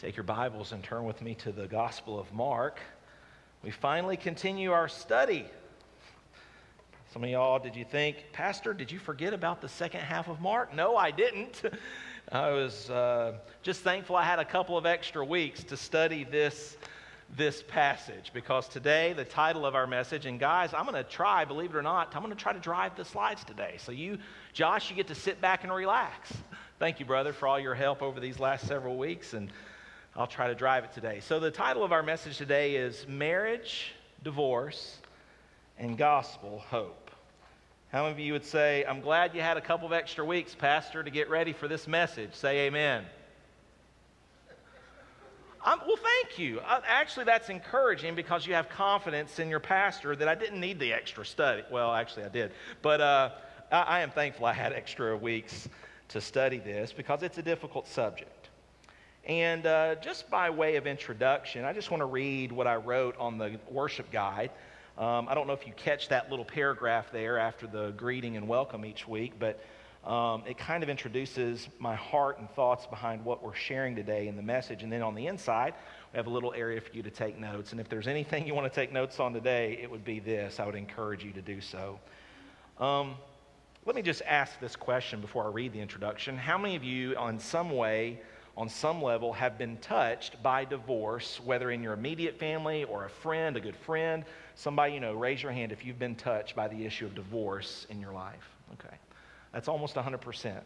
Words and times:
Take 0.00 0.16
your 0.16 0.24
Bibles 0.24 0.72
and 0.72 0.82
turn 0.82 1.04
with 1.04 1.20
me 1.20 1.34
to 1.34 1.52
the 1.52 1.66
Gospel 1.66 2.18
of 2.18 2.32
Mark. 2.32 2.80
We 3.62 3.70
finally 3.70 4.16
continue 4.16 4.72
our 4.72 4.88
study. 4.88 5.44
Some 7.12 7.22
of 7.22 7.28
y'all, 7.28 7.58
did 7.58 7.76
you 7.76 7.84
think, 7.84 8.16
Pastor, 8.32 8.72
did 8.72 8.90
you 8.90 8.98
forget 8.98 9.34
about 9.34 9.60
the 9.60 9.68
second 9.68 10.00
half 10.00 10.28
of 10.28 10.40
Mark? 10.40 10.74
No, 10.74 10.96
I 10.96 11.10
didn't. 11.10 11.60
I 12.32 12.48
was 12.48 12.88
uh, 12.88 13.34
just 13.62 13.82
thankful 13.82 14.16
I 14.16 14.24
had 14.24 14.38
a 14.38 14.44
couple 14.44 14.78
of 14.78 14.86
extra 14.86 15.22
weeks 15.22 15.64
to 15.64 15.76
study 15.76 16.24
this, 16.24 16.78
this 17.36 17.62
passage 17.62 18.30
because 18.32 18.68
today, 18.68 19.12
the 19.12 19.26
title 19.26 19.66
of 19.66 19.74
our 19.74 19.86
message, 19.86 20.24
and 20.24 20.40
guys, 20.40 20.72
I'm 20.72 20.86
going 20.86 20.94
to 20.94 21.10
try, 21.10 21.44
believe 21.44 21.74
it 21.74 21.76
or 21.76 21.82
not, 21.82 22.16
I'm 22.16 22.22
going 22.22 22.34
to 22.34 22.42
try 22.42 22.54
to 22.54 22.58
drive 22.58 22.96
the 22.96 23.04
slides 23.04 23.44
today. 23.44 23.74
So, 23.76 23.92
you, 23.92 24.16
Josh, 24.54 24.88
you 24.88 24.96
get 24.96 25.08
to 25.08 25.14
sit 25.14 25.42
back 25.42 25.62
and 25.62 25.70
relax. 25.70 26.32
Thank 26.78 27.00
you, 27.00 27.04
brother, 27.04 27.34
for 27.34 27.46
all 27.46 27.60
your 27.60 27.74
help 27.74 28.00
over 28.00 28.18
these 28.18 28.40
last 28.40 28.66
several 28.66 28.96
weeks. 28.96 29.34
And 29.34 29.50
I'll 30.16 30.26
try 30.26 30.48
to 30.48 30.54
drive 30.54 30.84
it 30.84 30.92
today. 30.92 31.20
So, 31.20 31.38
the 31.38 31.52
title 31.52 31.84
of 31.84 31.92
our 31.92 32.02
message 32.02 32.36
today 32.36 32.74
is 32.74 33.06
Marriage, 33.06 33.92
Divorce, 34.24 34.98
and 35.78 35.96
Gospel 35.96 36.64
Hope. 36.68 37.10
How 37.92 38.02
many 38.02 38.12
of 38.12 38.18
you 38.18 38.32
would 38.32 38.44
say, 38.44 38.84
I'm 38.88 39.00
glad 39.00 39.34
you 39.34 39.40
had 39.40 39.56
a 39.56 39.60
couple 39.60 39.86
of 39.86 39.92
extra 39.92 40.24
weeks, 40.24 40.54
Pastor, 40.54 41.04
to 41.04 41.10
get 41.10 41.30
ready 41.30 41.52
for 41.52 41.68
this 41.68 41.86
message? 41.86 42.34
Say 42.34 42.66
amen. 42.66 43.04
Um, 45.64 45.80
well, 45.86 45.96
thank 45.96 46.38
you. 46.38 46.58
Uh, 46.60 46.80
actually, 46.86 47.26
that's 47.26 47.48
encouraging 47.48 48.14
because 48.16 48.46
you 48.46 48.54
have 48.54 48.68
confidence 48.68 49.38
in 49.38 49.48
your 49.48 49.60
pastor 49.60 50.16
that 50.16 50.26
I 50.26 50.34
didn't 50.34 50.58
need 50.58 50.80
the 50.80 50.92
extra 50.92 51.24
study. 51.24 51.62
Well, 51.70 51.92
actually, 51.92 52.24
I 52.24 52.30
did. 52.30 52.52
But 52.82 53.00
uh, 53.00 53.30
I, 53.70 53.82
I 53.82 54.00
am 54.00 54.10
thankful 54.10 54.46
I 54.46 54.54
had 54.54 54.72
extra 54.72 55.16
weeks 55.16 55.68
to 56.08 56.20
study 56.20 56.58
this 56.58 56.92
because 56.92 57.22
it's 57.22 57.38
a 57.38 57.42
difficult 57.42 57.86
subject. 57.86 58.39
And 59.30 59.64
uh, 59.64 59.94
just 59.94 60.28
by 60.28 60.50
way 60.50 60.74
of 60.74 60.88
introduction, 60.88 61.64
I 61.64 61.72
just 61.72 61.92
want 61.92 62.00
to 62.00 62.06
read 62.06 62.50
what 62.50 62.66
I 62.66 62.74
wrote 62.74 63.16
on 63.16 63.38
the 63.38 63.60
worship 63.70 64.10
guide. 64.10 64.50
Um, 64.98 65.28
I 65.28 65.34
don't 65.34 65.46
know 65.46 65.52
if 65.52 65.68
you 65.68 65.72
catch 65.76 66.08
that 66.08 66.30
little 66.30 66.44
paragraph 66.44 67.12
there 67.12 67.38
after 67.38 67.68
the 67.68 67.92
greeting 67.96 68.36
and 68.36 68.48
welcome 68.48 68.84
each 68.84 69.06
week, 69.06 69.34
but 69.38 69.62
um, 70.04 70.42
it 70.48 70.58
kind 70.58 70.82
of 70.82 70.88
introduces 70.88 71.68
my 71.78 71.94
heart 71.94 72.40
and 72.40 72.50
thoughts 72.56 72.86
behind 72.86 73.24
what 73.24 73.40
we're 73.40 73.54
sharing 73.54 73.94
today 73.94 74.26
in 74.26 74.34
the 74.34 74.42
message. 74.42 74.82
And 74.82 74.90
then 74.90 75.00
on 75.00 75.14
the 75.14 75.28
inside, 75.28 75.74
we 76.12 76.16
have 76.16 76.26
a 76.26 76.30
little 76.30 76.52
area 76.52 76.80
for 76.80 76.92
you 76.92 77.04
to 77.04 77.10
take 77.10 77.38
notes. 77.38 77.70
And 77.70 77.80
if 77.80 77.88
there's 77.88 78.08
anything 78.08 78.48
you 78.48 78.54
want 78.56 78.66
to 78.66 78.74
take 78.74 78.92
notes 78.92 79.20
on 79.20 79.32
today, 79.32 79.78
it 79.80 79.88
would 79.88 80.04
be 80.04 80.18
this. 80.18 80.58
I 80.58 80.66
would 80.66 80.74
encourage 80.74 81.22
you 81.22 81.30
to 81.34 81.40
do 81.40 81.60
so. 81.60 82.00
Um, 82.80 83.14
let 83.86 83.94
me 83.94 84.02
just 84.02 84.22
ask 84.26 84.58
this 84.58 84.74
question 84.74 85.20
before 85.20 85.44
I 85.44 85.50
read 85.50 85.72
the 85.72 85.80
introduction. 85.80 86.36
How 86.36 86.58
many 86.58 86.74
of 86.74 86.82
you, 86.82 87.14
on 87.14 87.38
some 87.38 87.70
way, 87.70 88.18
on 88.56 88.68
some 88.68 89.02
level, 89.02 89.32
have 89.32 89.56
been 89.56 89.76
touched 89.78 90.42
by 90.42 90.64
divorce, 90.64 91.40
whether 91.44 91.70
in 91.70 91.82
your 91.82 91.92
immediate 91.92 92.38
family 92.38 92.84
or 92.84 93.04
a 93.04 93.10
friend, 93.10 93.56
a 93.56 93.60
good 93.60 93.76
friend, 93.76 94.24
somebody 94.54 94.94
you 94.94 95.00
know, 95.00 95.14
raise 95.14 95.42
your 95.42 95.52
hand 95.52 95.72
if 95.72 95.84
you've 95.84 95.98
been 95.98 96.16
touched 96.16 96.54
by 96.56 96.68
the 96.68 96.84
issue 96.84 97.06
of 97.06 97.14
divorce 97.14 97.86
in 97.90 98.00
your 98.00 98.12
life. 98.12 98.50
Okay. 98.74 98.96
That's 99.52 99.68
almost 99.68 99.94
100%. 99.94 100.60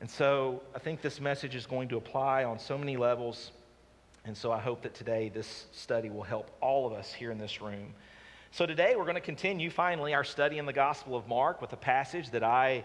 And 0.00 0.10
so 0.10 0.62
I 0.74 0.78
think 0.78 1.00
this 1.00 1.20
message 1.20 1.54
is 1.54 1.66
going 1.66 1.88
to 1.88 1.96
apply 1.96 2.44
on 2.44 2.58
so 2.58 2.76
many 2.76 2.96
levels. 2.96 3.52
And 4.24 4.36
so 4.36 4.50
I 4.52 4.58
hope 4.58 4.82
that 4.82 4.94
today 4.94 5.30
this 5.32 5.66
study 5.72 6.10
will 6.10 6.22
help 6.22 6.50
all 6.60 6.86
of 6.86 6.92
us 6.92 7.12
here 7.12 7.30
in 7.30 7.38
this 7.38 7.60
room. 7.60 7.94
So 8.50 8.66
today 8.66 8.94
we're 8.96 9.04
going 9.04 9.16
to 9.16 9.20
continue 9.20 9.70
finally 9.70 10.14
our 10.14 10.24
study 10.24 10.58
in 10.58 10.66
the 10.66 10.72
Gospel 10.72 11.16
of 11.16 11.26
Mark 11.26 11.60
with 11.60 11.72
a 11.72 11.76
passage 11.76 12.30
that 12.30 12.44
I 12.44 12.84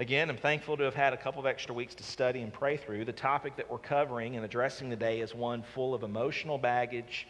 Again, 0.00 0.30
I'm 0.30 0.36
thankful 0.36 0.76
to 0.76 0.84
have 0.84 0.94
had 0.94 1.12
a 1.12 1.16
couple 1.16 1.40
of 1.40 1.46
extra 1.46 1.74
weeks 1.74 1.92
to 1.96 2.04
study 2.04 2.42
and 2.42 2.52
pray 2.52 2.76
through. 2.76 3.04
The 3.04 3.12
topic 3.12 3.56
that 3.56 3.68
we're 3.68 3.78
covering 3.78 4.36
and 4.36 4.44
addressing 4.44 4.90
today 4.90 5.20
is 5.20 5.34
one 5.34 5.64
full 5.74 5.92
of 5.92 6.04
emotional 6.04 6.56
baggage 6.56 7.26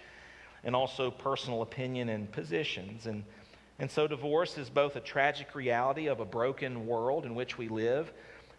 and 0.64 0.76
also 0.76 1.10
personal 1.10 1.62
opinion 1.62 2.10
and 2.10 2.30
positions. 2.30 3.06
And, 3.06 3.24
and 3.78 3.90
so, 3.90 4.06
divorce 4.06 4.58
is 4.58 4.68
both 4.68 4.96
a 4.96 5.00
tragic 5.00 5.54
reality 5.54 6.08
of 6.08 6.20
a 6.20 6.26
broken 6.26 6.86
world 6.86 7.24
in 7.24 7.34
which 7.34 7.56
we 7.56 7.68
live, 7.68 8.12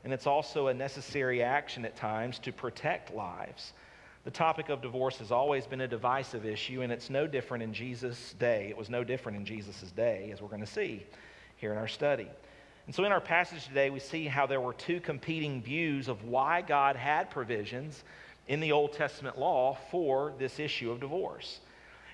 and 0.03 0.11
it's 0.11 0.25
also 0.25 0.69
a 0.69 0.73
necessary 0.73 1.43
action 1.43 1.85
at 1.85 1.95
times 1.95 2.39
to 2.39 2.51
protect 2.51 3.13
lives. 3.13 3.73
The 4.23 4.31
topic 4.31 4.69
of 4.69 4.81
divorce 4.81 5.19
has 5.19 5.31
always 5.31 5.67
been 5.67 5.81
a 5.81 5.87
divisive 5.87 6.47
issue, 6.47 6.81
and 6.81 6.91
it's 6.91 7.11
no 7.11 7.27
different 7.27 7.63
in 7.63 7.75
Jesus' 7.75 8.33
day. 8.39 8.69
It 8.69 8.77
was 8.77 8.89
no 8.89 9.03
different 9.03 9.37
in 9.37 9.45
Jesus' 9.45 9.91
day, 9.95 10.31
as 10.33 10.41
we're 10.41 10.47
going 10.47 10.61
to 10.61 10.65
see 10.65 11.05
here 11.57 11.71
in 11.71 11.77
our 11.77 11.87
study. 11.87 12.27
And 12.89 12.95
so, 12.95 13.03
in 13.03 13.11
our 13.11 13.21
passage 13.21 13.67
today, 13.67 13.91
we 13.91 13.99
see 13.99 14.25
how 14.25 14.47
there 14.47 14.59
were 14.59 14.73
two 14.73 14.99
competing 14.99 15.61
views 15.61 16.07
of 16.07 16.23
why 16.23 16.63
God 16.63 16.95
had 16.95 17.29
provisions 17.29 18.03
in 18.47 18.61
the 18.61 18.71
Old 18.71 18.93
Testament 18.93 19.37
law 19.37 19.77
for 19.91 20.33
this 20.39 20.57
issue 20.59 20.89
of 20.89 20.99
divorce. 20.99 21.59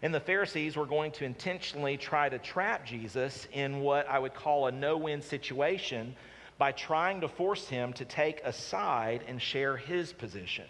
And 0.01 0.13
the 0.13 0.19
Pharisees 0.19 0.75
were 0.75 0.85
going 0.85 1.13
to 1.13 1.23
intentionally 1.23 1.95
try 1.95 2.27
to 2.27 2.37
trap 2.39 2.85
Jesus 2.85 3.47
in 3.53 3.79
what 3.79 4.05
I 4.09 4.19
would 4.19 4.33
call 4.33 4.67
a 4.67 4.71
no 4.73 4.97
win 4.97 5.21
situation 5.21 6.13
by 6.57 6.73
trying 6.73 7.21
to 7.21 7.29
force 7.29 7.69
him 7.69 7.93
to 7.93 8.03
take 8.03 8.41
a 8.43 8.51
side 8.51 9.23
and 9.29 9.41
share 9.41 9.77
his 9.77 10.11
position. 10.11 10.65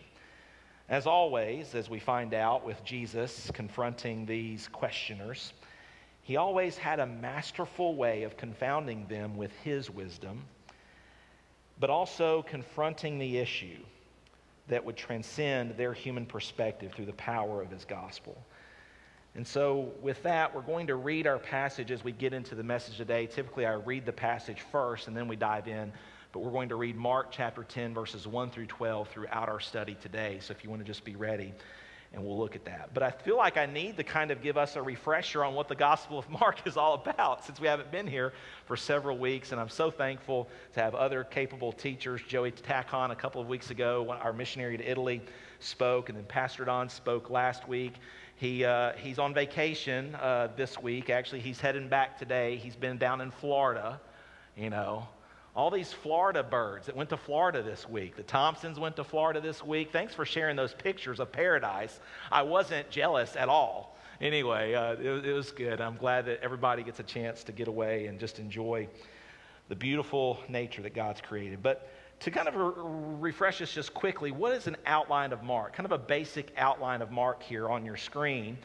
As 0.88 1.08
always, 1.08 1.74
as 1.74 1.90
we 1.90 1.98
find 1.98 2.36
out 2.36 2.64
with 2.64 2.84
Jesus 2.84 3.50
confronting 3.56 4.28
these 4.28 4.68
questioners, 4.68 5.52
he 6.26 6.38
always 6.38 6.76
had 6.76 7.00
a 7.00 7.06
masterful 7.06 7.94
way 7.94 8.24
of 8.24 8.36
confounding 8.36 9.06
them 9.06 9.38
with 9.38 9.52
his 9.64 9.92
wisdom, 9.92 10.44
but 11.80 11.92
also 11.92 12.42
confronting 12.42 13.20
the 13.20 13.38
issue 13.38 13.78
that 14.68 14.84
would 14.84 14.98
transcend 14.98 15.78
their 15.78 15.94
human 15.94 16.26
perspective 16.26 16.94
through 16.94 17.06
the 17.06 17.14
power 17.14 17.62
of 17.62 17.70
his 17.70 17.86
gospel. 17.86 18.36
And 19.36 19.46
so, 19.46 19.92
with 20.02 20.24
that, 20.24 20.56
we're 20.56 20.64
going 20.64 20.88
to 20.88 20.96
read 20.96 21.28
our 21.28 21.38
passage 21.38 21.92
as 21.92 22.04
we 22.04 22.12
get 22.12 22.34
into 22.34 22.56
the 22.56 22.64
message 22.64 22.98
today. 22.98 23.28
Typically, 23.28 23.68
I 23.68 23.74
read 23.74 24.08
the 24.08 24.12
passage 24.12 24.62
first 24.72 25.08
and 25.08 25.16
then 25.16 25.28
we 25.28 25.36
dive 25.36 25.68
in. 25.68 25.94
But 26.32 26.40
we're 26.40 26.52
going 26.52 26.70
to 26.70 26.76
read 26.76 26.96
Mark 26.96 27.28
chapter 27.30 27.64
10, 27.64 27.94
verses 27.94 28.26
1 28.26 28.50
through 28.50 28.66
12 28.66 29.10
throughout 29.10 29.48
our 29.48 29.60
study 29.60 29.96
today. 30.02 30.40
So, 30.42 30.54
if 30.54 30.64
you 30.64 30.72
want 30.72 30.82
to 30.82 30.88
just 30.88 31.06
be 31.06 31.16
ready 31.16 31.54
and 32.16 32.26
we'll 32.26 32.38
look 32.38 32.56
at 32.56 32.64
that. 32.64 32.92
But 32.94 33.04
I 33.04 33.12
feel 33.12 33.36
like 33.36 33.58
I 33.58 33.66
need 33.66 33.98
to 33.98 34.04
kind 34.04 34.32
of 34.32 34.42
give 34.42 34.58
us 34.58 34.78
a 34.78 34.82
refresher 34.82 35.44
on 35.44 35.54
what 35.54 35.68
the 35.68 35.76
Gospel 35.76 36.18
of 36.18 36.30
Mark 36.42 36.66
is 36.66 36.78
all 36.78 36.94
about 36.94 37.44
since 37.44 37.60
we 37.60 37.68
haven't 37.68 37.92
been 37.92 38.08
here 38.08 38.32
for 38.66 38.78
several 38.78 39.18
weeks. 39.18 39.52
And 39.52 39.60
I'm 39.60 39.70
so 39.70 39.92
thankful 39.92 40.48
to 40.74 40.80
have 40.80 40.96
other 40.96 41.26
capable 41.26 41.74
teachers. 41.74 42.22
Joey 42.26 42.52
Tacon, 42.52 43.12
a 43.12 43.16
couple 43.16 43.42
of 43.42 43.50
weeks 43.50 43.70
ago, 43.70 44.10
our 44.22 44.32
missionary 44.32 44.78
to 44.78 44.90
Italy, 44.90 45.22
spoke, 45.60 46.08
and 46.08 46.18
then 46.18 46.26
Pastor 46.26 46.64
Don 46.64 46.88
spoke 46.88 47.30
last 47.30 47.68
week. 47.68 47.96
He, 48.38 48.64
uh, 48.64 48.94
he's 48.94 49.20
on 49.20 49.34
vacation 49.34 50.16
uh, 50.16 50.50
this 50.56 50.82
week. 50.82 51.10
Actually, 51.10 51.42
he's 51.42 51.60
heading 51.60 51.90
back 51.90 52.18
today. 52.18 52.56
He's 52.56 52.76
been 52.78 52.98
down 52.98 53.20
in 53.20 53.30
Florida, 53.30 54.00
you 54.56 54.70
know, 54.70 55.08
all 55.56 55.72
these 55.72 55.94
Florida 55.94 56.44
birds 56.44 56.88
that 56.88 56.96
went 56.96 57.10
to 57.10 57.18
Florida 57.18 57.64
this 57.64 57.88
week. 57.88 58.18
The 58.18 58.24
Thompsons 58.24 58.78
went 58.78 58.98
to 58.98 59.04
Florida 59.04 59.40
this 59.40 59.64
week. 59.64 59.92
Thanks 59.92 60.14
for 60.14 60.26
sharing 60.26 60.58
those 60.58 60.74
pictures 60.74 61.20
of 61.20 61.32
paradise. 61.32 62.00
I 62.32 62.42
wasn't 62.42 62.90
jealous 62.90 63.36
at 63.38 63.48
all. 63.48 63.98
Anyway, 64.20 64.74
uh, 64.74 64.94
it, 64.94 65.26
it 65.26 65.34
was 65.34 65.52
good. 65.52 65.80
I'm 65.80 65.96
glad 65.96 66.26
that 66.26 66.42
everybody 66.42 66.84
gets 66.84 67.00
a 67.00 67.04
chance 67.04 67.44
to 67.46 67.52
get 67.54 67.70
away 67.70 68.08
and 68.08 68.20
just 68.20 68.40
enjoy 68.40 68.88
the 69.70 69.76
beautiful 69.76 70.40
nature 70.50 70.82
that 70.82 70.94
God's 70.94 71.22
created. 71.22 71.64
But 71.64 71.90
to 72.22 72.32
kind 72.32 72.48
of 72.48 72.56
re- 72.56 73.30
refresh 73.30 73.62
us 73.62 73.74
just 73.74 73.94
quickly, 73.94 74.32
what 74.32 74.52
is 74.54 74.68
an 74.68 74.76
outline 74.86 75.32
of 75.32 75.42
Mark? 75.42 75.74
Kind 75.74 75.86
of 75.86 75.92
a 75.94 75.98
basic 75.98 76.52
outline 76.58 77.02
of 77.02 77.12
Mark 77.12 77.42
here 77.42 77.70
on 77.70 77.86
your 77.86 77.98
screen. 77.98 78.58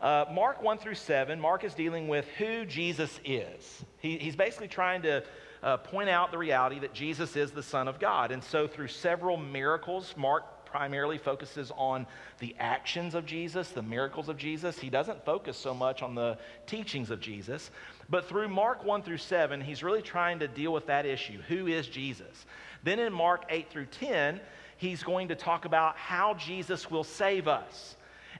Uh, 0.00 0.26
Mark 0.32 0.62
1 0.62 0.78
through 0.78 0.94
7, 0.94 1.40
Mark 1.40 1.64
is 1.64 1.72
dealing 1.72 2.08
with 2.08 2.26
who 2.36 2.66
Jesus 2.66 3.20
is. 3.24 3.84
He, 4.00 4.18
he's 4.18 4.36
basically 4.36 4.68
trying 4.68 5.02
to 5.02 5.22
uh, 5.64 5.78
point 5.78 6.10
out 6.10 6.30
the 6.30 6.38
reality 6.38 6.78
that 6.78 6.92
Jesus 6.92 7.36
is 7.36 7.50
the 7.50 7.62
Son 7.62 7.88
of 7.88 7.98
God. 7.98 8.30
And 8.30 8.44
so, 8.44 8.68
through 8.68 8.88
several 8.88 9.38
miracles, 9.38 10.14
Mark 10.16 10.66
primarily 10.66 11.16
focuses 11.18 11.72
on 11.76 12.06
the 12.40 12.54
actions 12.58 13.14
of 13.14 13.24
Jesus, 13.24 13.70
the 13.70 13.82
miracles 13.82 14.28
of 14.28 14.36
Jesus. 14.36 14.78
He 14.78 14.90
doesn't 14.90 15.24
focus 15.24 15.56
so 15.56 15.72
much 15.72 16.02
on 16.02 16.14
the 16.14 16.36
teachings 16.66 17.10
of 17.10 17.20
Jesus. 17.20 17.70
But 18.10 18.28
through 18.28 18.48
Mark 18.48 18.84
1 18.84 19.02
through 19.02 19.18
7, 19.18 19.60
he's 19.60 19.82
really 19.82 20.02
trying 20.02 20.40
to 20.40 20.48
deal 20.48 20.72
with 20.72 20.86
that 20.86 21.06
issue 21.06 21.40
who 21.48 21.66
is 21.66 21.86
Jesus? 21.86 22.44
Then 22.82 22.98
in 22.98 23.12
Mark 23.12 23.44
8 23.48 23.70
through 23.70 23.86
10, 23.86 24.40
he's 24.76 25.02
going 25.02 25.28
to 25.28 25.34
talk 25.34 25.64
about 25.64 25.96
how 25.96 26.34
Jesus 26.34 26.90
will 26.90 27.04
save 27.04 27.48
us 27.48 27.96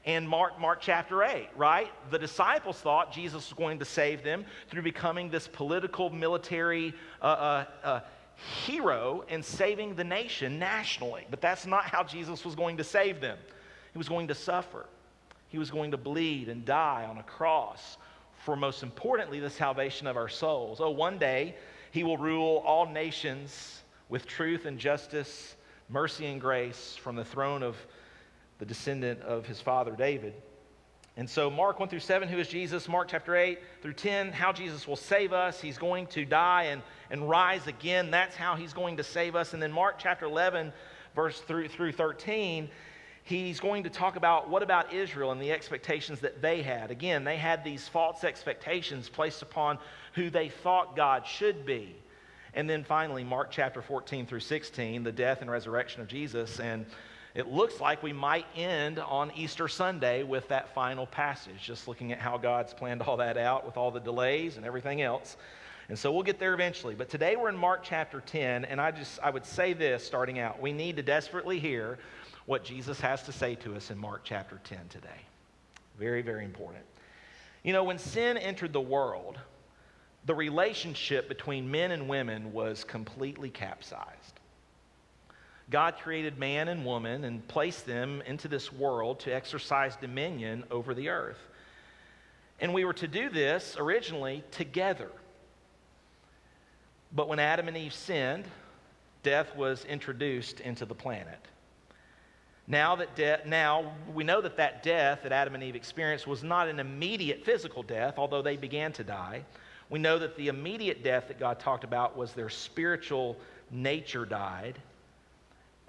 and 0.06 0.28
Mark, 0.28 0.60
Mark 0.60 0.80
chapter 0.80 1.22
8, 1.22 1.48
right? 1.56 1.90
The 2.10 2.18
disciples 2.18 2.78
thought 2.78 3.12
Jesus 3.12 3.48
was 3.48 3.56
going 3.56 3.78
to 3.78 3.84
save 3.84 4.22
them 4.22 4.44
through 4.68 4.82
becoming 4.82 5.30
this 5.30 5.48
political, 5.48 6.10
military 6.10 6.94
uh, 7.22 7.24
uh, 7.24 7.64
uh, 7.82 8.00
hero 8.64 9.24
and 9.28 9.42
saving 9.44 9.94
the 9.94 10.04
nation 10.04 10.58
nationally. 10.58 11.26
But 11.30 11.40
that's 11.40 11.66
not 11.66 11.84
how 11.84 12.04
Jesus 12.04 12.44
was 12.44 12.54
going 12.54 12.76
to 12.76 12.84
save 12.84 13.20
them. 13.20 13.38
He 13.92 13.98
was 13.98 14.08
going 14.08 14.28
to 14.28 14.34
suffer, 14.34 14.86
he 15.48 15.58
was 15.58 15.70
going 15.70 15.92
to 15.92 15.96
bleed 15.96 16.48
and 16.48 16.64
die 16.64 17.06
on 17.08 17.18
a 17.18 17.22
cross 17.22 17.96
for, 18.44 18.56
most 18.56 18.82
importantly, 18.82 19.40
the 19.40 19.48
salvation 19.48 20.06
of 20.06 20.16
our 20.16 20.28
souls. 20.28 20.80
Oh, 20.80 20.90
one 20.90 21.16
day 21.16 21.54
he 21.92 22.02
will 22.02 22.18
rule 22.18 22.62
all 22.66 22.86
nations 22.86 23.82
with 24.08 24.26
truth 24.26 24.66
and 24.66 24.78
justice, 24.78 25.54
mercy 25.88 26.26
and 26.26 26.40
grace 26.40 26.96
from 27.00 27.16
the 27.16 27.24
throne 27.24 27.62
of 27.62 27.76
the 28.58 28.66
descendant 28.66 29.20
of 29.22 29.46
his 29.46 29.60
father 29.60 29.92
David. 29.96 30.34
And 31.16 31.30
so, 31.30 31.48
Mark 31.48 31.78
1 31.78 31.88
through 31.88 32.00
7, 32.00 32.28
who 32.28 32.38
is 32.38 32.48
Jesus? 32.48 32.88
Mark 32.88 33.06
chapter 33.08 33.36
8 33.36 33.60
through 33.82 33.92
10, 33.92 34.32
how 34.32 34.52
Jesus 34.52 34.88
will 34.88 34.96
save 34.96 35.32
us. 35.32 35.60
He's 35.60 35.78
going 35.78 36.08
to 36.08 36.24
die 36.24 36.64
and, 36.64 36.82
and 37.08 37.28
rise 37.28 37.68
again. 37.68 38.10
That's 38.10 38.34
how 38.34 38.56
he's 38.56 38.72
going 38.72 38.96
to 38.96 39.04
save 39.04 39.36
us. 39.36 39.54
And 39.54 39.62
then, 39.62 39.70
Mark 39.70 39.96
chapter 39.98 40.24
11, 40.24 40.72
verse 41.14 41.38
through, 41.40 41.68
through 41.68 41.92
13, 41.92 42.68
he's 43.22 43.60
going 43.60 43.84
to 43.84 43.90
talk 43.90 44.16
about 44.16 44.50
what 44.50 44.64
about 44.64 44.92
Israel 44.92 45.30
and 45.30 45.40
the 45.40 45.52
expectations 45.52 46.18
that 46.20 46.42
they 46.42 46.62
had. 46.62 46.90
Again, 46.90 47.22
they 47.22 47.36
had 47.36 47.62
these 47.62 47.86
false 47.86 48.24
expectations 48.24 49.08
placed 49.08 49.40
upon 49.40 49.78
who 50.14 50.30
they 50.30 50.48
thought 50.48 50.96
God 50.96 51.26
should 51.28 51.64
be. 51.64 51.94
And 52.54 52.68
then 52.68 52.82
finally, 52.82 53.22
Mark 53.22 53.52
chapter 53.52 53.82
14 53.82 54.26
through 54.26 54.40
16, 54.40 55.04
the 55.04 55.12
death 55.12 55.42
and 55.42 55.50
resurrection 55.50 56.02
of 56.02 56.08
Jesus. 56.08 56.58
And 56.58 56.86
it 57.34 57.48
looks 57.48 57.80
like 57.80 58.02
we 58.02 58.12
might 58.12 58.46
end 58.54 59.00
on 59.00 59.32
Easter 59.34 59.66
Sunday 59.66 60.22
with 60.22 60.46
that 60.48 60.72
final 60.72 61.06
passage, 61.06 61.60
just 61.60 61.88
looking 61.88 62.12
at 62.12 62.20
how 62.20 62.38
God's 62.38 62.72
planned 62.72 63.02
all 63.02 63.16
that 63.16 63.36
out 63.36 63.66
with 63.66 63.76
all 63.76 63.90
the 63.90 64.00
delays 64.00 64.56
and 64.56 64.64
everything 64.64 65.02
else. 65.02 65.36
And 65.88 65.98
so 65.98 66.12
we'll 66.12 66.22
get 66.22 66.38
there 66.38 66.54
eventually. 66.54 66.94
But 66.94 67.08
today 67.08 67.34
we're 67.34 67.48
in 67.48 67.56
Mark 67.56 67.82
chapter 67.82 68.20
10, 68.20 68.64
and 68.64 68.80
I 68.80 68.92
just 68.92 69.18
I 69.20 69.30
would 69.30 69.44
say 69.44 69.72
this 69.72 70.04
starting 70.04 70.38
out. 70.38 70.62
We 70.62 70.72
need 70.72 70.96
to 70.96 71.02
desperately 71.02 71.58
hear 71.58 71.98
what 72.46 72.64
Jesus 72.64 73.00
has 73.00 73.22
to 73.24 73.32
say 73.32 73.56
to 73.56 73.74
us 73.74 73.90
in 73.90 73.98
Mark 73.98 74.20
chapter 74.24 74.60
10 74.64 74.78
today. 74.88 75.08
Very, 75.98 76.22
very 76.22 76.44
important. 76.44 76.84
You 77.64 77.72
know, 77.72 77.84
when 77.84 77.98
sin 77.98 78.36
entered 78.36 78.72
the 78.72 78.80
world, 78.80 79.38
the 80.26 80.34
relationship 80.34 81.28
between 81.28 81.70
men 81.70 81.90
and 81.90 82.08
women 82.08 82.52
was 82.52 82.84
completely 82.84 83.50
capsized. 83.50 84.33
God 85.74 85.96
created 85.98 86.38
man 86.38 86.68
and 86.68 86.86
woman 86.86 87.24
and 87.24 87.48
placed 87.48 87.84
them 87.84 88.22
into 88.26 88.46
this 88.46 88.72
world 88.72 89.18
to 89.18 89.34
exercise 89.34 89.96
dominion 89.96 90.62
over 90.70 90.94
the 90.94 91.08
earth. 91.08 91.48
And 92.60 92.72
we 92.72 92.84
were 92.84 92.92
to 92.92 93.08
do 93.08 93.28
this 93.28 93.74
originally 93.76 94.44
together. 94.52 95.10
But 97.12 97.26
when 97.26 97.40
Adam 97.40 97.66
and 97.66 97.76
Eve 97.76 97.92
sinned, 97.92 98.44
death 99.24 99.56
was 99.56 99.84
introduced 99.86 100.60
into 100.60 100.86
the 100.86 100.94
planet. 100.94 101.40
Now 102.68 102.94
that 102.94 103.16
de- 103.16 103.40
now 103.44 103.94
we 104.14 104.22
know 104.22 104.40
that 104.42 104.58
that 104.58 104.84
death 104.84 105.24
that 105.24 105.32
Adam 105.32 105.56
and 105.56 105.64
Eve 105.64 105.74
experienced 105.74 106.28
was 106.28 106.44
not 106.44 106.68
an 106.68 106.78
immediate 106.78 107.44
physical 107.44 107.82
death, 107.82 108.14
although 108.16 108.42
they 108.42 108.56
began 108.56 108.92
to 108.92 109.02
die. 109.02 109.44
We 109.90 109.98
know 109.98 110.20
that 110.20 110.36
the 110.36 110.46
immediate 110.46 111.02
death 111.02 111.26
that 111.26 111.40
God 111.40 111.58
talked 111.58 111.82
about 111.82 112.16
was 112.16 112.32
their 112.32 112.48
spiritual 112.48 113.36
nature 113.72 114.24
died. 114.24 114.78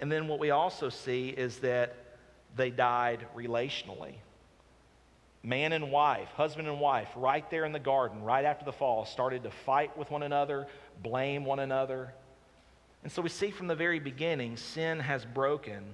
And 0.00 0.10
then 0.10 0.28
what 0.28 0.38
we 0.38 0.50
also 0.50 0.88
see 0.88 1.28
is 1.28 1.58
that 1.58 1.94
they 2.54 2.70
died 2.70 3.26
relationally. 3.36 4.14
Man 5.42 5.72
and 5.72 5.92
wife, 5.92 6.28
husband 6.30 6.68
and 6.68 6.80
wife, 6.80 7.08
right 7.14 7.48
there 7.50 7.64
in 7.64 7.72
the 7.72 7.78
garden, 7.78 8.22
right 8.22 8.44
after 8.44 8.64
the 8.64 8.72
fall, 8.72 9.04
started 9.04 9.44
to 9.44 9.50
fight 9.50 9.96
with 9.96 10.10
one 10.10 10.22
another, 10.22 10.66
blame 11.02 11.44
one 11.44 11.60
another. 11.60 12.12
And 13.04 13.12
so 13.12 13.22
we 13.22 13.28
see 13.28 13.50
from 13.50 13.68
the 13.68 13.74
very 13.74 14.00
beginning, 14.00 14.56
sin 14.56 14.98
has 14.98 15.24
broken 15.24 15.84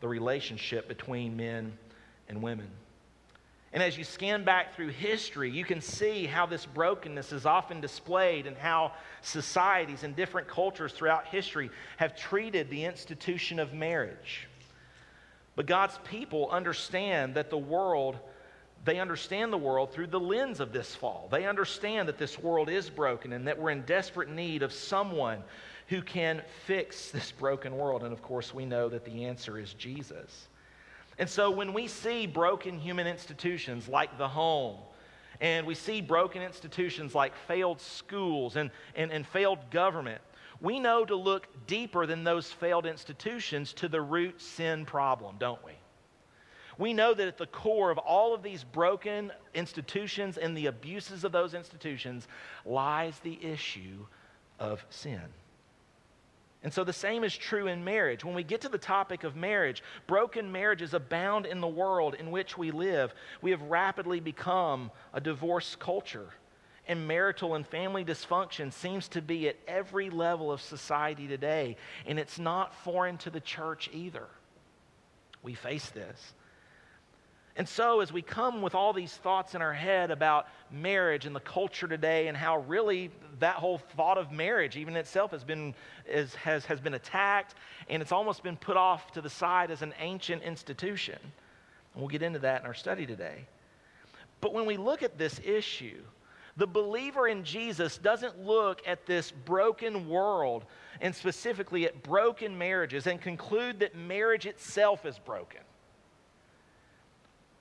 the 0.00 0.08
relationship 0.08 0.88
between 0.88 1.36
men 1.36 1.78
and 2.28 2.42
women. 2.42 2.68
And 3.72 3.82
as 3.82 3.98
you 3.98 4.04
scan 4.04 4.44
back 4.44 4.74
through 4.74 4.88
history, 4.88 5.50
you 5.50 5.64
can 5.64 5.80
see 5.82 6.24
how 6.24 6.46
this 6.46 6.64
brokenness 6.64 7.32
is 7.32 7.44
often 7.44 7.80
displayed 7.80 8.46
and 8.46 8.56
how 8.56 8.92
societies 9.20 10.04
and 10.04 10.16
different 10.16 10.48
cultures 10.48 10.92
throughout 10.92 11.26
history 11.26 11.70
have 11.98 12.16
treated 12.16 12.70
the 12.70 12.84
institution 12.84 13.58
of 13.58 13.74
marriage. 13.74 14.48
But 15.54 15.66
God's 15.66 15.98
people 16.04 16.48
understand 16.50 17.34
that 17.34 17.50
the 17.50 17.58
world, 17.58 18.16
they 18.84 19.00
understand 19.00 19.52
the 19.52 19.58
world 19.58 19.92
through 19.92 20.06
the 20.06 20.20
lens 20.20 20.60
of 20.60 20.72
this 20.72 20.94
fall. 20.94 21.28
They 21.30 21.44
understand 21.44 22.08
that 22.08 22.16
this 22.16 22.38
world 22.38 22.70
is 22.70 22.88
broken 22.88 23.34
and 23.34 23.46
that 23.48 23.58
we're 23.58 23.70
in 23.70 23.82
desperate 23.82 24.30
need 24.30 24.62
of 24.62 24.72
someone 24.72 25.42
who 25.88 26.00
can 26.00 26.42
fix 26.66 27.10
this 27.10 27.32
broken 27.32 27.76
world. 27.76 28.02
And 28.02 28.12
of 28.12 28.22
course, 28.22 28.54
we 28.54 28.64
know 28.64 28.88
that 28.88 29.04
the 29.04 29.24
answer 29.24 29.58
is 29.58 29.74
Jesus. 29.74 30.48
And 31.18 31.28
so 31.28 31.50
when 31.50 31.72
we 31.72 31.88
see 31.88 32.26
broken 32.26 32.78
human 32.78 33.06
institutions 33.06 33.88
like 33.88 34.16
the 34.18 34.28
home, 34.28 34.76
and 35.40 35.66
we 35.66 35.74
see 35.74 36.00
broken 36.00 36.42
institutions 36.42 37.14
like 37.14 37.34
failed 37.46 37.80
schools 37.80 38.56
and, 38.56 38.70
and, 38.94 39.10
and 39.12 39.26
failed 39.26 39.70
government, 39.70 40.20
we 40.60 40.80
know 40.80 41.04
to 41.04 41.14
look 41.14 41.46
deeper 41.66 42.06
than 42.06 42.24
those 42.24 42.50
failed 42.50 42.86
institutions 42.86 43.72
to 43.74 43.88
the 43.88 44.00
root 44.00 44.40
sin 44.40 44.84
problem, 44.84 45.36
don't 45.38 45.64
we? 45.64 45.72
We 46.78 46.92
know 46.92 47.14
that 47.14 47.26
at 47.26 47.38
the 47.38 47.46
core 47.46 47.90
of 47.90 47.98
all 47.98 48.34
of 48.34 48.42
these 48.42 48.62
broken 48.62 49.32
institutions 49.54 50.38
and 50.38 50.56
the 50.56 50.66
abuses 50.66 51.24
of 51.24 51.32
those 51.32 51.54
institutions 51.54 52.28
lies 52.64 53.18
the 53.20 53.44
issue 53.44 54.06
of 54.60 54.84
sin. 54.90 55.22
And 56.62 56.72
so 56.72 56.82
the 56.82 56.92
same 56.92 57.22
is 57.22 57.36
true 57.36 57.68
in 57.68 57.84
marriage. 57.84 58.24
When 58.24 58.34
we 58.34 58.42
get 58.42 58.62
to 58.62 58.68
the 58.68 58.78
topic 58.78 59.22
of 59.22 59.36
marriage, 59.36 59.82
broken 60.06 60.50
marriages 60.50 60.92
abound 60.92 61.46
in 61.46 61.60
the 61.60 61.68
world 61.68 62.14
in 62.14 62.30
which 62.32 62.58
we 62.58 62.72
live. 62.72 63.14
We 63.42 63.52
have 63.52 63.62
rapidly 63.62 64.18
become 64.18 64.90
a 65.14 65.20
divorce 65.20 65.76
culture. 65.78 66.30
And 66.88 67.06
marital 67.06 67.54
and 67.54 67.66
family 67.66 68.04
dysfunction 68.04 68.72
seems 68.72 69.08
to 69.08 69.22
be 69.22 69.48
at 69.48 69.56
every 69.68 70.10
level 70.10 70.50
of 70.50 70.60
society 70.60 71.28
today. 71.28 71.76
And 72.06 72.18
it's 72.18 72.38
not 72.38 72.74
foreign 72.74 73.18
to 73.18 73.30
the 73.30 73.40
church 73.40 73.88
either. 73.92 74.26
We 75.42 75.54
face 75.54 75.90
this. 75.90 76.32
And 77.58 77.68
so, 77.68 78.00
as 78.00 78.12
we 78.12 78.22
come 78.22 78.62
with 78.62 78.76
all 78.76 78.92
these 78.92 79.12
thoughts 79.12 79.56
in 79.56 79.62
our 79.62 79.72
head 79.72 80.12
about 80.12 80.46
marriage 80.70 81.26
and 81.26 81.34
the 81.34 81.40
culture 81.40 81.88
today, 81.88 82.28
and 82.28 82.36
how 82.36 82.58
really 82.58 83.10
that 83.40 83.56
whole 83.56 83.78
thought 83.78 84.16
of 84.16 84.30
marriage, 84.30 84.76
even 84.76 84.94
itself, 84.94 85.32
has 85.32 85.42
been, 85.42 85.74
is, 86.08 86.36
has, 86.36 86.64
has 86.66 86.78
been 86.78 86.94
attacked, 86.94 87.56
and 87.90 88.00
it's 88.00 88.12
almost 88.12 88.44
been 88.44 88.56
put 88.56 88.76
off 88.76 89.10
to 89.10 89.20
the 89.20 89.28
side 89.28 89.72
as 89.72 89.82
an 89.82 89.92
ancient 89.98 90.44
institution. 90.44 91.18
And 91.20 92.00
we'll 92.00 92.08
get 92.08 92.22
into 92.22 92.38
that 92.38 92.60
in 92.60 92.66
our 92.68 92.74
study 92.74 93.06
today. 93.06 93.44
But 94.40 94.54
when 94.54 94.64
we 94.64 94.76
look 94.76 95.02
at 95.02 95.18
this 95.18 95.40
issue, 95.44 96.00
the 96.56 96.66
believer 96.66 97.26
in 97.26 97.42
Jesus 97.42 97.98
doesn't 97.98 98.38
look 98.38 98.82
at 98.86 99.04
this 99.04 99.32
broken 99.32 100.08
world 100.08 100.64
and 101.00 101.12
specifically 101.12 101.86
at 101.86 102.04
broken 102.04 102.56
marriages 102.56 103.08
and 103.08 103.20
conclude 103.20 103.80
that 103.80 103.96
marriage 103.96 104.46
itself 104.46 105.04
is 105.04 105.18
broken 105.18 105.62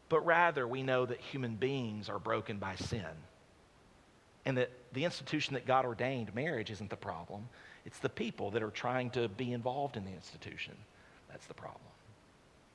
but 0.09 0.25
rather 0.25 0.67
we 0.67 0.83
know 0.83 1.05
that 1.05 1.19
human 1.19 1.55
beings 1.55 2.09
are 2.09 2.19
broken 2.19 2.57
by 2.57 2.75
sin. 2.75 3.05
And 4.45 4.57
that 4.57 4.71
the 4.93 5.03
institution 5.03 5.55
that 5.55 5.65
God 5.65 5.85
ordained, 5.85 6.33
marriage, 6.33 6.71
isn't 6.71 6.89
the 6.89 6.95
problem. 6.95 7.49
It's 7.85 7.99
the 7.99 8.09
people 8.09 8.51
that 8.51 8.63
are 8.63 8.71
trying 8.71 9.09
to 9.11 9.27
be 9.27 9.51
involved 9.51 9.97
in 9.97 10.05
the 10.05 10.11
institution. 10.11 10.73
That's 11.29 11.45
the 11.47 11.53
problem. 11.53 11.81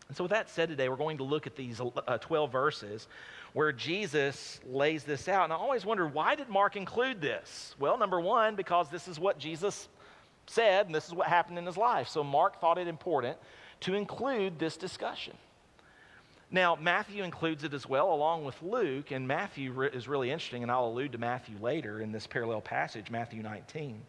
And 0.09 0.17
so, 0.17 0.25
with 0.25 0.33
that 0.33 0.51
said, 0.51 0.69
today 0.69 0.91
we're 0.91 0.97
going 0.97 1.19
to 1.19 1.25
look 1.25 1.47
at 1.47 1.57
these 1.57 1.81
uh, 1.81 2.19
12 2.19 2.53
verses 2.53 3.09
where 3.55 3.73
Jesus 3.73 4.61
lays 4.67 5.05
this 5.05 5.29
out. 5.29 5.45
And 5.45 5.53
I 5.53 5.57
always 5.57 5.87
wondered, 5.87 6.13
why 6.13 6.35
did 6.35 6.51
Mark 6.51 6.77
include 6.77 7.21
this? 7.21 7.75
Well, 7.79 7.97
number 7.97 8.21
one, 8.21 8.55
because 8.55 8.91
this 8.91 9.09
is 9.09 9.19
what 9.19 9.39
Jesus 9.39 9.89
said, 10.47 10.87
and 10.87 10.95
this 10.95 11.07
is 11.07 11.15
what 11.15 11.29
happened 11.29 11.59
in 11.59 11.65
his 11.65 11.79
life. 11.79 12.09
So, 12.09 12.23
Mark 12.23 12.61
thought 12.61 12.77
it 12.77 12.89
important 12.89 13.39
to 13.81 13.95
include 13.95 14.59
this 14.59 14.77
discussion. 14.77 15.35
Now, 16.55 16.77
Matthew 16.79 17.25
includes 17.25 17.65
it 17.65 17.73
as 17.73 17.89
well, 17.89 18.13
along 18.13 18.45
with 18.45 18.63
Luke, 18.63 19.11
and 19.11 19.27
Matthew 19.27 19.85
is 19.85 20.07
really 20.07 20.31
interesting, 20.31 20.63
and 20.63 20.71
I'll 20.71 20.89
allude 20.89 21.13
to 21.13 21.19
Matthew 21.19 21.57
later 21.59 22.03
in 22.03 22.13
this 22.13 22.27
parallel 22.27 22.61
passage, 22.61 23.11
Matthew 23.11 23.43
19. 23.43 24.03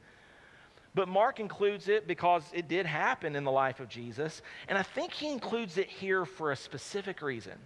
But 0.94 1.08
Mark 1.08 1.40
includes 1.40 1.88
it 1.88 2.06
because 2.06 2.44
it 2.52 2.68
did 2.68 2.86
happen 2.86 3.38
in 3.38 3.46
the 3.46 3.52
life 3.52 3.80
of 3.80 3.88
Jesus, 3.88 4.42
and 4.68 4.78
I 4.78 4.84
think 4.84 5.14
he 5.14 5.32
includes 5.32 5.78
it 5.78 5.88
here 5.88 6.26
for 6.26 6.52
a 6.52 6.56
specific 6.56 7.22
reason. 7.22 7.58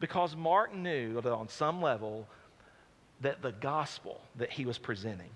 Because 0.00 0.34
Mark 0.34 0.74
knew 0.74 1.20
that 1.20 1.32
on 1.32 1.48
some 1.48 1.80
level 1.80 2.26
that 3.20 3.40
the 3.40 3.52
gospel 3.52 4.20
that 4.34 4.50
he 4.50 4.66
was 4.66 4.78
presenting, 4.78 5.30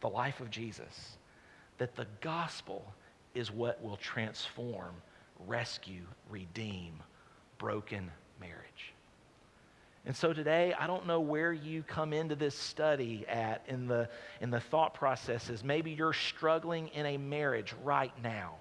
the 0.00 0.08
life 0.08 0.40
of 0.40 0.50
Jesus, 0.50 1.18
that 1.76 1.94
the 1.96 2.06
gospel 2.22 2.82
is 3.34 3.52
what 3.52 3.82
will 3.84 3.98
transform, 3.98 4.94
rescue, 5.46 6.04
redeem 6.30 6.94
broken 7.58 8.10
marriage. 8.40 8.92
And 10.06 10.14
so 10.14 10.34
today, 10.34 10.74
I 10.78 10.86
don't 10.86 11.06
know 11.06 11.20
where 11.20 11.52
you 11.52 11.82
come 11.82 12.12
into 12.12 12.34
this 12.34 12.54
study 12.54 13.24
at 13.26 13.62
in 13.68 13.86
the, 13.86 14.08
in 14.40 14.50
the 14.50 14.60
thought 14.60 14.92
processes. 14.92 15.64
Maybe 15.64 15.92
you're 15.92 16.12
struggling 16.12 16.88
in 16.88 17.06
a 17.06 17.16
marriage 17.16 17.74
right 17.82 18.12
now. 18.22 18.56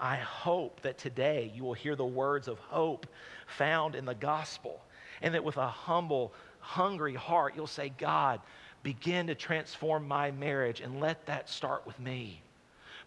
I 0.00 0.16
hope 0.16 0.80
that 0.82 0.98
today 0.98 1.52
you 1.54 1.62
will 1.64 1.74
hear 1.74 1.94
the 1.94 2.04
words 2.04 2.48
of 2.48 2.58
hope 2.58 3.06
found 3.46 3.94
in 3.94 4.04
the 4.04 4.14
gospel, 4.14 4.80
and 5.22 5.34
that 5.34 5.44
with 5.44 5.56
a 5.56 5.68
humble, 5.68 6.32
hungry 6.60 7.14
heart, 7.14 7.54
you'll 7.56 7.66
say, 7.66 7.92
God, 7.96 8.40
begin 8.82 9.28
to 9.28 9.34
transform 9.34 10.06
my 10.06 10.30
marriage, 10.30 10.80
and 10.80 11.00
let 11.00 11.26
that 11.26 11.48
start 11.48 11.86
with 11.86 11.98
me. 12.00 12.42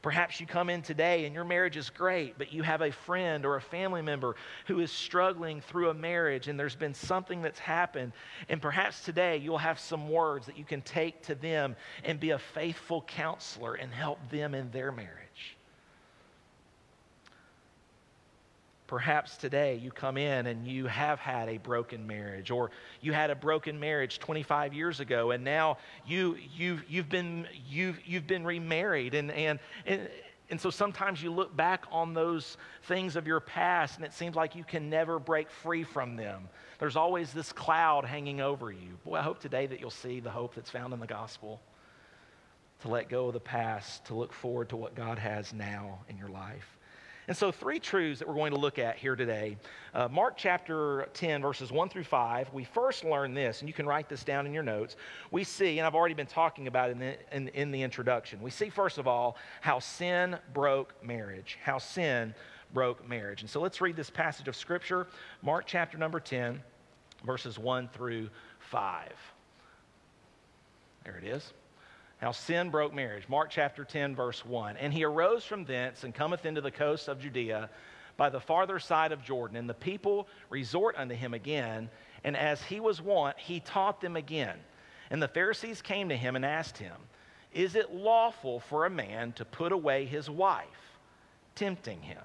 Perhaps 0.01 0.39
you 0.39 0.47
come 0.47 0.69
in 0.69 0.81
today 0.81 1.25
and 1.25 1.35
your 1.35 1.43
marriage 1.43 1.77
is 1.77 1.89
great, 1.89 2.37
but 2.37 2.51
you 2.51 2.63
have 2.63 2.81
a 2.81 2.91
friend 2.91 3.45
or 3.45 3.55
a 3.55 3.61
family 3.61 4.01
member 4.01 4.35
who 4.65 4.79
is 4.79 4.91
struggling 4.91 5.61
through 5.61 5.89
a 5.89 5.93
marriage 5.93 6.47
and 6.47 6.59
there's 6.59 6.75
been 6.75 6.93
something 6.93 7.41
that's 7.41 7.59
happened. 7.59 8.11
And 8.49 8.61
perhaps 8.61 9.03
today 9.03 9.37
you'll 9.37 9.59
have 9.59 9.79
some 9.79 10.09
words 10.09 10.47
that 10.47 10.57
you 10.57 10.65
can 10.65 10.81
take 10.81 11.21
to 11.23 11.35
them 11.35 11.75
and 12.03 12.19
be 12.19 12.31
a 12.31 12.39
faithful 12.39 13.03
counselor 13.03 13.75
and 13.75 13.93
help 13.93 14.17
them 14.29 14.55
in 14.55 14.71
their 14.71 14.91
marriage. 14.91 15.30
Perhaps 18.91 19.37
today 19.37 19.79
you 19.81 19.89
come 19.89 20.17
in 20.17 20.47
and 20.47 20.67
you 20.67 20.85
have 20.85 21.17
had 21.17 21.47
a 21.47 21.55
broken 21.59 22.05
marriage, 22.05 22.51
or 22.51 22.71
you 22.99 23.13
had 23.13 23.29
a 23.29 23.35
broken 23.35 23.79
marriage 23.79 24.19
25 24.19 24.73
years 24.73 24.99
ago, 24.99 25.31
and 25.31 25.45
now 25.45 25.77
you, 26.05 26.35
you've, 26.57 26.83
you've, 26.89 27.07
been, 27.07 27.47
you've, 27.69 28.05
you've 28.05 28.27
been 28.27 28.43
remarried. 28.43 29.13
And, 29.13 29.31
and, 29.31 29.59
and, 29.85 30.09
and 30.49 30.59
so 30.59 30.69
sometimes 30.69 31.23
you 31.23 31.31
look 31.31 31.55
back 31.55 31.85
on 31.89 32.13
those 32.13 32.57
things 32.83 33.15
of 33.15 33.25
your 33.25 33.39
past, 33.39 33.95
and 33.95 34.03
it 34.03 34.11
seems 34.11 34.35
like 34.35 34.57
you 34.57 34.65
can 34.65 34.89
never 34.89 35.19
break 35.19 35.49
free 35.49 35.85
from 35.85 36.17
them. 36.17 36.49
There's 36.77 36.97
always 36.97 37.31
this 37.31 37.53
cloud 37.53 38.03
hanging 38.03 38.41
over 38.41 38.73
you. 38.73 38.99
Boy, 39.05 39.15
I 39.15 39.21
hope 39.21 39.39
today 39.39 39.67
that 39.67 39.79
you'll 39.79 39.89
see 39.89 40.19
the 40.19 40.31
hope 40.31 40.53
that's 40.53 40.69
found 40.69 40.93
in 40.93 40.99
the 40.99 41.07
gospel 41.07 41.61
to 42.81 42.89
let 42.89 43.07
go 43.07 43.27
of 43.27 43.33
the 43.33 43.39
past, 43.39 44.03
to 44.07 44.15
look 44.15 44.33
forward 44.33 44.67
to 44.67 44.75
what 44.75 44.95
God 44.95 45.17
has 45.17 45.53
now 45.53 45.99
in 46.09 46.17
your 46.17 46.27
life. 46.27 46.77
And 47.31 47.37
so, 47.37 47.49
three 47.49 47.79
truths 47.79 48.19
that 48.19 48.27
we're 48.27 48.33
going 48.33 48.51
to 48.51 48.59
look 48.59 48.77
at 48.77 48.97
here 48.97 49.15
today. 49.15 49.55
Uh, 49.93 50.09
Mark 50.09 50.33
chapter 50.35 51.07
10, 51.13 51.41
verses 51.41 51.71
1 51.71 51.87
through 51.87 52.03
5. 52.03 52.51
We 52.51 52.65
first 52.65 53.05
learn 53.05 53.33
this, 53.33 53.61
and 53.61 53.69
you 53.69 53.73
can 53.73 53.85
write 53.85 54.09
this 54.09 54.25
down 54.25 54.45
in 54.45 54.51
your 54.51 54.63
notes. 54.63 54.97
We 55.31 55.45
see, 55.45 55.79
and 55.79 55.87
I've 55.87 55.95
already 55.95 56.13
been 56.13 56.27
talking 56.27 56.67
about 56.67 56.89
it 56.89 56.91
in 56.91 56.99
the, 56.99 57.33
in, 57.33 57.47
in 57.47 57.71
the 57.71 57.83
introduction, 57.83 58.41
we 58.41 58.51
see, 58.51 58.69
first 58.69 58.97
of 58.97 59.07
all, 59.07 59.37
how 59.61 59.79
sin 59.79 60.39
broke 60.53 60.93
marriage. 61.01 61.57
How 61.63 61.77
sin 61.77 62.35
broke 62.73 63.07
marriage. 63.07 63.39
And 63.39 63.49
so, 63.49 63.61
let's 63.61 63.79
read 63.79 63.95
this 63.95 64.09
passage 64.09 64.49
of 64.49 64.55
Scripture, 64.57 65.07
Mark 65.41 65.63
chapter 65.65 65.97
number 65.97 66.19
10, 66.19 66.61
verses 67.25 67.57
1 67.57 67.87
through 67.93 68.27
5. 68.59 69.09
There 71.05 71.15
it 71.15 71.23
is 71.23 71.53
how 72.21 72.31
sin 72.31 72.69
broke 72.69 72.93
marriage. 72.93 73.27
Mark 73.27 73.49
chapter 73.49 73.83
10, 73.83 74.15
verse 74.15 74.45
1. 74.45 74.77
And 74.77 74.93
he 74.93 75.03
arose 75.03 75.43
from 75.43 75.65
thence 75.65 76.03
and 76.03 76.13
cometh 76.13 76.45
into 76.45 76.61
the 76.61 76.69
coast 76.69 77.07
of 77.07 77.19
Judea 77.19 77.67
by 78.15 78.29
the 78.29 78.39
farther 78.39 78.77
side 78.77 79.11
of 79.11 79.23
Jordan. 79.23 79.57
And 79.57 79.67
the 79.67 79.73
people 79.73 80.27
resort 80.51 80.95
unto 80.97 81.15
him 81.15 81.33
again. 81.33 81.89
And 82.23 82.37
as 82.37 82.61
he 82.61 82.79
was 82.79 83.01
wont, 83.01 83.39
he 83.39 83.59
taught 83.59 84.01
them 84.01 84.15
again. 84.15 84.59
And 85.09 85.19
the 85.19 85.27
Pharisees 85.27 85.81
came 85.81 86.09
to 86.09 86.15
him 86.15 86.35
and 86.35 86.45
asked 86.45 86.77
him, 86.77 86.95
Is 87.53 87.75
it 87.75 87.91
lawful 87.91 88.59
for 88.59 88.85
a 88.85 88.91
man 88.91 89.31
to 89.33 89.43
put 89.43 89.71
away 89.71 90.05
his 90.05 90.29
wife? 90.29 90.67
Tempting 91.55 92.03
him. 92.03 92.21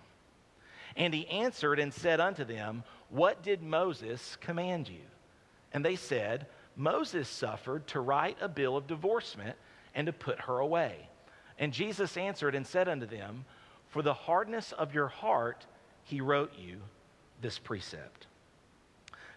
And 0.95 1.15
he 1.15 1.27
answered 1.29 1.79
and 1.79 1.93
said 1.93 2.21
unto 2.21 2.45
them, 2.45 2.85
What 3.09 3.43
did 3.43 3.63
Moses 3.63 4.37
command 4.43 4.91
you? 4.91 5.05
And 5.73 5.83
they 5.83 5.97
said, 5.97 6.47
Moses 6.77 7.31
suffered 7.31 7.87
to 7.89 8.01
write 8.01 8.37
a 8.43 8.49
bill 8.49 8.77
of 8.77 8.87
divorcement 8.87 9.57
and 9.97 10.07
to 10.07 10.13
put 10.13 10.43
her 10.43 10.61
away. 10.61 11.09
And 11.59 11.73
Jesus 11.73 12.17
answered 12.17 12.55
and 12.55 12.65
said 12.65 12.87
unto 12.87 13.07
them, 13.07 13.45
For 13.89 14.03
the 14.03 14.15
hardness 14.15 14.71
of 14.71 14.95
your 14.95 15.09
heart 15.09 15.67
he 16.05 16.21
wrote 16.21 16.53
you 16.57 16.77
this 17.41 17.59
precept. 17.59 18.29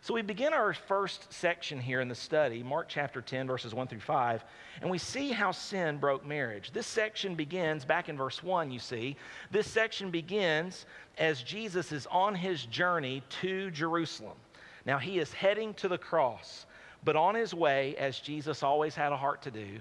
So 0.02 0.14
we 0.14 0.22
begin 0.22 0.54
our 0.54 0.74
first 0.74 1.32
section 1.34 1.80
here 1.80 2.00
in 2.00 2.08
the 2.08 2.16
study, 2.16 2.64
Mark 2.64 2.88
chapter 2.88 3.22
10, 3.22 3.48
verses 3.48 3.74
1 3.74 3.88
through 3.88 4.00
5, 4.00 4.46
and 4.82 4.90
we 4.90 4.98
see 4.98 5.32
how 5.32 5.52
sin 5.52 5.98
broke 5.98 6.26
marriage. 6.26 6.72
This 6.72 6.88
section 6.88 7.36
begins 7.36 7.84
back 7.84 8.08
in 8.08 8.16
verse 8.16 8.42
1, 8.42 8.72
you 8.72 8.80
see. 8.80 9.18
This 9.52 9.68
section 9.68 10.10
begins 10.10 10.86
as 11.18 11.44
Jesus 11.44 11.92
is 11.92 12.08
on 12.08 12.34
his 12.34 12.66
journey 12.66 13.24
to 13.42 13.72
Jerusalem. 13.72 14.38
Now 14.86 15.00
he 15.00 15.20
is 15.20 15.34
heading 15.34 15.74
to 15.76 15.90
the 15.90 15.98
cross, 15.98 16.66
but 17.04 17.18
on 17.18 17.36
his 17.36 17.54
way, 17.54 17.98
as 17.98 18.20
Jesus 18.20 18.64
always 18.64 18.96
had 18.96 19.12
a 19.12 19.18
heart 19.18 19.42
to 19.42 19.52
do, 19.52 19.80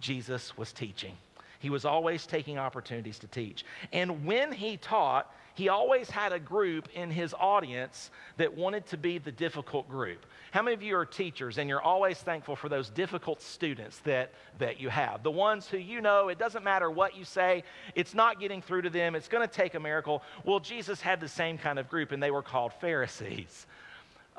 Jesus 0.00 0.56
was 0.56 0.72
teaching. 0.72 1.16
He 1.58 1.70
was 1.70 1.84
always 1.84 2.26
taking 2.26 2.58
opportunities 2.58 3.18
to 3.18 3.26
teach. 3.26 3.64
And 3.92 4.24
when 4.24 4.50
he 4.50 4.78
taught, 4.78 5.32
he 5.54 5.68
always 5.68 6.08
had 6.08 6.32
a 6.32 6.38
group 6.38 6.88
in 6.94 7.10
his 7.10 7.34
audience 7.38 8.10
that 8.38 8.56
wanted 8.56 8.86
to 8.86 8.96
be 8.96 9.18
the 9.18 9.30
difficult 9.30 9.88
group. 9.90 10.24
How 10.52 10.62
many 10.62 10.74
of 10.74 10.82
you 10.82 10.96
are 10.96 11.04
teachers 11.04 11.58
and 11.58 11.68
you're 11.68 11.82
always 11.82 12.18
thankful 12.18 12.56
for 12.56 12.70
those 12.70 12.88
difficult 12.88 13.42
students 13.42 13.98
that, 14.00 14.32
that 14.58 14.80
you 14.80 14.88
have? 14.88 15.22
The 15.22 15.30
ones 15.30 15.68
who 15.68 15.76
you 15.76 16.00
know, 16.00 16.28
it 16.28 16.38
doesn't 16.38 16.64
matter 16.64 16.90
what 16.90 17.14
you 17.14 17.24
say, 17.24 17.62
it's 17.94 18.14
not 18.14 18.40
getting 18.40 18.62
through 18.62 18.82
to 18.82 18.90
them, 18.90 19.14
it's 19.14 19.28
going 19.28 19.46
to 19.46 19.54
take 19.54 19.74
a 19.74 19.80
miracle. 19.80 20.22
Well, 20.44 20.60
Jesus 20.60 21.02
had 21.02 21.20
the 21.20 21.28
same 21.28 21.58
kind 21.58 21.78
of 21.78 21.90
group, 21.90 22.12
and 22.12 22.22
they 22.22 22.30
were 22.30 22.42
called 22.42 22.72
Pharisees. 22.80 23.66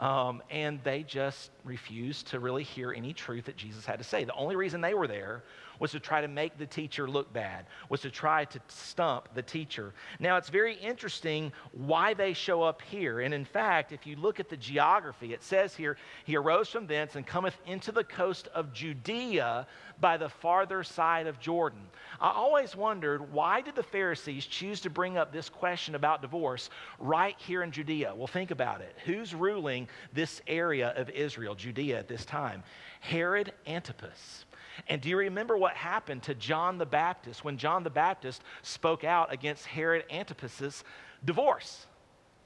Um, 0.02 0.42
and 0.50 0.84
they 0.84 1.04
just 1.04 1.52
refused 1.64 2.28
to 2.30 2.40
really 2.40 2.64
hear 2.64 2.92
any 2.92 3.14
truth 3.14 3.46
that 3.46 3.56
Jesus 3.56 3.86
had 3.86 4.00
to 4.00 4.04
say. 4.04 4.24
The 4.24 4.34
only 4.34 4.56
reason 4.56 4.82
they 4.82 4.96
were 4.96 5.08
there 5.08 5.44
was 5.82 5.92
to 5.92 6.00
try 6.00 6.22
to 6.22 6.28
make 6.28 6.60
the 6.60 6.66
teacher 6.66 7.10
look 7.10 7.34
bad, 7.34 7.66
was 7.90 8.02
to 8.02 8.12
try 8.12 8.46
to 8.46 8.60
stump 8.68 9.28
the 9.34 9.42
teacher. 9.42 9.96
Now, 10.20 10.38
it's 10.38 10.50
very 10.50 10.76
interesting 10.76 11.52
why 11.72 12.14
they 12.14 12.34
show 12.34 12.62
up 12.62 12.84
here. 12.84 13.22
And 13.22 13.34
in 13.34 13.44
fact, 13.44 13.92
if 13.92 14.06
you 14.06 14.16
look 14.16 14.40
at 14.40 14.48
the 14.48 14.58
geography, 14.58 15.34
it 15.34 15.42
says 15.42 15.76
here, 15.76 15.98
he 16.24 16.38
arose 16.38 16.70
from 16.70 16.86
thence 16.86 17.16
and 17.16 17.26
cometh 17.26 17.58
into 17.66 17.92
the 17.92 18.04
coast 18.04 18.48
of 18.54 18.72
Judea 18.72 19.66
by 20.00 20.18
the 20.18 20.30
farther 20.30 20.84
side 20.84 21.26
of 21.26 21.40
Jordan. 21.40 21.82
I 22.20 22.30
always 22.30 22.76
wondered 22.76 23.34
why 23.34 23.62
did 23.62 23.74
the 23.74 23.82
Pharisees 23.82 24.46
choose 24.46 24.82
to 24.82 24.92
bring 24.92 25.18
up 25.18 25.34
this 25.34 25.50
question 25.50 25.96
about 25.96 26.22
divorce 26.22 26.70
right 27.00 27.36
here 27.40 27.64
in 27.64 27.72
Judea? 27.72 28.14
Well, 28.16 28.28
think 28.28 28.52
about 28.52 28.82
it. 28.82 28.96
Who's 29.06 29.34
ruling 29.34 29.88
this 30.14 30.42
area 30.46 30.94
of 30.96 31.10
Israel, 31.10 31.56
Judea, 31.56 31.98
at 31.98 32.08
this 32.08 32.24
time? 32.24 32.62
Herod 33.00 33.52
Antipas. 33.66 34.46
And 34.88 35.02
do 35.02 35.10
you 35.10 35.18
remember 35.18 35.58
what 35.58 35.76
happened 35.76 36.24
to 36.24 36.36
John 36.36 36.78
the 36.78 36.86
Baptist 36.86 37.44
when 37.44 37.58
John 37.58 37.84
the 37.84 37.90
Baptist 37.90 38.44
spoke 38.62 39.04
out 39.04 39.32
against 39.32 39.66
Herod 39.66 40.06
Antipas's 40.10 40.84
divorce? 41.24 41.86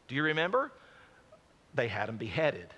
Do 0.08 0.16
you 0.16 0.24
remember? 0.24 0.72
They 1.74 1.88
had 1.88 2.10
him 2.10 2.18
beheaded. 2.18 2.74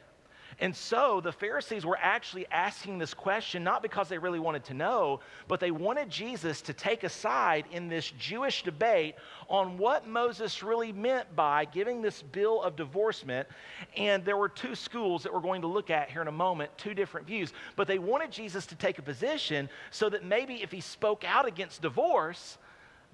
And 0.59 0.75
so 0.75 1.21
the 1.21 1.31
Pharisees 1.31 1.85
were 1.85 1.99
actually 2.01 2.47
asking 2.51 2.97
this 2.97 3.13
question 3.13 3.63
not 3.63 3.83
because 3.83 4.09
they 4.09 4.17
really 4.17 4.39
wanted 4.39 4.63
to 4.65 4.73
know, 4.73 5.19
but 5.47 5.59
they 5.59 5.69
wanted 5.69 6.09
Jesus 6.09 6.61
to 6.63 6.73
take 6.73 7.03
a 7.03 7.09
side 7.09 7.65
in 7.71 7.87
this 7.87 8.09
Jewish 8.17 8.63
debate 8.63 9.15
on 9.49 9.77
what 9.77 10.07
Moses 10.07 10.63
really 10.63 10.91
meant 10.91 11.35
by 11.35 11.65
giving 11.65 12.01
this 12.01 12.23
bill 12.23 12.63
of 12.63 12.75
divorcement. 12.75 13.47
And 13.95 14.25
there 14.25 14.37
were 14.37 14.49
two 14.49 14.73
schools 14.73 15.21
that 15.23 15.33
we're 15.33 15.41
going 15.41 15.61
to 15.61 15.67
look 15.67 15.91
at 15.91 16.09
here 16.09 16.23
in 16.23 16.27
a 16.27 16.31
moment, 16.31 16.75
two 16.75 16.95
different 16.95 17.27
views. 17.27 17.53
But 17.75 17.87
they 17.87 17.99
wanted 17.99 18.31
Jesus 18.31 18.65
to 18.67 18.75
take 18.75 18.97
a 18.97 19.03
position 19.03 19.69
so 19.91 20.09
that 20.09 20.25
maybe 20.25 20.63
if 20.63 20.71
he 20.71 20.81
spoke 20.81 21.23
out 21.23 21.47
against 21.47 21.83
divorce, 21.83 22.57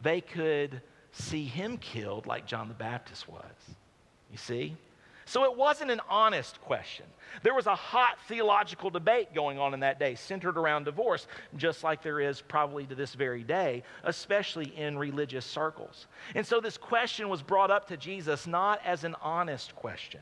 they 0.02 0.22
could 0.22 0.82
see 1.12 1.44
him 1.44 1.78
killed 1.78 2.26
like 2.26 2.46
John 2.46 2.70
the 2.70 2.74
Baptist 2.74 3.28
was. 3.28 3.44
You 4.32 4.38
see? 4.38 4.78
So 5.26 5.46
it 5.46 5.56
wasn't 5.58 5.92
an 5.92 6.02
honest 6.10 6.60
question. 6.62 7.06
There 7.44 7.54
was 7.54 7.68
a 7.68 7.76
hot 7.76 8.18
theological 8.28 8.90
debate 8.90 9.34
going 9.34 9.58
on 9.58 9.74
in 9.74 9.80
that 9.80 10.00
day 10.00 10.16
centered 10.16 10.58
around 10.58 10.84
divorce, 10.84 11.28
just 11.56 11.84
like 11.84 12.04
there 12.04 12.20
is 12.20 12.42
probably 12.42 12.86
to 12.88 12.96
this 12.96 13.14
very 13.14 13.44
day, 13.44 13.84
especially 14.04 14.76
in 14.78 14.98
religious 14.98 15.46
circles. 15.46 16.08
And 16.36 16.46
so 16.46 16.60
this 16.60 16.78
question 16.78 17.30
was 17.30 17.42
brought 17.42 17.72
up 17.72 17.88
to 17.88 17.98
Jesus 17.98 18.48
not 18.48 18.82
as 18.86 19.04
an 19.04 19.16
honest 19.22 19.76
question. 19.76 20.22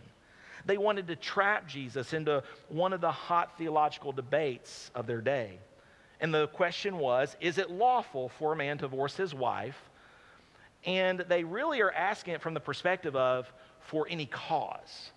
They 0.65 0.77
wanted 0.77 1.07
to 1.07 1.15
trap 1.15 1.67
Jesus 1.67 2.13
into 2.13 2.43
one 2.69 2.93
of 2.93 3.01
the 3.01 3.11
hot 3.11 3.57
theological 3.57 4.11
debates 4.11 4.91
of 4.93 5.07
their 5.07 5.21
day. 5.21 5.57
And 6.19 6.31
the 6.31 6.47
question 6.49 6.97
was 6.97 7.35
Is 7.41 7.57
it 7.57 7.71
lawful 7.71 8.29
for 8.29 8.53
a 8.53 8.55
man 8.55 8.77
to 8.77 8.83
divorce 8.83 9.17
his 9.17 9.33
wife? 9.33 9.89
And 10.85 11.19
they 11.19 11.43
really 11.43 11.81
are 11.81 11.91
asking 11.91 12.35
it 12.35 12.41
from 12.41 12.53
the 12.53 12.59
perspective 12.59 13.15
of 13.15 13.51
for 13.91 14.07
any 14.09 14.25
cause. 14.25 15.11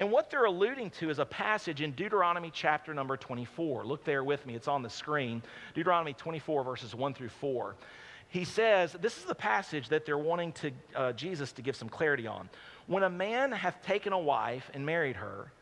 And 0.00 0.10
what 0.10 0.30
they're 0.30 0.46
alluding 0.46 0.90
to 0.98 1.10
is 1.10 1.20
a 1.20 1.24
passage 1.24 1.80
in 1.80 1.92
Deuteronomy 1.92 2.50
chapter 2.52 2.92
number 2.92 3.16
24. 3.16 3.84
Look 3.84 4.02
there 4.02 4.24
with 4.24 4.44
me, 4.46 4.56
it's 4.56 4.66
on 4.66 4.82
the 4.82 4.90
screen. 4.90 5.44
Deuteronomy 5.74 6.14
24, 6.14 6.64
verses 6.64 6.92
1 6.92 7.14
through 7.14 7.28
4. 7.28 7.76
He 8.28 8.44
says, 8.44 8.96
This 9.00 9.16
is 9.16 9.26
the 9.26 9.34
passage 9.34 9.90
that 9.90 10.06
they're 10.06 10.18
wanting 10.18 10.50
to, 10.54 10.70
uh, 10.96 11.12
Jesus 11.12 11.52
to 11.52 11.62
give 11.62 11.76
some 11.76 11.88
clarity 11.88 12.26
on. 12.26 12.50
When 12.88 13.04
a 13.04 13.10
man 13.10 13.52
hath 13.52 13.80
taken 13.82 14.12
a 14.12 14.18
wife 14.18 14.68
and 14.74 14.84
married 14.84 15.14
her, 15.14 15.52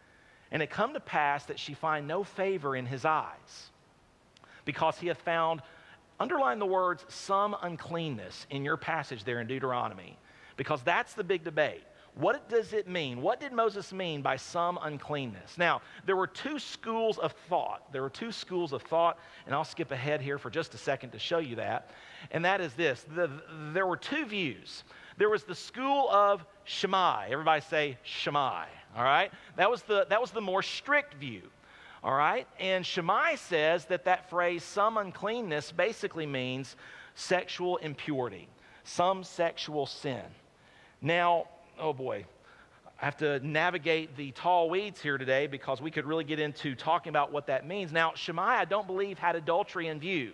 and 0.50 0.62
it 0.62 0.70
come 0.70 0.94
to 0.94 1.00
pass 1.00 1.44
that 1.44 1.58
she 1.58 1.74
find 1.74 2.08
no 2.08 2.24
favor 2.24 2.74
in 2.74 2.86
his 2.86 3.04
eyes, 3.04 3.70
because 4.64 4.96
he 4.96 5.08
hath 5.08 5.20
found, 5.20 5.60
underline 6.18 6.60
the 6.60 6.66
words, 6.66 7.04
some 7.08 7.54
uncleanness 7.60 8.46
in 8.48 8.64
your 8.64 8.78
passage 8.78 9.24
there 9.24 9.42
in 9.42 9.46
Deuteronomy, 9.46 10.16
because 10.56 10.80
that's 10.82 11.12
the 11.12 11.24
big 11.24 11.44
debate 11.44 11.82
What 12.14 12.48
does 12.48 12.72
it 12.72 12.88
mean? 12.88 13.22
What 13.22 13.38
did 13.38 13.52
Moses 13.52 13.92
mean 13.92 14.22
by 14.22 14.36
some 14.36 14.78
uncleanness? 14.82 15.56
Now, 15.56 15.82
there 16.04 16.16
were 16.16 16.26
two 16.26 16.58
schools 16.58 17.18
of 17.18 17.32
thought. 17.48 17.92
There 17.92 18.02
were 18.02 18.10
two 18.10 18.32
schools 18.32 18.72
of 18.72 18.82
thought, 18.82 19.18
and 19.46 19.54
I'll 19.54 19.64
skip 19.64 19.92
ahead 19.92 20.20
here 20.20 20.38
for 20.38 20.50
just 20.50 20.74
a 20.74 20.78
second 20.78 21.10
to 21.10 21.18
show 21.18 21.38
you 21.38 21.56
that. 21.56 21.90
And 22.30 22.44
that 22.44 22.60
is 22.60 22.72
this 22.74 23.04
the, 23.14 23.30
there 23.72 23.86
were 23.86 23.96
two 23.96 24.24
views. 24.26 24.82
There 25.16 25.28
was 25.28 25.44
the 25.44 25.54
school 25.54 26.08
of 26.10 26.44
Shammai. 26.64 27.28
Everybody 27.30 27.60
say 27.62 27.98
Shammai, 28.02 28.66
all 28.96 29.04
right? 29.04 29.30
That 29.56 29.70
was 29.70 29.82
the, 29.82 30.06
that 30.10 30.20
was 30.20 30.30
the 30.30 30.40
more 30.40 30.62
strict 30.62 31.14
view. 31.14 31.42
All 32.02 32.14
right? 32.14 32.46
And 32.60 32.86
Shammai 32.86 33.34
says 33.34 33.86
that 33.86 34.04
that 34.04 34.30
phrase, 34.30 34.62
some 34.62 34.98
uncleanness, 34.98 35.72
basically 35.72 36.26
means 36.26 36.76
sexual 37.14 37.76
impurity, 37.78 38.48
some 38.84 39.24
sexual 39.24 39.86
sin. 39.86 40.22
Now, 41.02 41.48
oh 41.78 41.92
boy, 41.92 42.24
I 43.00 43.04
have 43.04 43.16
to 43.18 43.38
navigate 43.46 44.16
the 44.16 44.32
tall 44.32 44.68
weeds 44.68 45.00
here 45.00 45.18
today 45.18 45.46
because 45.46 45.80
we 45.80 45.90
could 45.90 46.04
really 46.04 46.24
get 46.24 46.40
into 46.40 46.74
talking 46.74 47.10
about 47.10 47.32
what 47.32 47.46
that 47.46 47.66
means. 47.66 47.92
Now, 47.92 48.12
Shammai, 48.14 48.56
I 48.56 48.64
don't 48.64 48.86
believe, 48.86 49.18
had 49.18 49.36
adultery 49.36 49.86
in 49.86 50.00
view 50.00 50.32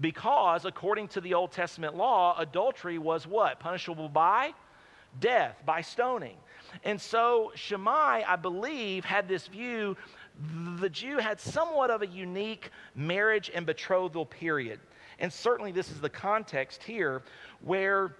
because, 0.00 0.64
according 0.64 1.08
to 1.08 1.20
the 1.20 1.34
Old 1.34 1.52
Testament 1.52 1.94
law, 1.94 2.34
adultery 2.38 2.98
was 2.98 3.26
what? 3.26 3.60
Punishable 3.60 4.08
by 4.08 4.54
death, 5.20 5.56
by 5.66 5.80
stoning. 5.82 6.36
And 6.82 7.00
so 7.00 7.52
Shammai, 7.54 8.22
I 8.26 8.36
believe, 8.36 9.04
had 9.04 9.28
this 9.28 9.46
view 9.46 9.96
the 10.80 10.88
Jew 10.88 11.18
had 11.18 11.40
somewhat 11.40 11.90
of 11.90 12.02
a 12.02 12.06
unique 12.06 12.70
marriage 12.96 13.50
and 13.54 13.64
betrothal 13.64 14.26
period. 14.26 14.80
And 15.20 15.32
certainly, 15.32 15.70
this 15.70 15.90
is 15.90 16.00
the 16.00 16.08
context 16.08 16.82
here 16.82 17.22
where 17.60 18.16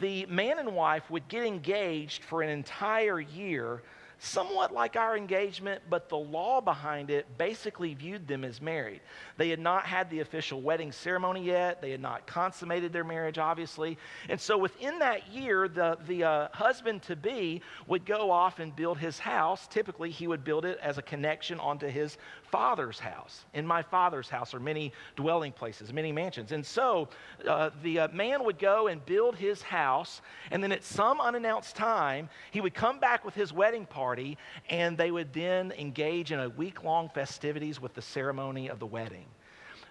the 0.00 0.26
man 0.26 0.58
and 0.58 0.74
wife 0.74 1.10
would 1.10 1.28
get 1.28 1.44
engaged 1.44 2.24
for 2.24 2.42
an 2.42 2.48
entire 2.48 3.20
year 3.20 3.82
somewhat 4.18 4.72
like 4.72 4.96
our 4.96 5.16
engagement, 5.16 5.82
but 5.90 6.08
the 6.08 6.16
law 6.16 6.60
behind 6.60 7.10
it 7.10 7.26
basically 7.36 7.94
viewed 7.94 8.26
them 8.26 8.44
as 8.44 8.60
married. 8.60 9.00
They 9.36 9.50
had 9.50 9.58
not 9.58 9.84
had 9.84 10.08
the 10.08 10.20
official 10.20 10.62
wedding 10.62 10.92
ceremony 10.92 11.44
yet, 11.44 11.82
they 11.82 11.90
had 11.90 12.00
not 12.00 12.26
consummated 12.26 12.92
their 12.92 13.04
marriage, 13.04 13.38
obviously. 13.38 13.98
And 14.28 14.40
so 14.40 14.56
within 14.56 14.98
that 15.00 15.28
year, 15.28 15.68
the, 15.68 15.98
the 16.06 16.24
uh, 16.24 16.48
husband 16.52 17.02
to 17.02 17.16
be 17.16 17.60
would 17.86 18.06
go 18.06 18.30
off 18.30 18.60
and 18.60 18.74
build 18.74 18.98
his 18.98 19.18
house. 19.18 19.66
Typically, 19.68 20.10
he 20.10 20.26
would 20.26 20.44
build 20.44 20.64
it 20.64 20.78
as 20.82 20.96
a 20.96 21.02
connection 21.02 21.60
onto 21.60 21.88
his 21.88 22.16
father's 22.54 23.00
house. 23.00 23.46
In 23.52 23.66
my 23.66 23.82
father's 23.82 24.28
house 24.28 24.54
are 24.54 24.60
many 24.60 24.92
dwelling 25.16 25.50
places, 25.50 25.92
many 25.92 26.12
mansions. 26.12 26.52
And 26.52 26.64
so 26.64 27.08
uh, 27.48 27.70
the 27.82 27.98
uh, 27.98 28.08
man 28.12 28.44
would 28.44 28.60
go 28.60 28.86
and 28.86 29.04
build 29.04 29.34
his 29.34 29.60
house, 29.60 30.22
and 30.52 30.62
then 30.62 30.70
at 30.70 30.84
some 30.84 31.20
unannounced 31.20 31.74
time, 31.74 32.28
he 32.52 32.60
would 32.60 32.72
come 32.72 33.00
back 33.00 33.24
with 33.24 33.34
his 33.34 33.52
wedding 33.52 33.86
party, 33.86 34.38
and 34.70 34.96
they 34.96 35.10
would 35.10 35.32
then 35.32 35.72
engage 35.72 36.30
in 36.30 36.38
a 36.38 36.48
week 36.50 36.84
long 36.84 37.08
festivities 37.08 37.80
with 37.80 37.92
the 37.94 38.02
ceremony 38.02 38.68
of 38.68 38.78
the 38.78 38.86
wedding. 38.86 39.26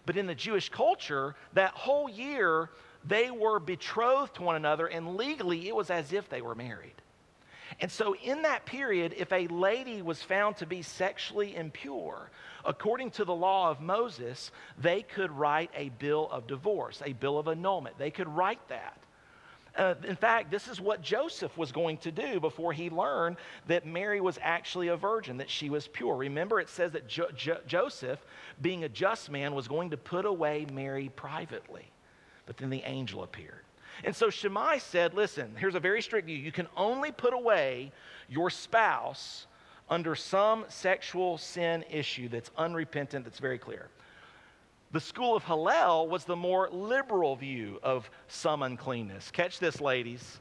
But 0.06 0.16
in 0.16 0.26
the 0.26 0.36
Jewish 0.36 0.70
culture, 0.70 1.36
that 1.52 1.72
whole 1.72 2.10
year, 2.10 2.70
they 3.04 3.30
were 3.30 3.60
betrothed 3.60 4.36
to 4.36 4.42
one 4.42 4.56
another, 4.56 4.88
and 4.88 5.18
legally 5.18 5.68
it 5.68 5.76
was 5.76 5.90
as 5.90 6.14
if 6.14 6.30
they 6.30 6.42
were 6.42 6.56
married. 6.56 6.96
And 7.80 7.92
so, 7.92 8.16
in 8.16 8.44
that 8.44 8.66
period, 8.66 9.16
if 9.18 9.32
a 9.32 9.48
lady 9.48 10.02
was 10.02 10.22
found 10.22 10.58
to 10.58 10.66
be 10.66 10.82
sexually 10.82 11.56
impure, 11.56 12.30
according 12.66 13.12
to 13.12 13.26
the 13.26 13.34
law 13.34 13.70
of 13.70 13.82
Moses, 13.82 14.52
they 14.78 15.02
could 15.02 15.32
write 15.32 15.72
a 15.76 15.90
bill 15.90 16.30
of 16.32 16.48
divorce, 16.48 17.02
a 17.06 17.14
bill 17.14 17.38
of 17.38 17.48
annulment. 17.48 17.98
They 17.98 18.12
could 18.12 18.28
write 18.28 18.68
that. 18.70 18.98
Uh, 19.76 19.96
in 20.08 20.16
fact, 20.16 20.52
this 20.52 20.68
is 20.68 20.80
what 20.80 21.02
Joseph 21.02 21.58
was 21.58 21.72
going 21.72 21.98
to 21.98 22.12
do 22.12 22.40
before 22.40 22.74
he 22.74 22.92
learned 22.92 23.38
that 23.68 23.88
Mary 23.88 24.22
was 24.22 24.38
actually 24.42 24.90
a 24.90 24.96
virgin, 24.96 25.38
that 25.38 25.50
she 25.50 25.72
was 25.72 25.88
pure. 25.88 26.16
Remember, 26.16 26.60
it 26.60 26.70
says 26.70 26.92
that 26.92 27.08
jo- 27.08 27.32
jo- 27.36 27.62
Joseph, 27.66 28.24
being 28.62 28.84
a 28.84 28.90
just 28.90 29.32
man, 29.32 29.56
was 29.56 29.68
going 29.68 29.90
to 29.90 29.98
put 29.98 30.26
away 30.26 30.68
Mary 30.72 31.10
privately. 31.16 31.90
But 32.46 32.58
then 32.58 32.70
the 32.70 32.84
angel 32.84 33.24
appeared. 33.24 33.64
And 34.04 34.16
so 34.16 34.30
Shammai 34.30 34.78
said, 34.80 35.14
Listen, 35.14 35.56
here's 35.58 35.76
a 35.76 35.80
very 35.80 36.02
strict 36.02 36.28
view. 36.28 36.38
You 36.38 36.52
can 36.52 36.68
only 36.76 37.12
put 37.12 37.34
away 37.34 37.92
your 38.30 38.50
spouse 38.50 39.48
under 39.90 40.16
some 40.16 40.66
sexual 40.70 41.38
sin 41.38 41.84
issue 41.90 42.30
that's 42.30 42.52
unrepentant, 42.58 43.26
that's 43.26 43.40
very 43.40 43.58
clear. 43.58 43.90
The 44.92 45.00
school 45.00 45.36
of 45.36 45.44
Hillel 45.44 46.08
was 46.08 46.24
the 46.24 46.36
more 46.36 46.70
liberal 46.70 47.36
view 47.36 47.80
of 47.82 48.10
some 48.28 48.62
uncleanness. 48.62 49.32
Catch 49.32 49.58
this, 49.60 49.82
ladies. 49.82 50.40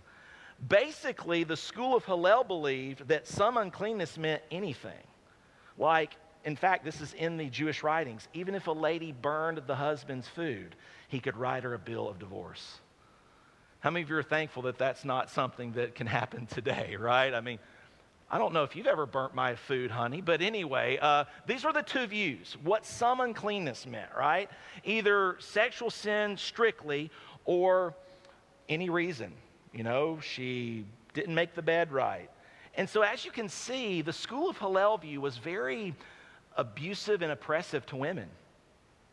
Basically, 0.68 1.42
the 1.42 1.56
school 1.56 1.96
of 1.96 2.04
Hillel 2.04 2.44
believed 2.44 3.08
that 3.08 3.26
some 3.26 3.56
uncleanness 3.56 4.18
meant 4.18 4.42
anything. 4.50 5.06
Like, 5.78 6.16
in 6.44 6.54
fact, 6.54 6.84
this 6.84 7.00
is 7.00 7.14
in 7.14 7.38
the 7.38 7.48
Jewish 7.48 7.82
writings. 7.82 8.28
Even 8.34 8.54
if 8.54 8.66
a 8.66 8.72
lady 8.72 9.12
burned 9.12 9.62
the 9.66 9.74
husband's 9.74 10.28
food, 10.28 10.76
he 11.08 11.18
could 11.18 11.36
write 11.36 11.64
her 11.64 11.72
a 11.72 11.78
bill 11.78 12.06
of 12.06 12.18
divorce. 12.18 12.81
How 13.82 13.90
many 13.90 14.04
of 14.04 14.10
you 14.10 14.16
are 14.16 14.22
thankful 14.22 14.62
that 14.62 14.78
that's 14.78 15.04
not 15.04 15.28
something 15.28 15.72
that 15.72 15.96
can 15.96 16.06
happen 16.06 16.46
today, 16.46 16.94
right? 17.00 17.34
I 17.34 17.40
mean, 17.40 17.58
I 18.30 18.38
don't 18.38 18.54
know 18.54 18.62
if 18.62 18.76
you've 18.76 18.86
ever 18.86 19.06
burnt 19.06 19.34
my 19.34 19.56
food, 19.56 19.90
honey, 19.90 20.20
but 20.20 20.40
anyway, 20.40 20.98
uh, 21.02 21.24
these 21.48 21.64
are 21.64 21.72
the 21.72 21.82
two 21.82 22.06
views. 22.06 22.56
What 22.62 22.86
some 22.86 23.20
uncleanness 23.20 23.84
meant, 23.84 24.10
right? 24.16 24.48
Either 24.84 25.34
sexual 25.40 25.90
sin 25.90 26.36
strictly 26.36 27.10
or 27.44 27.92
any 28.68 28.88
reason. 28.88 29.32
You 29.74 29.82
know, 29.82 30.20
she 30.20 30.84
didn't 31.12 31.34
make 31.34 31.56
the 31.56 31.62
bed 31.62 31.90
right. 31.90 32.30
And 32.76 32.88
so, 32.88 33.02
as 33.02 33.24
you 33.24 33.32
can 33.32 33.48
see, 33.48 34.00
the 34.00 34.12
school 34.12 34.48
of 34.48 34.56
Hillel 34.58 34.96
view 34.98 35.20
was 35.20 35.38
very 35.38 35.92
abusive 36.56 37.20
and 37.20 37.32
oppressive 37.32 37.84
to 37.86 37.96
women, 37.96 38.28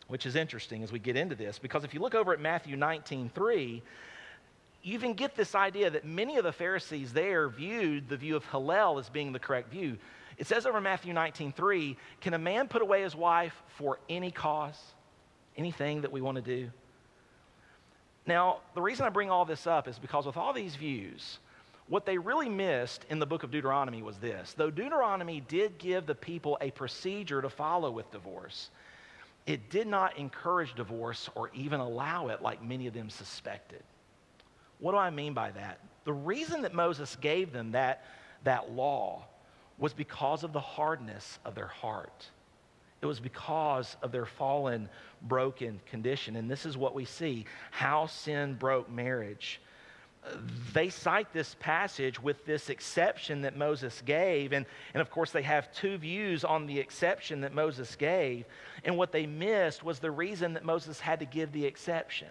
which 0.10 0.28
is 0.28 0.36
interesting 0.36 0.84
as 0.84 0.92
we 0.92 1.00
get 1.00 1.18
into 1.18 1.34
this, 1.34 1.58
because 1.58 1.84
if 1.84 1.92
you 1.96 2.00
look 2.00 2.14
over 2.14 2.34
at 2.34 2.40
Matthew 2.40 2.78
19 2.78 3.32
3, 3.34 3.82
you 4.84 4.94
even 4.94 5.14
get 5.14 5.36
this 5.36 5.56
idea 5.56 5.90
that 5.90 6.06
many 6.06 6.38
of 6.38 6.44
the 6.44 6.52
Pharisees 6.52 7.12
there 7.12 7.50
viewed 7.50 8.08
the 8.08 8.18
view 8.18 8.36
of 8.36 8.46
Hillel 8.46 9.00
as 9.00 9.10
being 9.10 9.34
the 9.34 9.40
correct 9.40 9.72
view. 9.72 9.98
It 10.38 10.48
says 10.48 10.66
over 10.66 10.80
Matthew 10.80 11.14
19, 11.14 11.52
3, 11.52 11.98
can 12.22 12.34
a 12.34 12.38
man 12.38 12.68
put 12.68 12.82
away 12.82 13.02
his 13.02 13.16
wife 13.16 13.54
for 13.78 14.00
any 14.10 14.32
cause? 14.32 14.80
Anything 15.58 16.02
that 16.02 16.12
we 16.12 16.22
want 16.22 16.38
to 16.38 16.42
do? 16.42 16.70
Now, 18.26 18.60
the 18.74 18.82
reason 18.82 19.06
I 19.06 19.10
bring 19.10 19.30
all 19.30 19.44
this 19.44 19.68
up 19.68 19.88
is 19.88 20.00
because 20.00 20.26
with 20.26 20.38
all 20.38 20.54
these 20.54 20.76
views, 20.76 21.40
what 21.90 22.06
they 22.06 22.18
really 22.18 22.48
missed 22.48 23.06
in 23.10 23.20
the 23.20 23.26
book 23.26 23.44
of 23.44 23.52
Deuteronomy 23.52 24.02
was 24.02 24.18
this. 24.18 24.54
Though 24.54 24.70
Deuteronomy 24.70 25.42
did 25.42 25.78
give 25.78 26.06
the 26.06 26.16
people 26.16 26.58
a 26.62 26.72
procedure 26.72 27.42
to 27.42 27.50
follow 27.50 27.92
with 27.92 28.10
divorce, 28.12 28.70
it 29.46 29.70
did 29.70 29.88
not 29.88 30.18
encourage 30.18 30.76
divorce 30.76 31.30
or 31.36 31.50
even 31.54 31.80
allow 31.80 32.28
it 32.28 32.42
like 32.42 32.64
many 32.64 32.88
of 32.88 32.94
them 32.94 33.10
suspected. 33.10 33.84
What 34.80 34.94
do 34.94 34.98
I 34.98 35.10
mean 35.10 35.34
by 35.34 35.52
that? 35.52 35.80
The 36.06 36.14
reason 36.14 36.64
that 36.64 36.74
Moses 36.74 37.16
gave 37.20 37.52
them 37.52 37.72
that, 37.72 38.06
that 38.44 38.72
law 38.72 39.26
was 39.78 39.94
because 39.94 40.44
of 40.44 40.54
the 40.54 40.60
hardness 40.60 41.40
of 41.46 41.56
their 41.56 41.68
heart. 41.68 42.26
It 43.02 43.06
was 43.06 43.20
because 43.20 43.96
of 44.02 44.12
their 44.12 44.26
fallen, 44.26 44.90
broken 45.22 45.80
condition. 45.86 46.36
And 46.36 46.52
this 46.52 46.66
is 46.66 46.78
what 46.78 46.94
we 46.94 47.06
see 47.06 47.46
how 47.72 48.08
sin 48.08 48.56
broke 48.56 48.90
marriage. 48.90 49.62
They 50.74 50.90
cite 50.90 51.32
this 51.32 51.56
passage 51.62 52.22
with 52.22 52.46
this 52.46 52.70
exception 52.70 53.42
that 53.44 53.56
Moses 53.56 54.02
gave. 54.06 54.52
And, 54.52 54.66
and 54.94 55.00
of 55.00 55.10
course, 55.10 55.32
they 55.32 55.44
have 55.44 55.72
two 55.74 55.98
views 55.98 56.44
on 56.44 56.68
the 56.68 56.78
exception 56.78 57.42
that 57.42 57.54
Moses 57.54 57.96
gave. 57.96 58.46
And 58.84 58.98
what 58.98 59.14
they 59.14 59.26
missed 59.26 59.82
was 59.82 60.00
the 60.00 60.12
reason 60.12 60.54
that 60.54 60.66
Moses 60.66 61.00
had 61.00 61.20
to 61.20 61.26
give 61.26 61.54
the 61.54 61.66
exception 61.66 62.28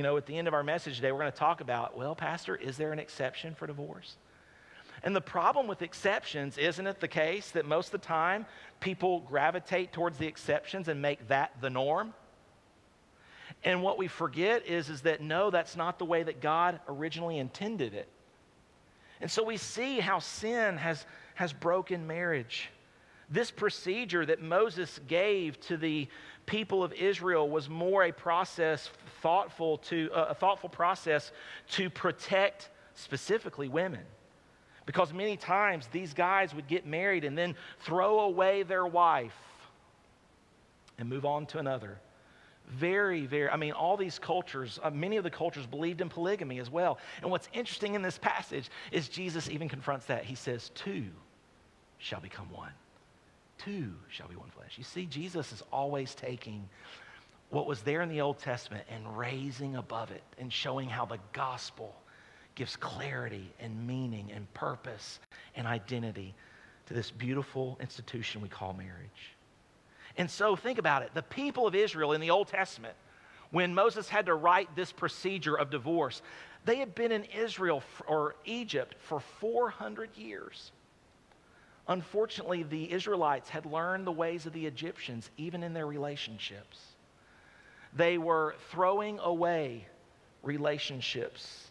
you 0.00 0.04
know, 0.04 0.16
at 0.16 0.24
the 0.24 0.38
end 0.38 0.48
of 0.48 0.54
our 0.54 0.62
message 0.62 0.96
today, 0.96 1.12
we're 1.12 1.18
going 1.18 1.30
to 1.30 1.36
talk 1.36 1.60
about 1.60 1.94
well, 1.94 2.14
Pastor, 2.14 2.56
is 2.56 2.78
there 2.78 2.90
an 2.90 2.98
exception 2.98 3.54
for 3.54 3.66
divorce? 3.66 4.16
And 5.02 5.14
the 5.14 5.20
problem 5.20 5.66
with 5.66 5.82
exceptions, 5.82 6.56
isn't 6.56 6.86
it 6.86 7.00
the 7.00 7.06
case 7.06 7.50
that 7.50 7.66
most 7.66 7.92
of 7.92 8.00
the 8.00 8.06
time 8.06 8.46
people 8.80 9.20
gravitate 9.20 9.92
towards 9.92 10.16
the 10.16 10.26
exceptions 10.26 10.88
and 10.88 11.02
make 11.02 11.28
that 11.28 11.52
the 11.60 11.68
norm? 11.68 12.14
And 13.62 13.82
what 13.82 13.98
we 13.98 14.08
forget 14.08 14.66
is, 14.66 14.88
is 14.88 15.02
that 15.02 15.20
no, 15.20 15.50
that's 15.50 15.76
not 15.76 15.98
the 15.98 16.06
way 16.06 16.22
that 16.22 16.40
God 16.40 16.80
originally 16.88 17.36
intended 17.36 17.92
it. 17.92 18.08
And 19.20 19.30
so 19.30 19.44
we 19.44 19.58
see 19.58 20.00
how 20.00 20.18
sin 20.18 20.78
has, 20.78 21.04
has 21.34 21.52
broken 21.52 22.06
marriage. 22.06 22.70
This 23.28 23.50
procedure 23.50 24.24
that 24.24 24.40
Moses 24.40 24.98
gave 25.06 25.60
to 25.66 25.76
the 25.76 26.08
people 26.46 26.82
of 26.82 26.94
Israel 26.94 27.50
was 27.50 27.68
more 27.68 28.04
a 28.04 28.12
process 28.12 28.90
thoughtful 29.22 29.78
to 29.78 30.10
uh, 30.12 30.26
a 30.30 30.34
thoughtful 30.34 30.68
process 30.68 31.32
to 31.72 31.90
protect 31.90 32.70
specifically 32.94 33.68
women. 33.68 34.02
Because 34.86 35.12
many 35.12 35.36
times 35.36 35.88
these 35.92 36.14
guys 36.14 36.54
would 36.54 36.66
get 36.66 36.86
married 36.86 37.24
and 37.24 37.36
then 37.36 37.54
throw 37.80 38.20
away 38.20 38.62
their 38.62 38.86
wife 38.86 39.36
and 40.98 41.08
move 41.08 41.24
on 41.24 41.46
to 41.46 41.58
another. 41.58 41.98
Very, 42.68 43.26
very, 43.26 43.48
I 43.48 43.56
mean, 43.56 43.72
all 43.72 43.96
these 43.96 44.18
cultures, 44.18 44.78
uh, 44.82 44.90
many 44.90 45.16
of 45.16 45.24
the 45.24 45.30
cultures 45.30 45.66
believed 45.66 46.00
in 46.00 46.08
polygamy 46.08 46.60
as 46.60 46.70
well. 46.70 46.98
And 47.20 47.30
what's 47.30 47.48
interesting 47.52 47.94
in 47.94 48.02
this 48.02 48.18
passage 48.18 48.70
is 48.92 49.08
Jesus 49.08 49.48
even 49.48 49.68
confronts 49.68 50.06
that. 50.06 50.24
He 50.24 50.36
says, 50.36 50.70
Two 50.74 51.04
shall 51.98 52.20
become 52.20 52.50
one. 52.52 52.72
Two 53.58 53.92
shall 54.08 54.28
be 54.28 54.36
one 54.36 54.50
flesh. 54.50 54.74
You 54.76 54.84
see, 54.84 55.04
Jesus 55.06 55.52
is 55.52 55.62
always 55.72 56.14
taking 56.14 56.68
what 57.50 57.66
was 57.66 57.82
there 57.82 58.00
in 58.00 58.08
the 58.08 58.20
Old 58.20 58.38
Testament 58.38 58.84
and 58.90 59.18
raising 59.18 59.76
above 59.76 60.10
it 60.10 60.22
and 60.38 60.52
showing 60.52 60.88
how 60.88 61.04
the 61.04 61.18
gospel 61.32 61.94
gives 62.54 62.76
clarity 62.76 63.52
and 63.60 63.86
meaning 63.86 64.30
and 64.34 64.52
purpose 64.54 65.18
and 65.56 65.66
identity 65.66 66.34
to 66.86 66.94
this 66.94 67.10
beautiful 67.10 67.76
institution 67.80 68.40
we 68.40 68.48
call 68.48 68.72
marriage. 68.72 69.36
And 70.16 70.30
so 70.30 70.56
think 70.56 70.78
about 70.78 71.02
it. 71.02 71.10
The 71.14 71.22
people 71.22 71.66
of 71.66 71.74
Israel 71.74 72.12
in 72.12 72.20
the 72.20 72.30
Old 72.30 72.48
Testament, 72.48 72.94
when 73.50 73.74
Moses 73.74 74.08
had 74.08 74.26
to 74.26 74.34
write 74.34 74.74
this 74.76 74.92
procedure 74.92 75.56
of 75.56 75.70
divorce, 75.70 76.22
they 76.64 76.76
had 76.76 76.94
been 76.94 77.12
in 77.12 77.24
Israel 77.24 77.82
or 78.06 78.36
Egypt 78.44 78.94
for 79.00 79.20
400 79.20 80.16
years. 80.16 80.72
Unfortunately, 81.88 82.62
the 82.62 82.92
Israelites 82.92 83.48
had 83.48 83.66
learned 83.66 84.06
the 84.06 84.12
ways 84.12 84.46
of 84.46 84.52
the 84.52 84.66
Egyptians, 84.66 85.30
even 85.36 85.62
in 85.62 85.72
their 85.72 85.86
relationships. 85.86 86.89
They 87.94 88.18
were 88.18 88.54
throwing 88.70 89.18
away 89.18 89.86
relationships. 90.42 91.70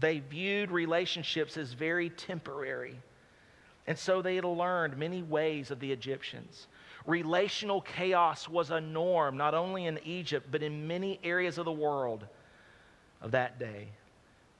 They 0.00 0.20
viewed 0.20 0.70
relationships 0.70 1.56
as 1.56 1.72
very 1.72 2.10
temporary. 2.10 2.96
And 3.86 3.98
so 3.98 4.22
they 4.22 4.36
had 4.36 4.44
learned 4.44 4.96
many 4.96 5.22
ways 5.22 5.70
of 5.70 5.80
the 5.80 5.90
Egyptians. 5.92 6.68
Relational 7.06 7.80
chaos 7.80 8.48
was 8.48 8.70
a 8.70 8.80
norm, 8.80 9.36
not 9.36 9.54
only 9.54 9.86
in 9.86 9.98
Egypt, 10.04 10.48
but 10.50 10.62
in 10.62 10.86
many 10.86 11.18
areas 11.24 11.58
of 11.58 11.64
the 11.64 11.72
world 11.72 12.26
of 13.20 13.32
that 13.32 13.58
day. 13.58 13.88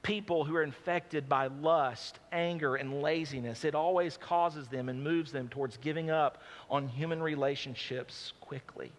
People 0.01 0.43
who 0.43 0.55
are 0.55 0.63
infected 0.63 1.29
by 1.29 1.47
lust, 1.47 2.19
anger, 2.33 2.75
and 2.75 3.01
laziness, 3.01 3.63
it 3.63 3.75
always 3.75 4.17
causes 4.17 4.67
them 4.67 4.89
and 4.89 5.01
moves 5.01 5.31
them 5.31 5.47
towards 5.47 5.77
giving 5.77 6.09
up 6.09 6.41
on 6.69 6.89
human 6.89 7.23
relationships 7.23 8.33
quickly. 8.41 8.91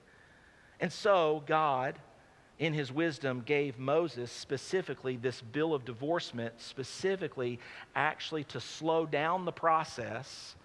And 0.85 0.92
so, 0.92 1.42
God, 1.47 1.99
in 2.59 2.75
his 2.75 2.92
wisdom, 2.92 3.42
gave 3.47 3.79
Moses 3.79 4.31
specifically 4.31 5.16
this 5.16 5.40
bill 5.40 5.73
of 5.73 5.87
divorcement, 5.87 6.61
specifically 6.61 7.59
actually 7.97 8.44
to 8.44 8.61
slow 8.61 9.07
down 9.07 9.47
the 9.47 9.51
process 9.51 10.57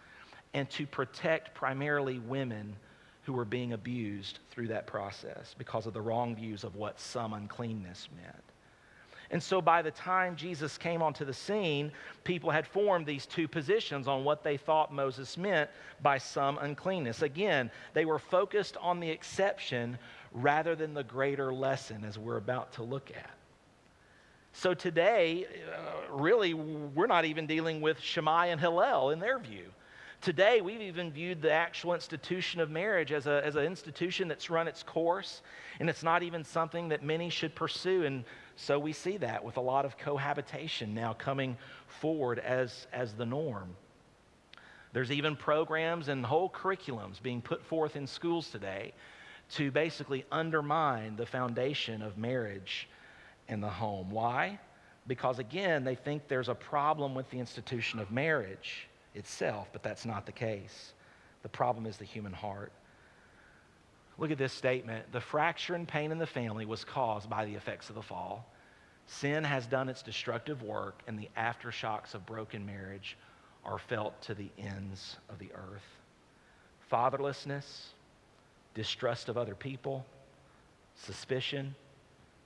and 0.53 0.69
to 0.71 0.85
protect 0.85 1.55
primarily 1.55 2.19
women 2.19 2.75
who 3.23 3.31
were 3.31 3.45
being 3.45 3.71
abused 3.71 4.39
through 4.51 4.67
that 4.67 4.87
process 4.87 5.55
because 5.57 5.85
of 5.85 5.93
the 5.93 6.01
wrong 6.01 6.35
views 6.35 6.65
of 6.65 6.75
what 6.75 6.99
some 6.99 7.31
uncleanness 7.31 8.09
meant. 8.21 8.48
And 9.31 9.41
so 9.41 9.61
by 9.61 9.81
the 9.81 9.91
time 9.91 10.35
Jesus 10.35 10.77
came 10.77 11.01
onto 11.01 11.23
the 11.23 11.33
scene, 11.33 11.91
people 12.23 12.49
had 12.49 12.65
formed 12.65 13.05
these 13.05 13.25
two 13.27 13.47
positions 13.47 14.07
on 14.07 14.23
what 14.23 14.43
they 14.43 14.57
thought 14.57 14.93
Moses 14.93 15.37
meant 15.37 15.69
by 16.01 16.17
some 16.17 16.57
uncleanness. 16.57 17.21
Again, 17.21 17.69
they 17.93 18.05
were 18.05 18.19
focused 18.19 18.75
on 18.77 18.99
the 18.99 19.09
exception 19.09 19.99
rather 20.31 20.75
than 20.75 20.93
the 20.93 21.03
greater 21.03 21.53
lesson 21.53 22.03
as 22.05 22.17
we're 22.17 22.37
about 22.37 22.73
to 22.73 22.83
look 22.83 23.11
at. 23.11 23.29
So 24.53 24.73
today, 24.73 25.45
uh, 25.45 26.11
really, 26.11 26.55
we're 26.55 27.07
not 27.07 27.25
even 27.25 27.45
dealing 27.45 27.81
with 27.81 27.99
Shammai 27.99 28.47
and 28.47 28.59
Hillel 28.59 29.11
in 29.11 29.19
their 29.19 29.37
view. 29.37 29.65
Today, 30.21 30.59
we've 30.59 30.81
even 30.81 31.11
viewed 31.11 31.41
the 31.41 31.51
actual 31.51 31.93
institution 31.93 32.59
of 32.59 32.69
marriage 32.69 33.13
as, 33.13 33.25
a, 33.25 33.41
as 33.45 33.55
an 33.55 33.63
institution 33.63 34.27
that's 34.27 34.49
run 34.49 34.67
its 34.67 34.83
course, 34.83 35.41
and 35.79 35.89
it's 35.89 36.03
not 36.03 36.23
even 36.23 36.43
something 36.43 36.89
that 36.89 37.03
many 37.03 37.29
should 37.29 37.55
pursue. 37.55 38.03
And 38.03 38.25
so 38.61 38.77
we 38.77 38.91
see 38.91 39.15
that 39.17 39.45
with 39.45 39.55
a 39.55 39.61
lot 39.61 39.85
of 39.85 39.97
cohabitation 39.97 40.93
now 40.93 41.13
coming 41.13 41.57
forward 41.87 42.39
as, 42.39 42.87
as 42.91 43.13
the 43.13 43.25
norm. 43.25 43.69
There's 44.91 45.13
even 45.13 45.37
programs 45.37 46.09
and 46.09 46.25
whole 46.25 46.49
curriculums 46.49 47.21
being 47.21 47.41
put 47.41 47.63
forth 47.63 47.95
in 47.95 48.05
schools 48.05 48.49
today 48.49 48.91
to 49.51 49.71
basically 49.71 50.25
undermine 50.29 51.15
the 51.15 51.25
foundation 51.25 52.01
of 52.01 52.17
marriage 52.17 52.89
and 53.47 53.63
the 53.63 53.69
home. 53.69 54.11
Why? 54.11 54.59
Because 55.07 55.39
again, 55.39 55.85
they 55.85 55.95
think 55.95 56.27
there's 56.27 56.49
a 56.49 56.55
problem 56.55 57.15
with 57.15 57.29
the 57.29 57.39
institution 57.39 57.97
of 57.97 58.11
marriage 58.11 58.89
itself, 59.15 59.69
but 59.71 59.83
that's 59.83 60.05
not 60.05 60.25
the 60.25 60.33
case. 60.33 60.91
The 61.43 61.49
problem 61.49 61.85
is 61.85 61.95
the 61.95 62.05
human 62.05 62.33
heart. 62.33 62.73
Look 64.19 64.31
at 64.31 64.37
this 64.37 64.51
statement. 64.51 65.11
The 65.13 65.21
fracture 65.21 65.75
and 65.75 65.87
pain 65.87 66.11
in 66.11 66.17
the 66.17 66.27
family 66.27 66.65
was 66.65 66.83
caused 66.83 67.29
by 67.29 67.45
the 67.45 67.55
effects 67.55 67.89
of 67.89 67.95
the 67.95 68.01
fall. 68.01 68.45
Sin 69.07 69.43
has 69.45 69.65
done 69.65 69.87
its 69.87 70.03
destructive 70.03 70.61
work, 70.61 71.01
and 71.07 71.17
the 71.17 71.29
aftershocks 71.37 72.13
of 72.13 72.25
broken 72.25 72.65
marriage 72.65 73.17
are 73.63 73.79
felt 73.79 74.21
to 74.23 74.33
the 74.33 74.49
ends 74.57 75.17
of 75.29 75.39
the 75.39 75.49
earth. 75.53 75.85
Fatherlessness, 76.91 77.87
distrust 78.73 79.29
of 79.29 79.37
other 79.37 79.55
people, 79.55 80.05
suspicion, 80.95 81.73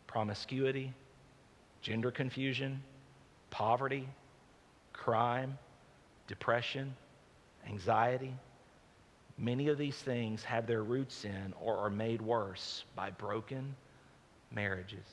promiscuity, 0.06 0.94
gender 1.82 2.12
confusion, 2.12 2.82
poverty, 3.50 4.08
crime, 4.94 5.58
depression, 6.28 6.96
anxiety. 7.68 8.34
Many 9.38 9.68
of 9.70 9.78
these 9.78 9.96
things 9.96 10.44
have 10.44 10.68
their 10.68 10.84
roots 10.84 11.26
in 11.26 11.54
or 11.60 11.78
are 11.78 11.90
made 11.90 12.22
worse 12.22 12.84
by 12.96 13.10
broken 13.12 13.76
marriages. 14.52 15.06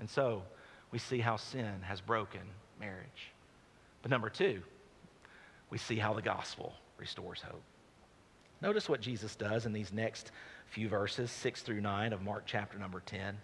And 0.00 0.10
so 0.10 0.42
we 0.90 0.98
see 0.98 1.20
how 1.20 1.36
sin 1.36 1.82
has 1.82 2.00
broken 2.00 2.40
marriage. 2.80 3.32
But 4.02 4.10
number 4.10 4.28
two, 4.28 4.62
we 5.70 5.78
see 5.78 5.96
how 5.96 6.14
the 6.14 6.22
gospel 6.22 6.72
restores 6.98 7.40
hope. 7.40 7.62
Notice 8.60 8.88
what 8.88 9.00
Jesus 9.00 9.36
does 9.36 9.66
in 9.66 9.72
these 9.72 9.92
next 9.92 10.32
few 10.66 10.88
verses, 10.88 11.30
6 11.30 11.62
through 11.62 11.80
9 11.80 12.12
of 12.12 12.22
Mark 12.22 12.44
chapter 12.46 12.78
number 12.78 13.00
10 13.06 13.36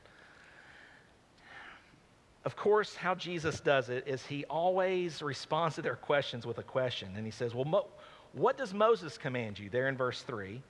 of 2.44 2.56
course, 2.56 2.96
how 2.96 3.14
Jesus 3.14 3.60
does 3.60 3.90
it 3.90 4.04
is 4.06 4.24
he 4.24 4.44
always 4.46 5.20
responds 5.20 5.74
to 5.74 5.82
their 5.82 5.96
questions 5.96 6.46
with 6.46 6.58
a 6.58 6.62
question. 6.62 7.10
And 7.16 7.26
he 7.26 7.30
says, 7.30 7.54
Well, 7.54 7.88
what 8.32 8.56
does 8.58 8.72
Moses 8.72 9.18
command 9.18 9.58
you? 9.58 9.70
There 9.70 9.88
in 9.88 9.96
verse 9.96 10.22
3. 10.22 10.62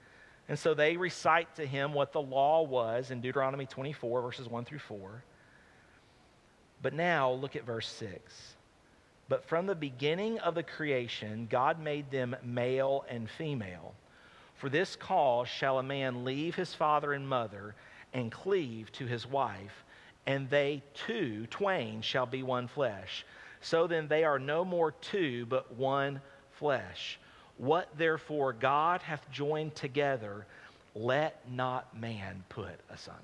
And 0.49 0.57
so 0.57 0.73
they 0.73 0.97
recite 0.97 1.55
to 1.55 1.65
him 1.65 1.93
what 1.93 2.11
the 2.11 2.21
law 2.21 2.63
was 2.63 3.11
in 3.11 3.21
Deuteronomy 3.21 3.65
24, 3.65 4.21
verses 4.21 4.47
1 4.47 4.65
through 4.65 4.79
4. 4.79 5.23
But 6.81 6.93
now 6.93 7.31
look 7.31 7.55
at 7.55 7.65
verse 7.65 7.87
6. 7.87 8.55
But 9.29 9.45
from 9.45 9.65
the 9.65 9.75
beginning 9.75 10.39
of 10.39 10.55
the 10.55 10.63
creation, 10.63 11.47
God 11.49 11.79
made 11.79 12.11
them 12.11 12.35
male 12.43 13.05
and 13.07 13.29
female. 13.29 13.93
For 14.55 14.69
this 14.69 14.95
cause 14.95 15.47
shall 15.47 15.79
a 15.79 15.83
man 15.83 16.25
leave 16.25 16.55
his 16.55 16.73
father 16.73 17.13
and 17.13 17.27
mother 17.27 17.75
and 18.13 18.31
cleave 18.31 18.91
to 18.93 19.05
his 19.05 19.25
wife 19.25 19.85
and 20.25 20.49
they 20.49 20.83
two, 20.93 21.47
twain, 21.47 22.01
shall 22.01 22.25
be 22.25 22.43
one 22.43 22.67
flesh. 22.67 23.25
So 23.61 23.87
then 23.87 24.07
they 24.07 24.23
are 24.23 24.39
no 24.39 24.63
more 24.63 24.91
two, 24.91 25.45
but 25.47 25.75
one 25.75 26.21
flesh. 26.51 27.19
What 27.61 27.89
therefore 27.95 28.53
God 28.53 29.03
hath 29.03 29.29
joined 29.29 29.75
together, 29.75 30.47
let 30.95 31.47
not 31.47 31.95
man 31.95 32.43
put 32.49 32.73
asunder. 32.89 33.21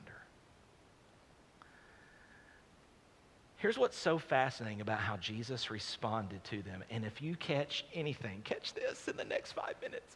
Here's 3.56 3.80
what's 3.80 3.98
so 3.98 4.20
fascinating 4.20 4.82
about 4.82 5.00
how 5.00 5.18
Jesus 5.18 5.72
responded 5.72 6.44
to 6.44 6.62
them. 6.62 6.84
And 6.92 7.04
if 7.04 7.20
you 7.20 7.36
catch 7.36 7.84
anything, 7.96 8.42
catch 8.44 8.76
this 8.76 9.08
in 9.08 9.18
the 9.18 9.24
next 9.24 9.54
five 9.54 9.74
minutes. 9.82 10.16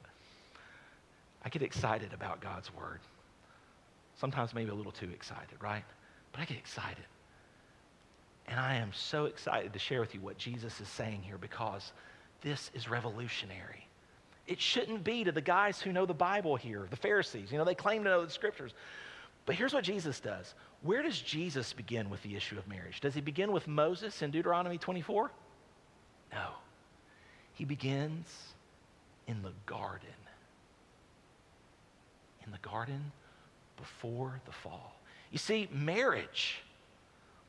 I 1.44 1.50
get 1.50 1.64
excited 1.64 2.14
about 2.14 2.42
God's 2.42 2.72
word. 2.76 3.00
Sometimes 4.20 4.54
maybe 4.54 4.70
a 4.70 4.76
little 4.76 4.92
too 4.92 5.10
excited, 5.10 5.58
right? 5.60 5.84
But 6.32 6.42
I 6.42 6.46
get 6.46 6.58
excited. 6.58 7.06
And 8.48 8.60
I 8.60 8.76
am 8.76 8.92
so 8.94 9.26
excited 9.26 9.74
to 9.74 9.80
share 9.80 10.00
with 10.00 10.14
you 10.14 10.22
what 10.22 10.38
Jesus 10.38 10.80
is 10.80 10.88
saying 10.88 11.24
here 11.24 11.40
because 11.40 11.92
this 12.44 12.70
is 12.76 12.88
revolutionary. 12.88 13.88
It 14.48 14.60
shouldn't 14.60 15.04
be 15.04 15.24
to 15.24 15.32
the 15.32 15.42
guys 15.42 15.82
who 15.82 15.94
know 15.94 16.06
the 16.06 16.14
Bible 16.14 16.56
here, 16.56 16.88
the 16.90 16.96
Pharisees. 16.96 17.52
You 17.52 17.58
know, 17.58 17.66
they 17.66 17.76
claim 17.76 18.04
to 18.04 18.10
know 18.10 18.26
the 18.26 18.32
scriptures. 18.32 18.74
But 19.46 19.56
here's 19.56 19.74
what 19.74 19.84
Jesus 19.84 20.20
does. 20.20 20.54
Where 20.82 21.02
does 21.04 21.20
Jesus 21.20 21.74
begin 21.74 22.10
with 22.10 22.22
the 22.24 22.36
issue 22.36 22.58
of 22.58 22.68
marriage? 22.68 23.02
Does 23.02 23.14
he 23.14 23.22
begin 23.22 23.52
with 23.52 23.68
Moses 23.68 24.22
in 24.22 24.32
Deuteronomy 24.32 24.78
24? 24.78 25.32
No. 26.34 26.48
He 27.54 27.66
begins 27.66 28.28
in 29.28 29.42
the 29.42 29.54
garden. 29.66 30.08
In 32.46 32.52
the 32.52 32.58
garden 32.60 33.12
before 33.78 34.40
the 34.46 34.52
fall. 34.52 34.96
You 35.32 35.38
see, 35.38 35.70
marriage 35.72 36.62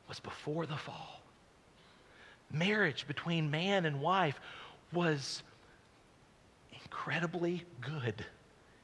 was 0.07 0.19
before 0.19 0.65
the 0.65 0.77
fall. 0.77 1.21
Marriage 2.51 3.07
between 3.07 3.49
man 3.49 3.85
and 3.85 3.99
wife 3.99 4.39
was 4.91 5.41
incredibly 6.93 7.63
good 7.81 8.23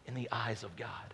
in 0.08 0.16
the 0.16 0.28
eyes 0.32 0.64
of 0.64 0.76
God. 0.76 1.14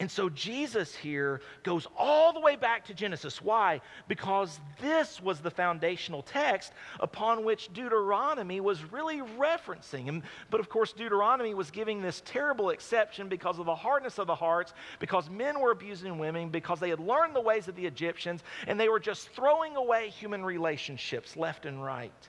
And 0.00 0.10
so 0.10 0.28
Jesus 0.28 0.94
here 0.94 1.40
goes 1.62 1.86
all 1.96 2.32
the 2.32 2.40
way 2.40 2.56
back 2.56 2.84
to 2.86 2.94
Genesis. 2.94 3.40
Why? 3.40 3.80
Because 4.06 4.60
this 4.80 5.22
was 5.22 5.40
the 5.40 5.50
foundational 5.50 6.22
text 6.22 6.72
upon 7.00 7.44
which 7.44 7.72
Deuteronomy 7.72 8.60
was 8.60 8.84
really 8.92 9.20
referencing. 9.38 10.08
And, 10.08 10.22
but 10.50 10.60
of 10.60 10.68
course, 10.68 10.92
Deuteronomy 10.92 11.54
was 11.54 11.70
giving 11.70 12.02
this 12.02 12.20
terrible 12.26 12.70
exception 12.70 13.28
because 13.28 13.58
of 13.58 13.66
the 13.66 13.74
hardness 13.74 14.18
of 14.18 14.26
the 14.26 14.34
hearts, 14.34 14.74
because 14.98 15.30
men 15.30 15.58
were 15.60 15.70
abusing 15.70 16.18
women, 16.18 16.50
because 16.50 16.80
they 16.80 16.90
had 16.90 17.00
learned 17.00 17.34
the 17.34 17.40
ways 17.40 17.68
of 17.68 17.76
the 17.76 17.86
Egyptians, 17.86 18.42
and 18.66 18.78
they 18.78 18.88
were 18.88 19.00
just 19.00 19.30
throwing 19.30 19.76
away 19.76 20.10
human 20.10 20.44
relationships 20.44 21.36
left 21.36 21.64
and 21.64 21.82
right. 21.82 22.28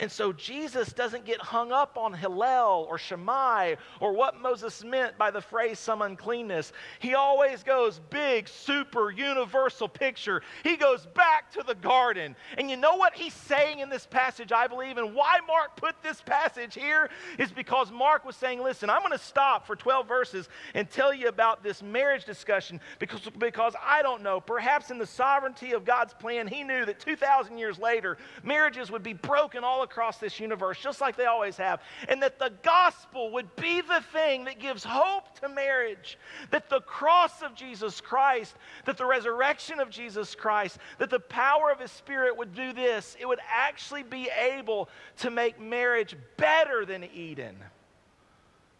And 0.00 0.10
so 0.10 0.32
Jesus 0.32 0.94
doesn't 0.94 1.26
get 1.26 1.40
hung 1.40 1.72
up 1.72 1.98
on 1.98 2.14
Hillel 2.14 2.86
or 2.88 2.96
Shammai 2.96 3.74
or 4.00 4.14
what 4.14 4.40
Moses 4.40 4.82
meant 4.82 5.18
by 5.18 5.30
the 5.30 5.42
phrase 5.42 5.78
some 5.78 6.00
uncleanness. 6.00 6.72
He 7.00 7.14
always 7.14 7.62
goes 7.62 8.00
big, 8.08 8.48
super, 8.48 9.10
universal 9.10 9.88
picture. 9.88 10.40
He 10.64 10.78
goes 10.78 11.04
back 11.14 11.52
to 11.52 11.62
the 11.62 11.74
garden. 11.74 12.34
And 12.56 12.70
you 12.70 12.78
know 12.78 12.96
what 12.96 13.14
he's 13.14 13.34
saying 13.34 13.80
in 13.80 13.90
this 13.90 14.06
passage, 14.06 14.52
I 14.52 14.66
believe, 14.66 14.96
and 14.96 15.14
why 15.14 15.38
Mark 15.46 15.76
put 15.76 16.02
this 16.02 16.22
passage 16.22 16.74
here 16.74 17.10
is 17.38 17.52
because 17.52 17.92
Mark 17.92 18.24
was 18.24 18.36
saying, 18.36 18.62
listen, 18.62 18.88
I'm 18.88 19.00
going 19.00 19.12
to 19.12 19.18
stop 19.18 19.66
for 19.66 19.76
12 19.76 20.08
verses 20.08 20.48
and 20.72 20.88
tell 20.90 21.12
you 21.12 21.28
about 21.28 21.62
this 21.62 21.82
marriage 21.82 22.24
discussion 22.24 22.80
because, 22.98 23.20
because 23.38 23.74
I 23.84 24.00
don't 24.00 24.22
know. 24.22 24.40
Perhaps 24.40 24.90
in 24.90 24.96
the 24.96 25.06
sovereignty 25.06 25.72
of 25.72 25.84
God's 25.84 26.14
plan, 26.14 26.46
he 26.46 26.64
knew 26.64 26.86
that 26.86 27.00
2,000 27.00 27.58
years 27.58 27.78
later, 27.78 28.16
marriages 28.42 28.90
would 28.90 29.02
be 29.02 29.12
broken 29.12 29.62
all 29.62 29.82
across 29.90 30.18
this 30.18 30.38
universe, 30.38 30.78
just 30.78 31.00
like 31.00 31.16
they 31.16 31.26
always 31.26 31.56
have, 31.56 31.80
and 32.08 32.22
that 32.22 32.38
the 32.38 32.52
gospel 32.62 33.32
would 33.32 33.54
be 33.56 33.80
the 33.80 34.02
thing 34.12 34.44
that 34.44 34.60
gives 34.60 34.84
hope 34.84 35.38
to 35.40 35.48
marriage, 35.48 36.18
that 36.50 36.70
the 36.70 36.80
cross 36.82 37.42
of 37.42 37.54
Jesus 37.54 38.00
Christ, 38.00 38.54
that 38.84 38.96
the 38.96 39.04
resurrection 39.04 39.80
of 39.80 39.90
Jesus 39.90 40.34
Christ, 40.34 40.78
that 40.98 41.10
the 41.10 41.20
power 41.20 41.70
of 41.70 41.80
His 41.80 41.90
Spirit 41.90 42.36
would 42.36 42.54
do 42.54 42.72
this. 42.72 43.16
It 43.18 43.26
would 43.26 43.40
actually 43.50 44.04
be 44.04 44.28
able 44.30 44.88
to 45.18 45.30
make 45.30 45.60
marriage 45.60 46.16
better 46.36 46.84
than 46.84 47.04
Eden 47.12 47.56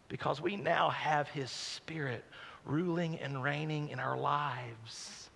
because 0.07 0.41
we 0.41 0.55
now 0.55 0.89
have 0.89 1.27
His 1.29 1.51
Spirit 1.51 2.23
ruling 2.65 3.19
and 3.19 3.43
reigning 3.43 3.89
in 3.89 3.99
our 3.99 4.17
lives. 4.17 5.29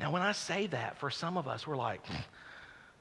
Now, 0.00 0.12
when 0.12 0.22
I 0.22 0.32
say 0.32 0.68
that, 0.68 0.98
for 0.98 1.10
some 1.10 1.36
of 1.36 1.48
us, 1.48 1.66
we're 1.66 1.76
like, 1.76 2.04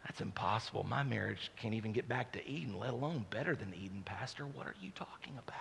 that's 0.08 0.22
impossible. 0.22 0.86
My 0.89 1.04
marriage 1.04 1.52
can't 1.58 1.74
even 1.74 1.91
get 1.91 2.08
back 2.08 2.32
to 2.32 2.50
Eden, 2.50 2.80
let 2.80 2.91
alone 2.91 3.26
better 3.30 3.56
than 3.56 3.74
Eden, 3.74 4.04
Pastor. 4.06 4.46
What 4.46 4.65
are 4.65 4.76
you 4.82 4.89
talking 4.96 5.34
about? 5.38 5.58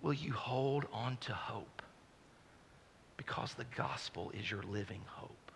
Will 0.00 0.12
you 0.12 0.32
hold 0.32 0.86
on 0.92 1.16
to 1.22 1.32
hope? 1.32 1.82
Because 3.16 3.52
the 3.54 3.66
gospel 3.76 4.30
is 4.38 4.48
your 4.48 4.62
living 4.62 5.00
hope. 5.06 5.50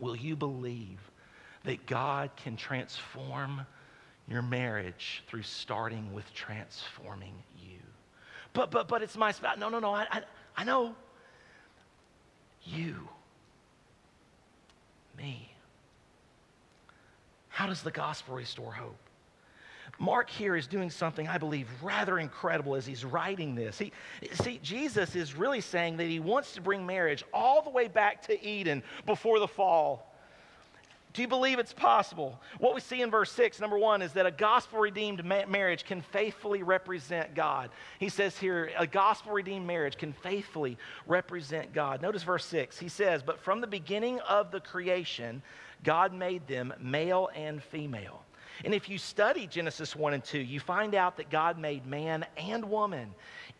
Will 0.00 0.16
you 0.16 0.34
believe 0.34 0.98
that 1.62 1.86
God 1.86 2.30
can 2.36 2.56
transform 2.56 3.64
your 4.28 4.42
marriage 4.42 5.22
through 5.28 5.42
starting 5.42 6.12
with 6.12 6.30
transforming 6.34 7.34
you? 7.56 7.78
But, 8.52 8.72
but, 8.72 8.88
but 8.88 9.00
it's 9.00 9.16
my 9.16 9.30
spouse. 9.30 9.58
No, 9.58 9.68
no, 9.68 9.78
no. 9.78 9.94
I, 9.94 10.06
I, 10.10 10.22
I 10.56 10.64
know. 10.64 10.96
You 12.64 13.08
me. 15.16 15.50
How 17.48 17.66
does 17.66 17.82
the 17.82 17.90
gospel 17.90 18.34
restore 18.34 18.72
hope? 18.72 18.96
Mark 19.98 20.28
here 20.28 20.56
is 20.56 20.66
doing 20.66 20.90
something 20.90 21.28
I 21.28 21.38
believe 21.38 21.68
rather 21.82 22.18
incredible 22.18 22.74
as 22.74 22.84
he's 22.84 23.04
writing 23.04 23.54
this. 23.54 23.78
He, 23.78 23.92
see, 24.32 24.58
Jesus 24.62 25.14
is 25.14 25.36
really 25.36 25.60
saying 25.60 25.98
that 25.98 26.06
he 26.08 26.18
wants 26.18 26.52
to 26.54 26.60
bring 26.60 26.84
marriage 26.84 27.24
all 27.32 27.62
the 27.62 27.70
way 27.70 27.86
back 27.86 28.22
to 28.22 28.44
Eden 28.44 28.82
before 29.06 29.38
the 29.38 29.48
fall. 29.48 30.13
Do 31.14 31.22
you 31.22 31.28
believe 31.28 31.60
it's 31.60 31.72
possible? 31.72 32.40
What 32.58 32.74
we 32.74 32.80
see 32.80 33.00
in 33.00 33.08
verse 33.08 33.30
6, 33.30 33.60
number 33.60 33.78
one, 33.78 34.02
is 34.02 34.12
that 34.14 34.26
a 34.26 34.32
gospel 34.32 34.80
redeemed 34.80 35.24
ma- 35.24 35.46
marriage 35.46 35.84
can 35.84 36.02
faithfully 36.02 36.64
represent 36.64 37.36
God. 37.36 37.70
He 38.00 38.08
says 38.08 38.36
here, 38.36 38.72
a 38.76 38.86
gospel 38.86 39.32
redeemed 39.32 39.64
marriage 39.64 39.96
can 39.96 40.12
faithfully 40.12 40.76
represent 41.06 41.72
God. 41.72 42.02
Notice 42.02 42.24
verse 42.24 42.44
6. 42.46 42.80
He 42.80 42.88
says, 42.88 43.22
But 43.22 43.38
from 43.38 43.60
the 43.60 43.68
beginning 43.68 44.18
of 44.28 44.50
the 44.50 44.58
creation, 44.58 45.40
God 45.84 46.12
made 46.12 46.48
them 46.48 46.74
male 46.80 47.30
and 47.32 47.62
female. 47.62 48.24
And 48.64 48.74
if 48.74 48.88
you 48.88 48.98
study 48.98 49.46
Genesis 49.46 49.94
1 49.94 50.14
and 50.14 50.24
2, 50.24 50.38
you 50.38 50.58
find 50.58 50.96
out 50.96 51.16
that 51.18 51.30
God 51.30 51.58
made 51.58 51.86
man 51.86 52.26
and 52.36 52.64
woman 52.64 53.14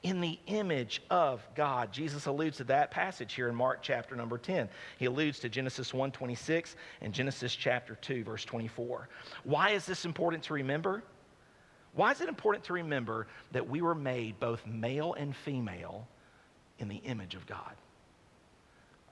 in 0.05 0.21
the 0.21 0.39
image 0.47 1.03
of 1.11 1.43
God. 1.55 1.91
Jesus 1.91 2.27
alludes 2.27 2.59
to 2.59 2.65
that 2.65 2.91
passage 2.91 3.33
here 3.33 3.49
in 3.49 3.55
Mark 3.55 3.79
chapter 3.83 4.15
number 4.15 4.37
10. 4.37 4.69
He 4.99 5.07
alludes 5.07 5.41
to 5.41 5.49
Genesis 5.49 5.93
1:26 5.93 6.77
and 7.01 7.13
Genesis 7.13 7.57
chapter 7.57 7.97
2 7.97 8.23
verse 8.23 8.45
24. 8.45 9.09
Why 9.45 9.71
is 9.71 9.87
this 9.87 10.05
important 10.05 10.45
to 10.45 10.55
remember? 10.55 11.03
Why 11.95 12.11
is 12.11 12.21
it 12.21 12.29
important 12.29 12.65
to 12.65 12.75
remember 12.75 13.27
that 13.53 13.67
we 13.67 13.81
were 13.81 13.95
made 13.95 14.39
both 14.39 14.65
male 14.67 15.15
and 15.15 15.35
female 15.35 16.07
in 16.79 16.89
the 16.89 16.97
image 16.97 17.35
of 17.35 17.47
God? 17.47 17.75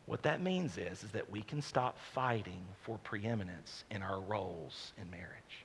What 0.05 0.22
that 0.24 0.42
means 0.42 0.76
is, 0.76 1.05
is 1.05 1.11
that 1.12 1.31
we 1.31 1.40
can 1.42 1.62
stop 1.62 1.96
fighting 2.12 2.66
for 2.83 2.98
preeminence 2.98 3.85
in 3.90 4.02
our 4.02 4.20
roles 4.20 4.92
in 5.00 5.11
marriage. 5.11 5.64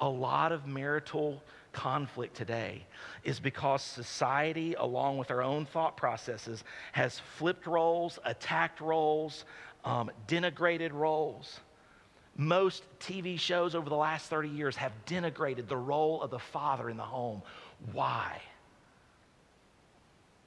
A 0.00 0.08
lot 0.08 0.52
of 0.52 0.66
marital 0.66 1.42
conflict 1.72 2.36
today 2.36 2.84
is 3.24 3.40
because 3.40 3.82
society, 3.82 4.74
along 4.74 5.18
with 5.18 5.30
our 5.30 5.42
own 5.42 5.66
thought 5.66 5.96
processes, 5.96 6.64
has 6.92 7.18
flipped 7.36 7.66
roles, 7.66 8.18
attacked 8.24 8.80
roles, 8.80 9.44
um, 9.84 10.10
denigrated 10.26 10.92
roles. 10.92 11.60
Most 12.36 12.84
TV 13.00 13.38
shows 13.38 13.74
over 13.74 13.88
the 13.88 13.96
last 13.96 14.30
30 14.30 14.48
years 14.48 14.76
have 14.76 14.92
denigrated 15.06 15.66
the 15.66 15.76
role 15.76 16.22
of 16.22 16.30
the 16.30 16.38
father 16.38 16.88
in 16.88 16.96
the 16.96 17.02
home. 17.02 17.42
Why? 17.92 18.40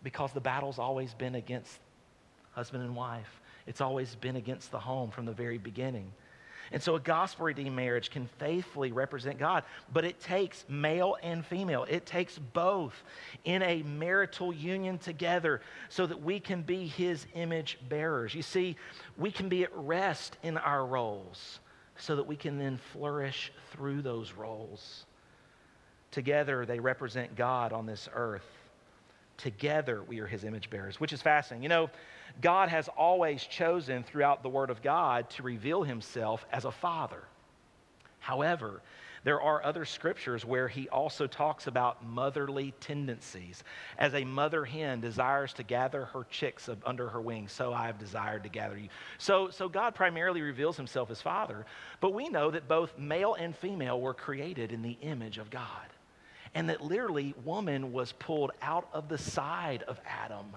Because 0.02 0.32
the 0.32 0.40
battle's 0.40 0.80
always 0.80 1.14
been 1.14 1.36
against 1.36 1.80
husband 2.54 2.84
and 2.84 2.96
wife. 2.96 3.42
It's 3.68 3.82
always 3.82 4.16
been 4.16 4.38
against 4.38 4.72
the 4.72 4.80
home 4.80 5.12
from 5.12 5.26
the 5.26 5.34
very 5.34 5.58
beginning. 5.58 6.12
And 6.72 6.82
so 6.82 6.96
a 6.96 7.00
gospel 7.00 7.46
redeemed 7.46 7.76
marriage 7.76 8.12
can 8.12 8.30
faithfully 8.38 8.92
represent 8.92 9.38
God, 9.38 9.64
but 9.92 10.06
it 10.06 10.20
takes 10.22 10.64
male 10.70 11.18
and 11.22 11.46
female. 11.46 11.86
It 11.90 12.06
takes 12.06 12.38
both 12.38 13.04
in 13.44 13.62
a 13.62 13.84
marital 13.84 14.54
union 14.54 14.98
together 14.98 15.62
so 15.90 16.06
that 16.06 16.22
we 16.22 16.40
can 16.40 16.62
be 16.62 16.88
his 16.88 17.26
image 17.34 17.78
bearers. 17.90 18.34
You 18.34 18.42
see, 18.42 18.78
we 19.18 19.32
can 19.32 19.50
be 19.50 19.64
at 19.64 19.76
rest 19.76 20.38
in 20.44 20.58
our 20.58 20.86
roles 20.86 21.60
so 21.98 22.16
that 22.16 22.26
we 22.26 22.36
can 22.36 22.58
then 22.58 22.78
flourish 22.94 23.52
through 23.72 24.02
those 24.02 24.32
roles. 24.32 25.06
Together, 26.10 26.66
they 26.66 26.80
represent 26.80 27.36
God 27.36 27.74
on 27.74 27.86
this 27.86 28.08
earth. 28.14 28.61
Together, 29.42 30.04
we 30.04 30.20
are 30.20 30.28
his 30.28 30.44
image 30.44 30.70
bearers, 30.70 31.00
which 31.00 31.12
is 31.14 31.22
fascinating. 31.22 31.64
You 31.64 31.70
know, 31.70 31.90
God 32.42 32.70
has 32.70 32.88
always 32.90 33.44
chosen 33.44 34.04
throughout 34.04 34.44
the 34.44 34.50
Word 34.50 34.70
of 34.70 34.84
God 34.84 35.30
to 35.32 35.44
reveal 35.44 35.82
himself 35.82 36.46
as 36.52 36.66
a 36.66 36.72
father. 36.72 37.24
However, 38.20 38.82
there 39.24 39.42
are 39.42 39.64
other 39.64 39.84
scriptures 39.84 40.46
where 40.46 40.68
he 40.68 40.90
also 40.90 41.26
talks 41.26 41.66
about 41.66 42.06
motherly 42.06 42.74
tendencies. 42.80 43.64
As 43.98 44.14
a 44.14 44.24
mother 44.24 44.64
hen 44.64 45.02
desires 45.02 45.54
to 45.54 45.64
gather 45.64 46.06
her 46.06 46.26
chicks 46.30 46.70
under 46.86 47.10
her 47.10 47.22
wings, 47.22 47.52
so 47.52 47.74
I 47.74 47.88
have 47.88 47.98
desired 47.98 48.44
to 48.44 48.50
gather 48.50 48.78
you. 48.78 48.90
So, 49.18 49.50
so 49.50 49.68
God 49.68 49.96
primarily 49.96 50.42
reveals 50.42 50.78
himself 50.78 51.10
as 51.10 51.22
father, 51.22 51.66
but 52.00 52.14
we 52.14 52.30
know 52.30 52.52
that 52.52 52.68
both 52.68 52.98
male 52.98 53.36
and 53.36 53.56
female 53.56 54.00
were 54.00 54.14
created 54.14 54.72
in 54.72 54.84
the 54.84 54.98
image 55.02 55.40
of 55.40 55.50
God. 55.50 55.88
And 56.54 56.70
that 56.70 56.82
literally, 56.82 57.34
woman 57.46 57.94
was 57.94 58.12
pulled 58.12 58.52
out 58.62 58.90
of 58.94 59.08
the 59.08 59.18
side 59.18 59.84
of 59.84 60.00
Adam 60.06 60.48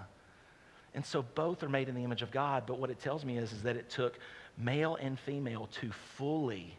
and 0.94 1.04
so 1.04 1.22
both 1.34 1.62
are 1.62 1.68
made 1.68 1.88
in 1.88 1.94
the 1.94 2.04
image 2.04 2.22
of 2.22 2.30
God. 2.30 2.64
But 2.66 2.78
what 2.78 2.90
it 2.90 3.00
tells 3.00 3.24
me 3.24 3.36
is, 3.36 3.52
is 3.52 3.62
that 3.62 3.76
it 3.76 3.90
took 3.90 4.18
male 4.56 4.96
and 4.96 5.18
female 5.18 5.68
to 5.80 5.90
fully 6.16 6.78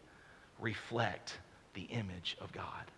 reflect 0.58 1.38
the 1.74 1.82
image 1.82 2.36
of 2.40 2.50
God. 2.52 2.90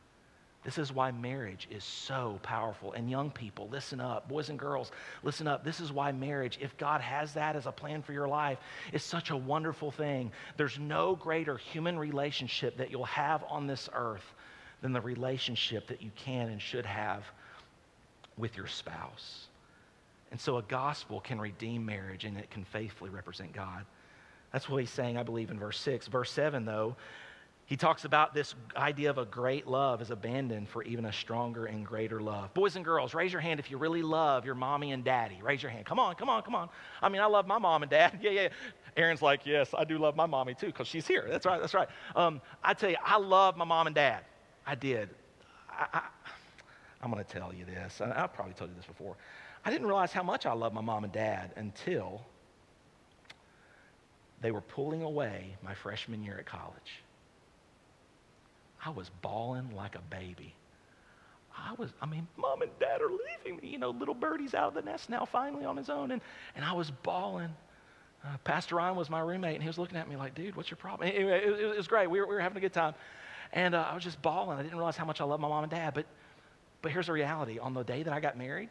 This 0.64 0.78
is 0.78 0.92
why 0.92 1.10
marriage 1.10 1.66
is 1.70 1.82
so 1.82 2.38
powerful. 2.42 2.92
And 2.92 3.10
young 3.10 3.30
people, 3.30 3.68
listen 3.68 4.00
up. 4.00 4.28
Boys 4.28 4.48
and 4.48 4.58
girls, 4.58 4.92
listen 5.22 5.48
up. 5.48 5.64
This 5.64 5.80
is 5.80 5.92
why 5.92 6.12
marriage, 6.12 6.58
if 6.60 6.76
God 6.76 7.00
has 7.00 7.32
that 7.34 7.56
as 7.56 7.66
a 7.66 7.72
plan 7.72 8.02
for 8.02 8.12
your 8.12 8.28
life, 8.28 8.58
is 8.92 9.02
such 9.02 9.30
a 9.30 9.36
wonderful 9.36 9.90
thing. 9.90 10.30
There's 10.56 10.78
no 10.78 11.16
greater 11.16 11.56
human 11.56 11.98
relationship 11.98 12.76
that 12.76 12.90
you'll 12.90 13.04
have 13.04 13.44
on 13.48 13.66
this 13.66 13.88
earth 13.92 14.34
than 14.82 14.92
the 14.92 15.00
relationship 15.00 15.86
that 15.88 16.02
you 16.02 16.10
can 16.16 16.48
and 16.48 16.60
should 16.60 16.86
have 16.86 17.24
with 18.36 18.56
your 18.56 18.66
spouse. 18.66 19.46
And 20.30 20.40
so 20.40 20.58
a 20.58 20.62
gospel 20.62 21.20
can 21.20 21.40
redeem 21.40 21.84
marriage 21.84 22.24
and 22.24 22.36
it 22.36 22.50
can 22.50 22.64
faithfully 22.64 23.10
represent 23.10 23.52
God. 23.52 23.84
That's 24.52 24.68
what 24.68 24.78
he's 24.78 24.90
saying, 24.90 25.16
I 25.16 25.22
believe, 25.22 25.50
in 25.50 25.58
verse 25.58 25.78
6. 25.80 26.06
Verse 26.08 26.30
7, 26.30 26.64
though, 26.64 26.96
He 27.66 27.76
talks 27.76 28.04
about 28.04 28.34
this 28.34 28.54
idea 28.76 29.10
of 29.10 29.18
a 29.18 29.24
great 29.24 29.66
love 29.66 30.00
is 30.00 30.10
abandoned 30.10 30.68
for 30.68 30.82
even 30.84 31.06
a 31.06 31.12
stronger 31.12 31.66
and 31.66 31.84
greater 31.84 32.20
love. 32.20 32.52
Boys 32.54 32.76
and 32.76 32.84
girls, 32.84 33.14
raise 33.14 33.32
your 33.32 33.42
hand 33.42 33.60
if 33.60 33.70
you 33.70 33.76
really 33.76 34.02
love 34.02 34.44
your 34.44 34.54
mommy 34.54 34.92
and 34.92 35.04
daddy. 35.04 35.38
Raise 35.42 35.62
your 35.62 35.70
hand. 35.70 35.84
Come 35.84 35.98
on, 35.98 36.14
come 36.14 36.30
on, 36.30 36.42
come 36.42 36.54
on. 36.54 36.68
I 37.02 37.08
mean, 37.08 37.20
I 37.20 37.26
love 37.26 37.46
my 37.46 37.58
mom 37.58 37.82
and 37.82 37.90
dad. 37.90 38.18
Yeah, 38.22 38.30
yeah. 38.30 38.48
Aaron's 38.96 39.22
like, 39.22 39.46
yes, 39.46 39.74
I 39.76 39.84
do 39.84 39.96
love 39.98 40.16
my 40.16 40.26
mommy 40.26 40.54
too 40.54 40.66
because 40.66 40.88
she's 40.88 41.06
here. 41.06 41.26
That's 41.28 41.46
right, 41.46 41.60
that's 41.60 41.74
right. 41.74 41.88
Um, 42.16 42.40
I 42.64 42.74
tell 42.74 42.90
you, 42.90 42.96
I 43.04 43.18
love 43.18 43.56
my 43.56 43.64
mom 43.64 43.86
and 43.86 43.94
dad. 43.94 44.24
I 44.68 44.74
did. 44.74 45.08
I, 45.70 46.02
I'm 47.02 47.10
going 47.10 47.24
to 47.24 47.30
tell 47.30 47.54
you 47.54 47.64
this. 47.64 48.02
I, 48.02 48.24
I've 48.24 48.34
probably 48.34 48.52
told 48.52 48.68
you 48.70 48.76
this 48.76 48.84
before. 48.84 49.16
I 49.64 49.70
didn't 49.70 49.86
realize 49.86 50.12
how 50.12 50.22
much 50.22 50.44
I 50.44 50.52
loved 50.52 50.74
my 50.74 50.82
mom 50.82 51.04
and 51.04 51.12
dad 51.12 51.52
until 51.56 52.20
they 54.42 54.50
were 54.50 54.60
pulling 54.60 55.02
away 55.02 55.56
my 55.64 55.72
freshman 55.72 56.22
year 56.22 56.36
at 56.38 56.44
college. 56.44 57.02
I 58.84 58.90
was 58.90 59.10
bawling 59.22 59.74
like 59.74 59.94
a 59.94 60.02
baby. 60.10 60.54
I 61.56 61.72
was, 61.78 61.90
I 62.02 62.06
mean, 62.06 62.28
mom 62.36 62.60
and 62.60 62.70
dad 62.78 63.00
are 63.00 63.10
leaving 63.10 63.60
me. 63.62 63.68
You 63.72 63.78
know, 63.78 63.90
little 63.90 64.14
birdie's 64.14 64.54
out 64.54 64.68
of 64.68 64.74
the 64.74 64.82
nest 64.82 65.08
now, 65.08 65.24
finally 65.24 65.64
on 65.64 65.78
his 65.78 65.88
own. 65.88 66.10
And, 66.10 66.20
and 66.54 66.64
I 66.64 66.74
was 66.74 66.90
bawling. 66.90 67.54
Uh, 68.22 68.36
Pastor 68.44 68.76
Ryan 68.76 68.96
was 68.96 69.08
my 69.08 69.20
roommate, 69.20 69.54
and 69.54 69.62
he 69.62 69.68
was 69.68 69.78
looking 69.78 69.96
at 69.96 70.08
me 70.08 70.16
like, 70.16 70.34
dude, 70.34 70.56
what's 70.56 70.70
your 70.70 70.76
problem? 70.76 71.08
Anyway, 71.08 71.40
it, 71.42 71.48
it, 71.48 71.60
it 71.60 71.76
was 71.76 71.88
great. 71.88 72.08
We 72.10 72.20
were, 72.20 72.26
we 72.26 72.34
were 72.34 72.40
having 72.40 72.58
a 72.58 72.60
good 72.60 72.74
time. 72.74 72.94
And 73.52 73.74
uh, 73.74 73.86
I 73.90 73.94
was 73.94 74.04
just 74.04 74.20
bawling. 74.22 74.58
I 74.58 74.62
didn't 74.62 74.76
realize 74.76 74.96
how 74.96 75.04
much 75.04 75.20
I 75.20 75.24
love 75.24 75.40
my 75.40 75.48
mom 75.48 75.64
and 75.64 75.70
dad. 75.70 75.94
But, 75.94 76.06
but 76.82 76.92
here's 76.92 77.06
the 77.06 77.12
reality 77.12 77.58
on 77.58 77.74
the 77.74 77.82
day 77.82 78.02
that 78.02 78.12
I 78.12 78.20
got 78.20 78.36
married, 78.36 78.68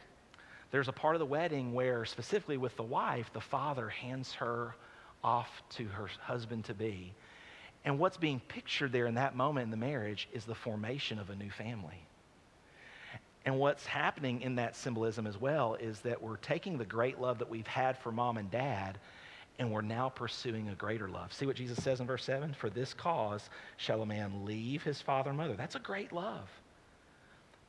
there's 0.71 0.87
a 0.87 0.93
part 0.93 1.15
of 1.15 1.19
the 1.19 1.25
wedding 1.25 1.73
where, 1.73 2.05
specifically 2.05 2.57
with 2.57 2.75
the 2.75 2.83
wife, 2.83 3.31
the 3.33 3.41
father 3.41 3.89
hands 3.89 4.33
her 4.33 4.75
off 5.23 5.49
to 5.69 5.85
her 5.85 6.09
husband 6.21 6.65
to 6.65 6.73
be. 6.73 7.13
And 7.85 7.99
what's 7.99 8.17
being 8.17 8.41
pictured 8.47 8.91
there 8.91 9.05
in 9.05 9.15
that 9.15 9.35
moment 9.35 9.65
in 9.65 9.71
the 9.71 9.77
marriage 9.77 10.27
is 10.33 10.45
the 10.45 10.55
formation 10.55 11.19
of 11.19 11.29
a 11.29 11.35
new 11.35 11.49
family. 11.49 12.05
And 13.45 13.59
what's 13.59 13.85
happening 13.85 14.41
in 14.41 14.55
that 14.55 14.75
symbolism 14.75 15.25
as 15.25 15.39
well 15.39 15.75
is 15.75 16.01
that 16.01 16.21
we're 16.21 16.35
taking 16.35 16.77
the 16.77 16.85
great 16.85 17.19
love 17.19 17.39
that 17.39 17.49
we've 17.49 17.65
had 17.65 17.97
for 17.97 18.11
mom 18.11 18.37
and 18.37 18.51
dad 18.51 18.97
and 19.59 19.71
we're 19.71 19.81
now 19.81 20.09
pursuing 20.09 20.69
a 20.69 20.75
greater 20.75 21.07
love. 21.07 21.33
See 21.33 21.45
what 21.45 21.55
Jesus 21.55 21.83
says 21.83 21.99
in 21.99 22.07
verse 22.07 22.23
7? 22.23 22.53
For 22.53 22.69
this 22.69 22.93
cause 22.93 23.49
shall 23.77 24.01
a 24.01 24.05
man 24.05 24.45
leave 24.45 24.83
his 24.83 25.01
father 25.01 25.29
and 25.29 25.37
mother. 25.37 25.55
That's 25.55 25.75
a 25.75 25.79
great 25.79 26.13
love. 26.13 26.49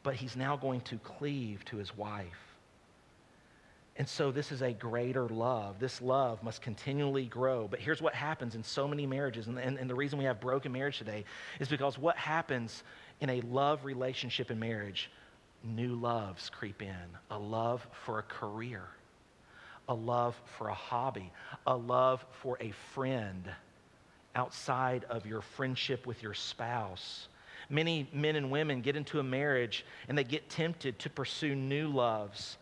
But 0.03 0.14
he's 0.14 0.37
now 0.37 0.57
going 0.57 0.83
to 0.83 0.98
cleave 0.98 1.64
to 1.66 1.77
his 1.77 1.96
wife. 1.96 2.48
And 3.98 4.09
so 4.09 4.31
this 4.31 4.53
is 4.53 4.62
a 4.62 4.72
greater 4.72 5.29
love. 5.29 5.81
This 5.81 6.01
love 6.01 6.40
must 6.44 6.62
continually 6.62 7.24
grow. 7.24 7.66
But 7.66 7.81
here's 7.81 8.01
what 8.01 8.14
happens 8.14 8.55
in 8.55 8.62
so 8.62 8.87
many 8.87 9.07
marriages. 9.07 9.48
And, 9.48 9.59
and, 9.59 9.77
and, 9.77 9.90
the 9.90 9.94
reason 9.94 10.20
we 10.20 10.24
have 10.24 10.40
broken 10.40 10.70
marriage 10.70 10.98
today 10.98 11.24
is 11.59 11.68
because 11.68 11.98
what 11.98 12.16
happens 12.16 12.85
in 13.20 13.29
a 13.29 13.40
love 13.40 13.85
relationship 13.85 14.53
in 14.53 14.59
marriage, 14.61 15.11
new 15.64 15.96
loves 15.96 16.48
creep 16.48 16.81
in. 16.81 16.94
A 17.33 17.38
love 17.38 17.85
for 18.05 18.20
a 18.20 18.22
career, 18.22 18.85
a 19.88 19.94
love 19.94 20.40
for 20.57 20.68
a 20.68 20.74
hobby, 20.74 21.33
a 21.66 21.77
love 21.77 22.24
for 22.42 22.57
a 22.61 22.72
friend 22.94 23.51
outside 24.35 25.05
of 25.05 25.27
your 25.27 25.40
friendship 25.40 26.07
with 26.07 26.22
your 26.22 26.35
spouse. 26.35 27.29
Many 27.70 28.09
men 28.12 28.37
and 28.37 28.51
women 28.51 28.81
get 28.81 28.96
into 28.96 29.18
a 29.18 29.22
marriage 29.22 29.85
and 30.09 30.16
they 30.16 30.24
get 30.24 30.48
tempted 30.48 30.98
to 31.01 31.11
pursue 31.11 31.55
new 31.55 31.88
loves 31.88 32.57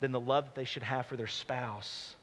than 0.00 0.12
the 0.12 0.20
love 0.20 0.46
that 0.46 0.54
they 0.54 0.64
should 0.64 0.82
have 0.82 1.06
for 1.06 1.16
their 1.16 1.26
spouse. 1.26 2.16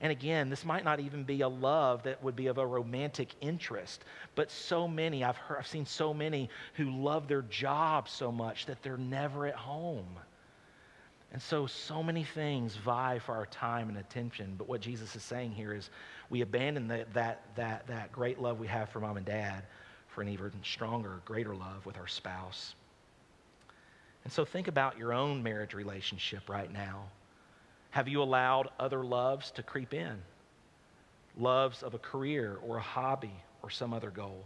And 0.00 0.12
again, 0.12 0.50
this 0.50 0.64
might 0.64 0.84
not 0.84 1.00
even 1.00 1.24
be 1.24 1.40
a 1.40 1.48
love 1.48 2.02
that 2.02 2.22
would 2.22 2.36
be 2.36 2.48
of 2.48 2.58
a 2.58 2.66
romantic 2.66 3.34
interest, 3.40 4.04
but 4.34 4.50
so 4.50 4.86
many, 4.86 5.24
I've, 5.24 5.38
heard, 5.38 5.58
I've 5.58 5.66
seen 5.66 5.86
so 5.86 6.12
many 6.12 6.50
who 6.74 6.90
love 6.90 7.28
their 7.28 7.42
job 7.42 8.08
so 8.08 8.30
much 8.30 8.66
that 8.66 8.82
they're 8.82 8.98
never 8.98 9.46
at 9.46 9.54
home. 9.54 10.06
And 11.32 11.42
so, 11.42 11.66
so 11.66 12.02
many 12.02 12.24
things 12.24 12.76
vie 12.76 13.18
for 13.18 13.34
our 13.34 13.46
time 13.46 13.88
and 13.88 13.98
attention. 13.98 14.54
But 14.56 14.68
what 14.68 14.80
Jesus 14.80 15.16
is 15.16 15.22
saying 15.22 15.52
here 15.52 15.74
is 15.74 15.90
we 16.30 16.40
abandon 16.40 16.88
the, 16.88 17.06
that, 17.12 17.42
that, 17.56 17.86
that 17.88 18.12
great 18.12 18.40
love 18.40 18.58
we 18.58 18.68
have 18.68 18.88
for 18.88 19.00
mom 19.00 19.16
and 19.16 19.26
dad 19.26 19.64
for 20.08 20.22
an 20.22 20.28
even 20.28 20.52
stronger, 20.62 21.20
greater 21.24 21.54
love 21.54 21.84
with 21.84 21.98
our 21.98 22.06
spouse. 22.06 22.74
And 24.24 24.32
so 24.32 24.44
think 24.44 24.66
about 24.66 24.98
your 24.98 25.12
own 25.12 25.42
marriage 25.42 25.74
relationship 25.74 26.48
right 26.48 26.72
now. 26.72 27.04
Have 27.90 28.08
you 28.08 28.22
allowed 28.22 28.68
other 28.78 29.04
loves 29.04 29.50
to 29.52 29.62
creep 29.62 29.94
in? 29.94 30.16
Loves 31.38 31.82
of 31.82 31.94
a 31.94 31.98
career 31.98 32.58
or 32.66 32.78
a 32.78 32.82
hobby 32.82 33.34
or 33.62 33.70
some 33.70 33.92
other 33.92 34.10
goal. 34.10 34.44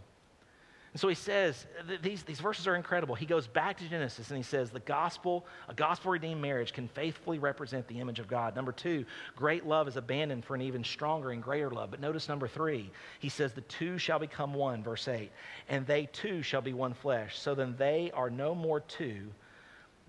And 0.93 0.99
so 0.99 1.07
he 1.07 1.15
says, 1.15 1.67
these, 2.01 2.23
these 2.23 2.41
verses 2.41 2.67
are 2.67 2.75
incredible. 2.75 3.15
He 3.15 3.25
goes 3.25 3.47
back 3.47 3.77
to 3.77 3.87
Genesis 3.87 4.29
and 4.29 4.35
he 4.35 4.43
says, 4.43 4.71
the 4.71 4.81
gospel, 4.81 5.45
a 5.69 5.73
gospel 5.73 6.11
redeemed 6.11 6.41
marriage 6.41 6.73
can 6.73 6.89
faithfully 6.89 7.39
represent 7.39 7.87
the 7.87 8.01
image 8.01 8.19
of 8.19 8.27
God. 8.27 8.57
Number 8.57 8.73
two, 8.73 9.05
great 9.37 9.65
love 9.65 9.87
is 9.87 9.95
abandoned 9.95 10.43
for 10.43 10.53
an 10.53 10.61
even 10.61 10.83
stronger 10.83 11.31
and 11.31 11.41
greater 11.41 11.71
love. 11.71 11.91
But 11.91 12.01
notice 12.01 12.27
number 12.27 12.47
three, 12.47 12.91
he 13.19 13.29
says, 13.29 13.53
the 13.53 13.61
two 13.61 13.97
shall 13.97 14.19
become 14.19 14.53
one, 14.53 14.83
verse 14.83 15.07
8, 15.07 15.31
and 15.69 15.87
they 15.87 16.09
two 16.11 16.41
shall 16.41 16.61
be 16.61 16.73
one 16.73 16.93
flesh. 16.93 17.39
So 17.39 17.55
then 17.55 17.75
they 17.77 18.11
are 18.13 18.29
no 18.29 18.53
more 18.53 18.81
two, 18.81 19.31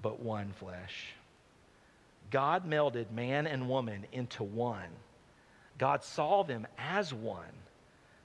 but 0.03 0.19
one 0.19 0.53
flesh. 0.59 1.15
God 2.33 2.69
melded 2.69 3.13
man 3.13 3.47
and 3.47 3.69
woman 3.69 4.05
into 4.11 4.43
one. 4.43 4.89
God 5.79 6.03
saw 6.03 6.43
them 6.43 6.67
as 6.77 7.15
one. 7.15 7.45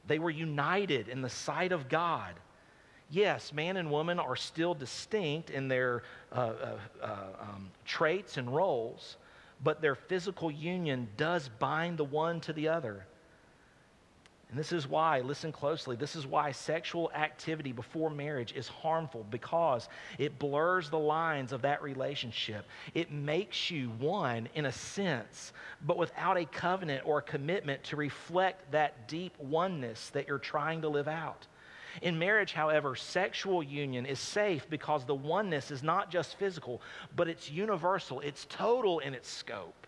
They 0.08 0.18
were 0.18 0.32
united 0.32 1.08
in 1.08 1.22
the 1.22 1.30
sight 1.30 1.72
of 1.72 1.88
God. 1.88 2.34
Yes, 3.10 3.54
man 3.54 3.78
and 3.78 3.90
woman 3.90 4.20
are 4.20 4.36
still 4.36 4.74
distinct 4.74 5.50
in 5.50 5.68
their 5.68 6.04
uh, 6.32 6.36
uh, 6.36 6.78
uh, 7.02 7.08
um, 7.40 7.72
traits 7.86 8.36
and 8.36 8.54
roles, 8.54 9.16
but 9.64 9.82
their 9.82 9.96
physical 9.96 10.52
union 10.52 11.08
does 11.16 11.50
bind 11.60 11.98
the 11.98 12.04
one 12.04 12.42
to 12.42 12.54
the 12.54 12.68
other. 12.68 13.06
And 14.50 14.58
this 14.58 14.72
is 14.72 14.88
why, 14.88 15.20
listen 15.22 15.52
closely, 15.52 15.98
this 15.98 16.16
is 16.16 16.26
why 16.26 16.52
sexual 16.52 17.12
activity 17.14 17.74
before 17.74 18.10
marriage 18.10 18.54
is 18.54 18.68
harmful 18.70 19.26
because 19.30 19.90
it 20.18 20.40
blurs 20.40 20.90
the 20.90 21.00
lines 21.00 21.52
of 21.52 21.64
that 21.64 21.84
relationship. 21.84 22.66
It 22.94 23.12
makes 23.12 23.70
you 23.70 23.90
one 24.00 24.48
in 24.56 24.66
a 24.66 24.72
sense, 24.72 25.52
but 25.86 25.98
without 25.98 26.38
a 26.38 26.46
covenant 26.46 27.04
or 27.06 27.18
a 27.18 27.22
commitment 27.22 27.84
to 27.86 27.98
reflect 27.98 28.72
that 28.72 29.10
deep 29.10 29.38
oneness 29.38 30.10
that 30.12 30.30
you're 30.30 30.40
trying 30.40 30.82
to 30.82 30.90
live 30.90 31.10
out. 31.10 31.46
In 32.02 32.20
marriage, 32.20 32.54
however, 32.54 32.96
sexual 32.96 33.64
union 33.64 34.06
is 34.06 34.20
safe 34.20 34.70
because 34.70 35.06
the 35.06 35.16
oneness 35.16 35.72
is 35.72 35.84
not 35.84 36.12
just 36.12 36.38
physical, 36.38 36.82
but 37.16 37.28
it's 37.28 37.50
universal, 37.50 38.20
it's 38.20 38.46
total 38.50 39.00
in 39.00 39.14
its 39.14 39.30
scope. 39.30 39.88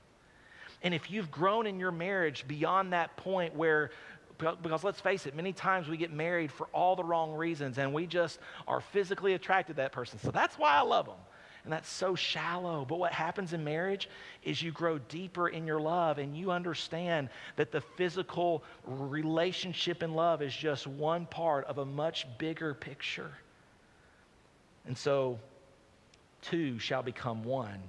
And 0.81 0.93
if 0.93 1.11
you've 1.11 1.29
grown 1.29 1.67
in 1.67 1.79
your 1.79 1.91
marriage 1.91 2.45
beyond 2.47 2.93
that 2.93 3.15
point 3.17 3.55
where 3.55 3.91
because 4.39 4.85
let's 4.85 5.01
face 5.01 5.25
it, 5.25 5.35
many 5.35 5.51
times 5.51 5.89
we 5.89 5.97
get 5.97 6.13
married 6.13 6.49
for 6.49 6.67
all 6.67 6.95
the 6.95 7.03
wrong 7.03 7.33
reasons 7.33 7.77
and 7.77 7.93
we 7.93 8.07
just 8.07 8.39
are 8.67 8.79
physically 8.79 9.33
attracted 9.33 9.73
to 9.73 9.77
that 9.77 9.91
person. 9.91 10.17
So 10.19 10.31
that's 10.31 10.57
why 10.57 10.71
I 10.71 10.81
love 10.81 11.05
them. 11.05 11.17
And 11.63 11.73
that's 11.73 11.89
so 11.89 12.15
shallow. 12.15 12.85
But 12.87 12.99
what 12.99 13.11
happens 13.11 13.53
in 13.53 13.63
marriage 13.63 14.09
is 14.43 14.61
you 14.61 14.71
grow 14.71 14.97
deeper 14.97 15.49
in 15.49 15.67
your 15.67 15.79
love 15.79 16.17
and 16.17 16.35
you 16.35 16.51
understand 16.51 17.29
that 17.57 17.71
the 17.71 17.81
physical 17.81 18.63
relationship 18.85 20.01
in 20.01 20.13
love 20.13 20.41
is 20.41 20.55
just 20.55 20.87
one 20.87 21.25
part 21.25 21.65
of 21.65 21.77
a 21.77 21.85
much 21.85 22.25
bigger 22.37 22.73
picture. 22.73 23.31
And 24.85 24.97
so, 24.97 25.39
two 26.41 26.79
shall 26.79 27.03
become 27.03 27.43
one. 27.43 27.79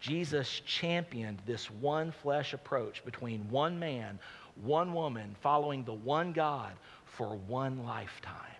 Jesus 0.00 0.60
championed 0.66 1.38
this 1.46 1.70
one 1.70 2.12
flesh 2.12 2.52
approach 2.52 3.04
between 3.04 3.48
one 3.50 3.78
man, 3.78 4.18
one 4.62 4.92
woman 4.92 5.34
following 5.40 5.82
the 5.84 5.94
one 5.94 6.32
God 6.32 6.72
for 7.06 7.36
one 7.36 7.84
lifetime. 7.84 8.53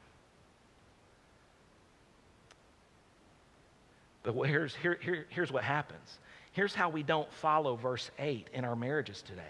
But 4.24 4.32
here's, 4.48 4.74
here, 4.74 4.98
here, 5.00 5.26
here's 5.28 5.52
what 5.52 5.62
happens. 5.62 6.18
Here's 6.52 6.74
how 6.74 6.88
we 6.88 7.02
don't 7.02 7.30
follow 7.32 7.76
verse 7.76 8.10
8 8.18 8.48
in 8.52 8.64
our 8.64 8.74
marriages 8.74 9.22
today. 9.22 9.42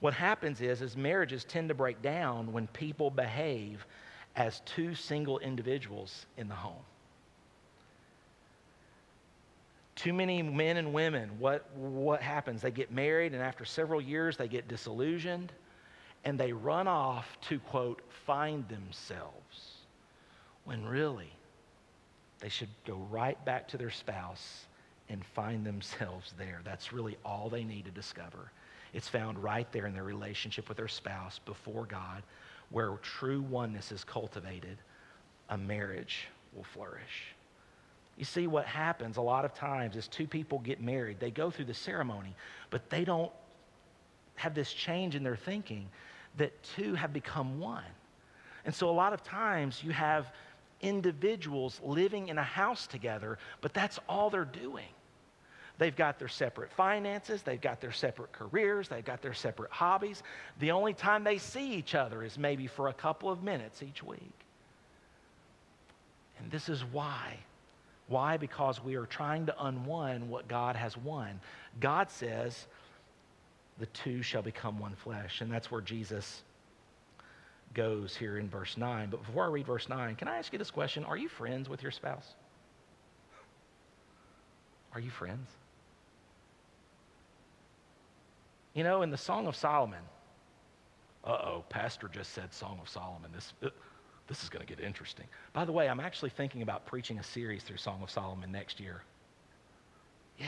What 0.00 0.14
happens 0.14 0.60
is, 0.60 0.82
is 0.82 0.96
marriages 0.96 1.44
tend 1.44 1.68
to 1.68 1.74
break 1.74 2.02
down 2.02 2.52
when 2.52 2.66
people 2.68 3.10
behave 3.10 3.86
as 4.34 4.60
two 4.66 4.94
single 4.94 5.38
individuals 5.38 6.26
in 6.36 6.48
the 6.48 6.54
home. 6.54 6.82
Too 9.94 10.12
many 10.12 10.42
men 10.42 10.76
and 10.76 10.92
women, 10.92 11.30
what, 11.38 11.70
what 11.74 12.20
happens? 12.20 12.60
They 12.60 12.70
get 12.70 12.90
married, 12.92 13.32
and 13.32 13.42
after 13.42 13.64
several 13.64 14.00
years, 14.00 14.36
they 14.36 14.48
get 14.48 14.68
disillusioned 14.68 15.52
and 16.24 16.38
they 16.38 16.52
run 16.52 16.88
off 16.88 17.38
to, 17.48 17.58
quote, 17.60 18.02
find 18.26 18.68
themselves. 18.68 19.76
When 20.64 20.84
really, 20.84 21.32
they 22.40 22.48
should 22.48 22.68
go 22.86 23.06
right 23.10 23.42
back 23.44 23.68
to 23.68 23.78
their 23.78 23.90
spouse 23.90 24.66
and 25.08 25.24
find 25.24 25.64
themselves 25.64 26.34
there. 26.38 26.60
That's 26.64 26.92
really 26.92 27.16
all 27.24 27.48
they 27.48 27.64
need 27.64 27.84
to 27.84 27.90
discover. 27.90 28.50
It's 28.92 29.08
found 29.08 29.42
right 29.42 29.70
there 29.72 29.86
in 29.86 29.94
their 29.94 30.04
relationship 30.04 30.68
with 30.68 30.78
their 30.78 30.88
spouse 30.88 31.40
before 31.44 31.86
God, 31.86 32.22
where 32.70 32.90
true 33.02 33.42
oneness 33.42 33.92
is 33.92 34.04
cultivated, 34.04 34.78
a 35.50 35.58
marriage 35.58 36.26
will 36.54 36.64
flourish. 36.64 37.34
You 38.16 38.24
see, 38.24 38.46
what 38.46 38.64
happens 38.64 39.18
a 39.18 39.22
lot 39.22 39.44
of 39.44 39.54
times 39.54 39.96
is 39.96 40.08
two 40.08 40.26
people 40.26 40.58
get 40.60 40.80
married, 40.80 41.20
they 41.20 41.30
go 41.30 41.50
through 41.50 41.66
the 41.66 41.74
ceremony, 41.74 42.34
but 42.70 42.88
they 42.88 43.04
don't 43.04 43.30
have 44.36 44.54
this 44.54 44.72
change 44.72 45.14
in 45.14 45.22
their 45.22 45.36
thinking 45.36 45.88
that 46.38 46.52
two 46.62 46.94
have 46.94 47.12
become 47.12 47.60
one. 47.60 47.84
And 48.64 48.74
so, 48.74 48.88
a 48.88 48.92
lot 48.92 49.12
of 49.12 49.22
times, 49.22 49.82
you 49.84 49.92
have 49.92 50.32
individuals 50.80 51.80
living 51.82 52.28
in 52.28 52.38
a 52.38 52.42
house 52.42 52.86
together, 52.86 53.38
but 53.60 53.74
that's 53.74 53.98
all 54.08 54.30
they're 54.30 54.44
doing. 54.44 54.86
They've 55.78 55.94
got 55.94 56.18
their 56.18 56.28
separate 56.28 56.72
finances, 56.72 57.42
they've 57.42 57.60
got 57.60 57.80
their 57.80 57.92
separate 57.92 58.32
careers, 58.32 58.88
they've 58.88 59.04
got 59.04 59.20
their 59.20 59.34
separate 59.34 59.70
hobbies. 59.70 60.22
The 60.58 60.70
only 60.70 60.94
time 60.94 61.22
they 61.22 61.38
see 61.38 61.74
each 61.74 61.94
other 61.94 62.22
is 62.22 62.38
maybe 62.38 62.66
for 62.66 62.88
a 62.88 62.94
couple 62.94 63.30
of 63.30 63.42
minutes 63.42 63.82
each 63.82 64.02
week. 64.02 64.32
And 66.38 66.50
this 66.50 66.68
is 66.68 66.82
why. 66.84 67.38
Why? 68.08 68.36
Because 68.36 68.82
we 68.82 68.94
are 68.94 69.06
trying 69.06 69.46
to 69.46 69.64
unwind 69.64 70.28
what 70.28 70.48
God 70.48 70.76
has 70.76 70.96
won. 70.96 71.40
God 71.80 72.10
says, 72.10 72.66
the 73.78 73.86
two 73.86 74.22
shall 74.22 74.42
become 74.42 74.78
one 74.78 74.94
flesh. 74.94 75.40
And 75.40 75.50
that's 75.50 75.70
where 75.70 75.80
Jesus 75.80 76.42
goes 77.76 78.16
here 78.16 78.38
in 78.38 78.48
verse 78.48 78.76
9. 78.76 79.10
But 79.10 79.24
before 79.24 79.44
I 79.44 79.48
read 79.48 79.66
verse 79.66 79.88
9, 79.88 80.16
can 80.16 80.28
I 80.28 80.38
ask 80.38 80.52
you 80.52 80.58
this 80.58 80.70
question? 80.70 81.04
Are 81.04 81.16
you 81.16 81.28
friends 81.28 81.68
with 81.68 81.82
your 81.82 81.92
spouse? 81.92 82.34
Are 84.94 85.00
you 85.00 85.10
friends? 85.10 85.46
You 88.72 88.82
know, 88.82 89.02
in 89.02 89.10
the 89.10 89.18
Song 89.18 89.46
of 89.46 89.54
Solomon, 89.54 90.00
uh 91.24 91.30
oh, 91.30 91.64
Pastor 91.68 92.08
just 92.08 92.32
said 92.32 92.52
Song 92.52 92.78
of 92.80 92.88
Solomon. 92.88 93.30
This, 93.34 93.52
uh, 93.62 93.68
this 94.26 94.42
is 94.42 94.48
going 94.48 94.66
to 94.66 94.74
get 94.74 94.82
interesting. 94.82 95.26
By 95.52 95.66
the 95.66 95.72
way, 95.72 95.88
I'm 95.88 96.00
actually 96.00 96.30
thinking 96.30 96.62
about 96.62 96.86
preaching 96.86 97.18
a 97.18 97.22
series 97.22 97.62
through 97.62 97.76
Song 97.76 98.00
of 98.02 98.10
Solomon 98.10 98.50
next 98.50 98.80
year. 98.80 99.02
Yeah, 100.38 100.46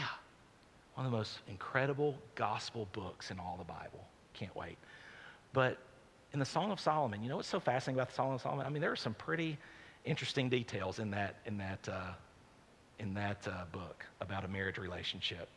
one 0.94 1.04
of 1.04 1.12
the 1.12 1.18
most 1.18 1.40
incredible 1.48 2.16
gospel 2.36 2.88
books 2.92 3.30
in 3.30 3.38
all 3.38 3.56
the 3.58 3.64
Bible. 3.64 4.06
Can't 4.32 4.54
wait. 4.56 4.78
But 5.52 5.78
in 6.32 6.38
the 6.38 6.44
Song 6.44 6.70
of 6.70 6.80
Solomon, 6.80 7.22
you 7.22 7.28
know 7.28 7.36
what's 7.36 7.48
so 7.48 7.60
fascinating 7.60 7.98
about 7.98 8.08
the 8.08 8.14
Song 8.14 8.34
of 8.34 8.40
Solomon? 8.40 8.66
I 8.66 8.70
mean, 8.70 8.82
there 8.82 8.92
are 8.92 8.96
some 8.96 9.14
pretty 9.14 9.58
interesting 10.04 10.48
details 10.48 10.98
in 10.98 11.10
that, 11.10 11.36
in 11.46 11.58
that, 11.58 11.88
uh, 11.88 12.12
in 12.98 13.14
that 13.14 13.46
uh, 13.48 13.64
book 13.72 14.04
about 14.20 14.44
a 14.44 14.48
marriage 14.48 14.78
relationship. 14.78 15.48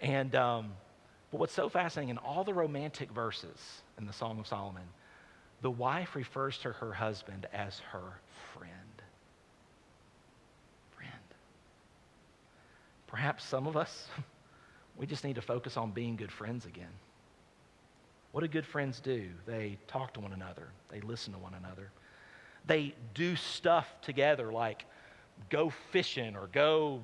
And 0.00 0.34
um, 0.34 0.72
but 1.32 1.40
what's 1.40 1.54
so 1.54 1.70
fascinating 1.70 2.10
in 2.10 2.18
all 2.18 2.44
the 2.44 2.52
romantic 2.52 3.10
verses 3.10 3.80
in 3.98 4.06
the 4.06 4.12
Song 4.12 4.38
of 4.38 4.46
Solomon, 4.46 4.82
the 5.62 5.70
wife 5.70 6.14
refers 6.14 6.58
to 6.58 6.72
her 6.72 6.92
husband 6.92 7.46
as 7.54 7.78
her 7.90 8.20
friend. 8.52 8.70
Friend. 10.94 11.10
Perhaps 13.06 13.44
some 13.44 13.66
of 13.66 13.78
us, 13.78 14.08
we 14.98 15.06
just 15.06 15.24
need 15.24 15.36
to 15.36 15.42
focus 15.42 15.78
on 15.78 15.90
being 15.92 16.16
good 16.16 16.30
friends 16.30 16.66
again. 16.66 16.92
What 18.32 18.40
do 18.40 18.48
good 18.48 18.66
friends 18.66 18.98
do? 19.00 19.28
They 19.46 19.78
talk 19.86 20.14
to 20.14 20.20
one 20.20 20.32
another, 20.32 20.68
they 20.88 21.00
listen 21.00 21.32
to 21.34 21.38
one 21.38 21.54
another, 21.54 21.90
they 22.66 22.94
do 23.14 23.36
stuff 23.36 23.94
together 24.00 24.50
like 24.50 24.86
go 25.50 25.70
fishing 25.90 26.36
or 26.36 26.48
go 26.52 27.00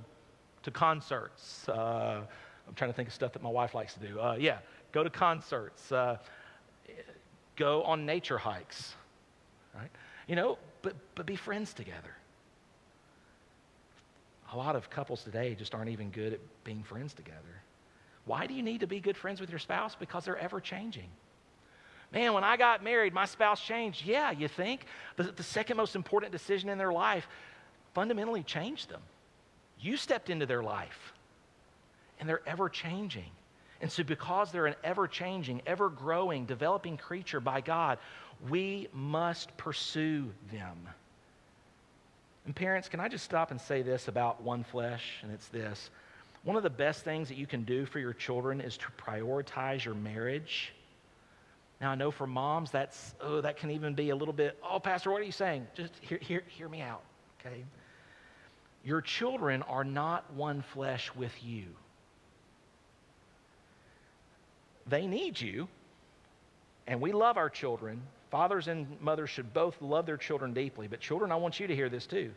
to 0.63 0.71
concerts. 0.71 1.69
Uh, 1.69 2.23
I'm 2.67 2.75
trying 2.75 2.91
to 2.91 2.97
think 2.97 3.09
of 3.09 3.15
stuff 3.15 3.33
that 3.33 3.43
my 3.43 3.51
wife 3.51 3.75
likes 3.75 3.95
to 3.95 4.01
do. 4.01 4.21
Uh, 4.21 4.37
yeah, 4.39 4.59
go 4.93 5.03
to 5.03 5.11
concerts, 5.11 5.93
uh, 5.93 6.19
go 7.57 7.83
on 7.83 8.07
nature 8.07 8.39
hikes, 8.39 8.95
right? 9.75 9.91
You 10.27 10.37
know, 10.37 10.59
but, 10.83 10.95
but 11.15 11.27
be 11.27 11.37
friends 11.37 11.73
together. 11.73 12.15
A 14.53 14.57
lot 14.57 14.77
of 14.77 14.89
couples 14.89 15.25
today 15.25 15.55
just 15.55 15.75
aren't 15.75 15.91
even 15.91 16.11
good 16.11 16.33
at 16.33 16.41
being 16.65 16.83
friends 16.83 17.13
together. 17.13 17.63
Why 18.29 18.47
do 18.47 18.53
you 18.53 18.63
need 18.63 18.81
to 18.81 18.87
be 18.87 19.01
good 19.01 19.17
friends 19.17 19.41
with 19.41 19.49
your 19.49 19.59
spouse? 19.59 19.97
Because 19.99 20.27
they're 20.27 20.37
ever 20.37 20.61
changing. 20.61 21.09
Man, 22.13 22.35
when 22.35 22.45
I 22.45 22.59
got 22.59 22.85
married, 22.85 23.15
my 23.15 23.25
spouse 23.25 23.61
changed. 23.61 24.05
Yeah, 24.05 24.31
you 24.31 24.49
think? 24.49 24.85
The, 25.17 25.25
the 25.25 25.43
second 25.43 25.79
most 25.79 25.97
important 25.97 26.31
decision 26.31 26.69
in 26.69 26.77
their 26.77 26.93
life 26.93 27.27
fundamentally 27.95 28.43
changed 28.43 28.91
them. 28.91 29.01
You 29.81 29.97
stepped 29.97 30.29
into 30.29 30.45
their 30.45 30.63
life 30.63 31.15
and 32.21 32.29
they're 32.29 32.47
ever 32.47 32.69
changing. 32.69 33.31
And 33.81 33.91
so, 33.91 34.03
because 34.03 34.53
they're 34.53 34.67
an 34.67 34.75
ever 34.85 35.07
changing, 35.07 35.63
ever 35.65 35.89
growing, 35.89 36.45
developing 36.45 36.97
creature 36.99 37.41
by 37.41 37.63
God, 37.63 37.99
we 38.49 38.89
must 38.93 39.57
pursue 39.57 40.31
them. 40.53 40.77
And, 42.45 42.55
parents, 42.55 42.89
can 42.89 43.01
I 43.01 43.09
just 43.09 43.25
stop 43.25 43.53
and 43.53 43.61
say 43.61 43.83
this 43.83 44.09
about 44.09 44.43
one 44.43 44.65
flesh? 44.65 45.21
And 45.23 45.33
it's 45.33 45.49
this 45.49 45.91
one 46.49 46.57
of 46.57 46.63
the 46.63 46.71
best 46.71 47.05
things 47.05 47.29
that 47.29 47.37
you 47.37 47.47
can 47.47 47.63
do 47.65 47.85
for 47.85 47.99
your 47.99 48.15
children 48.15 48.63
is 48.63 48.79
to 48.79 48.87
prioritize 48.97 49.85
your 49.85 49.93
marriage. 49.93 50.73
Now, 51.79 51.91
I 51.91 51.95
know 51.95 52.11
for 52.11 52.27
moms, 52.27 52.71
that's, 52.71 53.15
oh, 53.21 53.43
that 53.43 53.59
can 53.59 53.71
even 53.71 53.93
be 53.93 54.09
a 54.09 54.17
little 54.17 54.33
bit, 54.33 54.59
oh, 54.65 54.81
Pastor, 54.81 55.11
what 55.11 55.21
are 55.21 55.25
you 55.25 55.31
saying? 55.31 55.67
Just 55.75 55.93
hear, 56.01 56.17
hear, 56.17 56.43
hear 56.49 56.67
me 56.71 56.81
out, 56.81 57.03
okay? 57.39 57.63
Your 58.83 59.03
children 59.03 59.61
are 59.65 59.85
not 59.85 60.25
one 60.33 60.63
flesh 60.63 61.15
with 61.15 61.35
you. 61.45 61.65
They 64.87 65.07
need 65.07 65.39
you, 65.39 65.69
and 66.87 66.99
we 66.99 67.13
love 67.13 67.37
our 67.37 67.51
children. 67.51 68.01
Fathers 68.31 68.69
and 68.69 68.87
mothers 69.03 69.29
should 69.29 69.53
both 69.53 69.77
love 69.83 70.07
their 70.07 70.17
children 70.17 70.55
deeply, 70.55 70.89
but 70.89 70.99
children, 70.99 71.31
I 71.31 71.37
want 71.37 71.61
you 71.61 71.67
to 71.67 71.77
hear 71.77 71.91
this 71.91 72.07
too. 72.07 72.31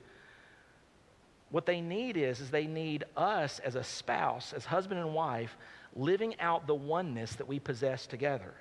What 1.51 1.65
they 1.65 1.81
need 1.81 2.15
is, 2.15 2.39
is 2.39 2.49
they 2.49 2.65
need 2.65 3.03
us 3.15 3.59
as 3.59 3.75
a 3.75 3.83
spouse, 3.83 4.53
as 4.53 4.65
husband 4.65 4.99
and 5.01 5.13
wife, 5.13 5.57
living 5.95 6.39
out 6.39 6.65
the 6.65 6.75
oneness 6.75 7.35
that 7.35 7.47
we 7.47 7.59
possess 7.59 8.07
together. 8.07 8.53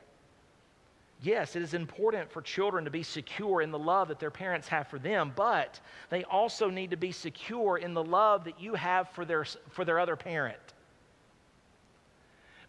Yes, 1.22 1.54
it 1.54 1.62
is 1.62 1.74
important 1.74 2.32
for 2.32 2.42
children 2.42 2.84
to 2.86 2.90
be 2.90 3.02
secure 3.02 3.60
in 3.60 3.70
the 3.70 3.78
love 3.78 4.08
that 4.08 4.18
their 4.18 4.30
parents 4.30 4.66
have 4.68 4.88
for 4.88 4.98
them, 4.98 5.32
but 5.36 5.78
they 6.08 6.24
also 6.24 6.68
need 6.68 6.90
to 6.90 6.96
be 6.96 7.12
secure 7.12 7.78
in 7.78 7.94
the 7.94 8.02
love 8.02 8.44
that 8.44 8.60
you 8.60 8.74
have 8.74 9.08
for 9.10 9.24
their, 9.24 9.44
for 9.44 9.84
their 9.84 10.00
other 10.00 10.16
parent. 10.16 10.58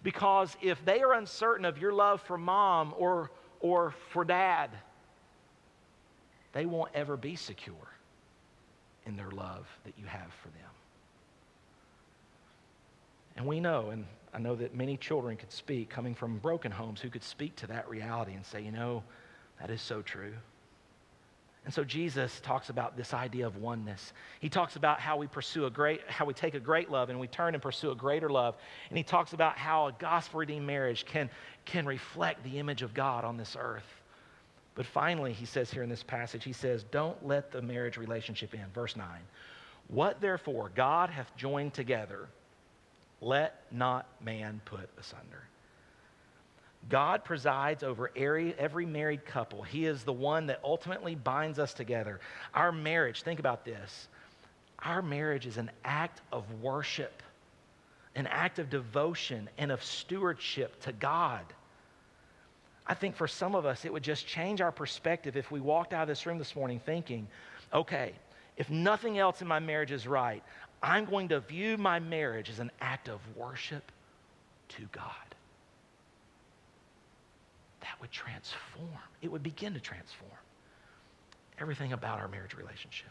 Because 0.04 0.56
if 0.62 0.84
they 0.86 1.02
are 1.02 1.14
uncertain 1.14 1.66
of 1.66 1.78
your 1.78 1.94
love 1.94 2.22
for 2.22 2.38
mom 2.38 2.94
or, 2.98 3.32
or 3.60 3.96
for 4.10 4.26
dad, 4.26 4.70
they 6.52 6.66
won't 6.66 6.92
ever 6.94 7.16
be 7.16 7.36
secure 7.36 7.92
in 9.06 9.16
their 9.16 9.32
love 9.32 9.68
that 9.86 9.94
you 9.98 10.06
have 10.06 10.32
for 10.42 10.50
them. 10.50 10.70
And 13.38 13.46
we 13.46 13.60
know, 13.60 13.90
and 13.90 14.06
I 14.34 14.40
know 14.40 14.56
that 14.56 14.76
many 14.76 14.98
children 14.98 15.38
could 15.38 15.52
speak, 15.52 15.90
coming 15.90 16.16
from 16.16 16.38
broken 16.38 16.72
homes, 16.72 17.02
who 17.02 17.10
could 17.10 17.24
speak 17.24 17.56
to 17.58 17.68
that 17.68 17.90
reality 17.90 18.34
and 18.34 18.46
say, 18.46 18.62
you 18.62 18.72
know, 18.72 19.04
that 19.60 19.70
is 19.70 19.82
so 19.82 20.02
true. 20.02 20.34
And 21.64 21.74
so 21.74 21.84
Jesus 21.84 22.40
talks 22.40 22.70
about 22.70 22.98
this 22.98 23.14
idea 23.14 23.46
of 23.46 23.58
oneness. 23.58 24.14
He 24.40 24.50
talks 24.50 24.76
about 24.78 25.00
how 25.00 25.18
we 25.18 25.28
pursue 25.28 25.66
a 25.66 25.70
great, 25.70 26.02
how 26.08 26.26
we 26.26 26.34
take 26.34 26.56
a 26.56 26.60
great 26.60 26.90
love 26.90 27.10
and 27.10 27.20
we 27.20 27.28
turn 27.28 27.54
and 27.54 27.62
pursue 27.62 27.92
a 27.92 27.96
greater 27.96 28.30
love. 28.30 28.56
And 28.90 28.98
he 28.98 29.04
talks 29.04 29.34
about 29.34 29.58
how 29.58 29.88
a 29.88 29.92
gospel 29.92 30.40
redeemed 30.40 30.66
marriage 30.66 31.06
can, 31.06 31.30
can 31.66 31.86
reflect 31.86 32.44
the 32.44 32.58
image 32.58 32.82
of 32.82 32.96
God 32.96 33.24
on 33.26 33.38
this 33.38 33.56
earth. 33.60 34.01
But 34.76 34.86
finally, 34.86 35.34
he 35.34 35.46
says 35.46 35.70
here 35.72 35.84
in 35.84 35.90
this 35.90 36.04
passage, 36.04 36.44
he 36.44 36.54
says, 36.54 36.84
Don't 36.92 37.26
let 37.26 37.52
the 37.52 37.62
marriage 37.62 37.98
relationship 37.98 38.54
end. 38.54 38.74
Verse 38.74 38.96
9. 38.96 39.08
What 39.88 40.22
therefore 40.22 40.72
God 40.74 41.10
hath 41.10 41.36
joined 41.36 41.74
together, 41.74 42.30
let 43.20 43.62
not 43.72 44.08
man 44.24 44.62
put 44.66 44.90
asunder. 44.98 45.44
God 46.90 47.24
presides 47.24 47.84
over 47.84 48.12
every 48.16 48.86
married 48.86 49.26
couple. 49.26 49.62
He 49.62 49.86
is 49.86 50.04
the 50.04 50.14
one 50.14 50.48
that 50.48 50.60
ultimately 50.64 51.16
binds 51.16 51.60
us 51.60 51.74
together. 51.74 52.20
Our 52.54 52.72
marriage, 52.72 53.22
think 53.22 53.40
about 53.40 53.66
this. 53.66 54.08
Our 54.80 55.02
marriage 55.02 55.46
is 55.46 55.58
an 55.58 55.70
act 55.86 56.22
of 56.32 56.44
worship, 56.62 57.22
an 58.16 58.26
act 58.26 58.58
of 58.58 58.70
devotion, 58.70 59.48
and 59.60 59.72
of 59.72 59.84
stewardship 59.84 60.82
to 60.82 60.92
God. 60.92 61.46
I 62.88 62.94
think 62.94 63.16
for 63.16 63.28
some 63.28 63.56
of 63.56 63.66
us, 63.66 63.86
it 63.86 63.94
would 63.94 64.04
just 64.04 64.26
change 64.28 64.62
our 64.62 64.72
perspective 64.72 65.38
if 65.38 65.52
we 65.52 65.60
walked 65.60 65.94
out 65.94 66.04
of 66.04 66.08
this 66.08 66.26
room 66.26 66.38
this 66.38 66.56
morning 66.56 66.80
thinking, 66.86 67.28
okay, 67.74 68.14
if 68.58 68.70
nothing 68.70 69.18
else 69.18 69.42
in 69.42 69.48
my 69.48 69.60
marriage 69.60 69.92
is 69.92 70.08
right, 70.08 70.44
I'm 70.84 71.06
going 71.06 71.30
to 71.30 71.40
view 71.40 71.78
my 71.78 72.00
marriage 72.00 72.50
as 72.50 72.60
an 72.60 72.72
act 72.82 73.08
of 73.08 73.20
worship 73.36 73.92
to 74.70 74.84
God 74.92 75.06
that 77.82 78.00
would 78.00 78.12
transform. 78.12 78.88
It 79.22 79.32
would 79.32 79.44
begin 79.44 79.74
to 79.74 79.80
transform 79.80 80.32
everything 81.60 81.94
about 81.94 82.20
our 82.20 82.28
marriage 82.28 82.56
relationship. 82.56 83.10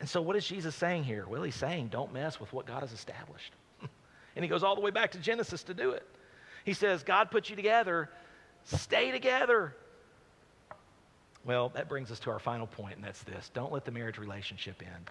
And 0.00 0.08
so, 0.08 0.20
what 0.20 0.36
is 0.36 0.46
Jesus 0.46 0.74
saying 0.74 1.04
here? 1.04 1.26
Well, 1.28 1.42
he's 1.42 1.54
saying, 1.54 1.88
don't 1.88 2.12
mess 2.12 2.38
with 2.38 2.52
what 2.52 2.66
God 2.66 2.80
has 2.80 2.92
established. 2.92 3.52
and 4.36 4.44
he 4.44 4.48
goes 4.48 4.62
all 4.62 4.74
the 4.74 4.80
way 4.80 4.90
back 4.90 5.10
to 5.12 5.18
Genesis 5.18 5.62
to 5.64 5.74
do 5.74 5.90
it. 5.90 6.06
He 6.68 6.74
says, 6.74 7.02
God 7.02 7.30
put 7.30 7.48
you 7.48 7.56
together, 7.56 8.10
stay 8.64 9.10
together. 9.10 9.74
Well, 11.46 11.70
that 11.70 11.88
brings 11.88 12.10
us 12.10 12.20
to 12.20 12.30
our 12.30 12.38
final 12.38 12.66
point, 12.66 12.96
and 12.96 13.02
that's 13.02 13.22
this 13.22 13.50
don't 13.54 13.72
let 13.72 13.86
the 13.86 13.90
marriage 13.90 14.18
relationship 14.18 14.82
end. 14.82 15.10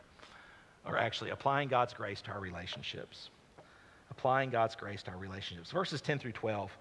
Or 0.85 0.99
actually, 0.99 1.31
applying 1.31 1.67
God's 1.67 1.95
grace 1.95 2.21
to 2.21 2.31
our 2.31 2.39
relationships. 2.39 3.31
Applying 4.11 4.51
God's 4.51 4.75
grace 4.75 5.01
to 5.01 5.09
our 5.09 5.17
relationships. 5.17 5.71
Verses 5.71 5.99
10 5.99 6.19
through 6.19 6.33
12. 6.33 6.77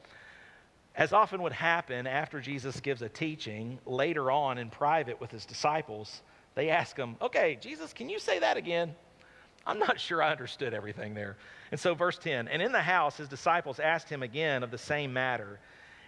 As 0.94 1.14
often 1.14 1.40
would 1.40 1.54
happen 1.54 2.06
after 2.06 2.42
Jesus 2.42 2.78
gives 2.78 3.00
a 3.00 3.08
teaching 3.08 3.78
later 3.86 4.30
on 4.30 4.58
in 4.58 4.68
private 4.68 5.18
with 5.18 5.30
his 5.30 5.46
disciples, 5.46 6.20
they 6.54 6.68
ask 6.68 6.94
him, 6.94 7.16
Okay, 7.22 7.56
Jesus, 7.62 7.94
can 7.94 8.10
you 8.10 8.18
say 8.18 8.40
that 8.40 8.58
again? 8.58 8.94
I'm 9.66 9.78
not 9.78 9.98
sure 9.98 10.22
I 10.22 10.30
understood 10.30 10.72
everything 10.72 11.14
there. 11.14 11.36
And 11.70 11.80
so, 11.80 11.94
verse 11.94 12.18
10 12.18 12.48
And 12.48 12.62
in 12.62 12.72
the 12.72 12.82
house 12.82 13.16
his 13.16 13.28
disciples 13.28 13.80
asked 13.80 14.08
him 14.08 14.22
again 14.22 14.62
of 14.62 14.70
the 14.70 14.78
same 14.78 15.12
matter. 15.12 15.58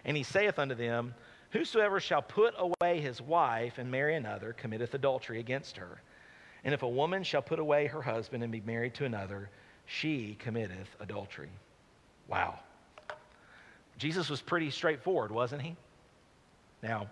And 0.05 0.15
he 0.15 0.23
saith 0.23 0.57
unto 0.57 0.75
them, 0.75 1.13
Whosoever 1.51 1.99
shall 1.99 2.21
put 2.21 2.53
away 2.57 3.01
his 3.01 3.21
wife 3.21 3.77
and 3.77 3.89
marry 3.91 4.15
another 4.15 4.53
committeth 4.53 4.93
adultery 4.93 5.39
against 5.39 5.77
her. 5.77 6.01
And 6.63 6.73
if 6.73 6.83
a 6.83 6.87
woman 6.87 7.23
shall 7.23 7.41
put 7.41 7.59
away 7.59 7.87
her 7.87 8.01
husband 8.01 8.43
and 8.43 8.51
be 8.51 8.61
married 8.61 8.93
to 8.95 9.05
another, 9.05 9.49
she 9.85 10.37
committeth 10.39 10.95
adultery. 10.99 11.49
Wow. 12.27 12.59
Jesus 13.97 14.29
was 14.29 14.41
pretty 14.41 14.69
straightforward, 14.69 15.31
wasn't 15.31 15.61
he? 15.61 15.75
Now, 16.83 17.09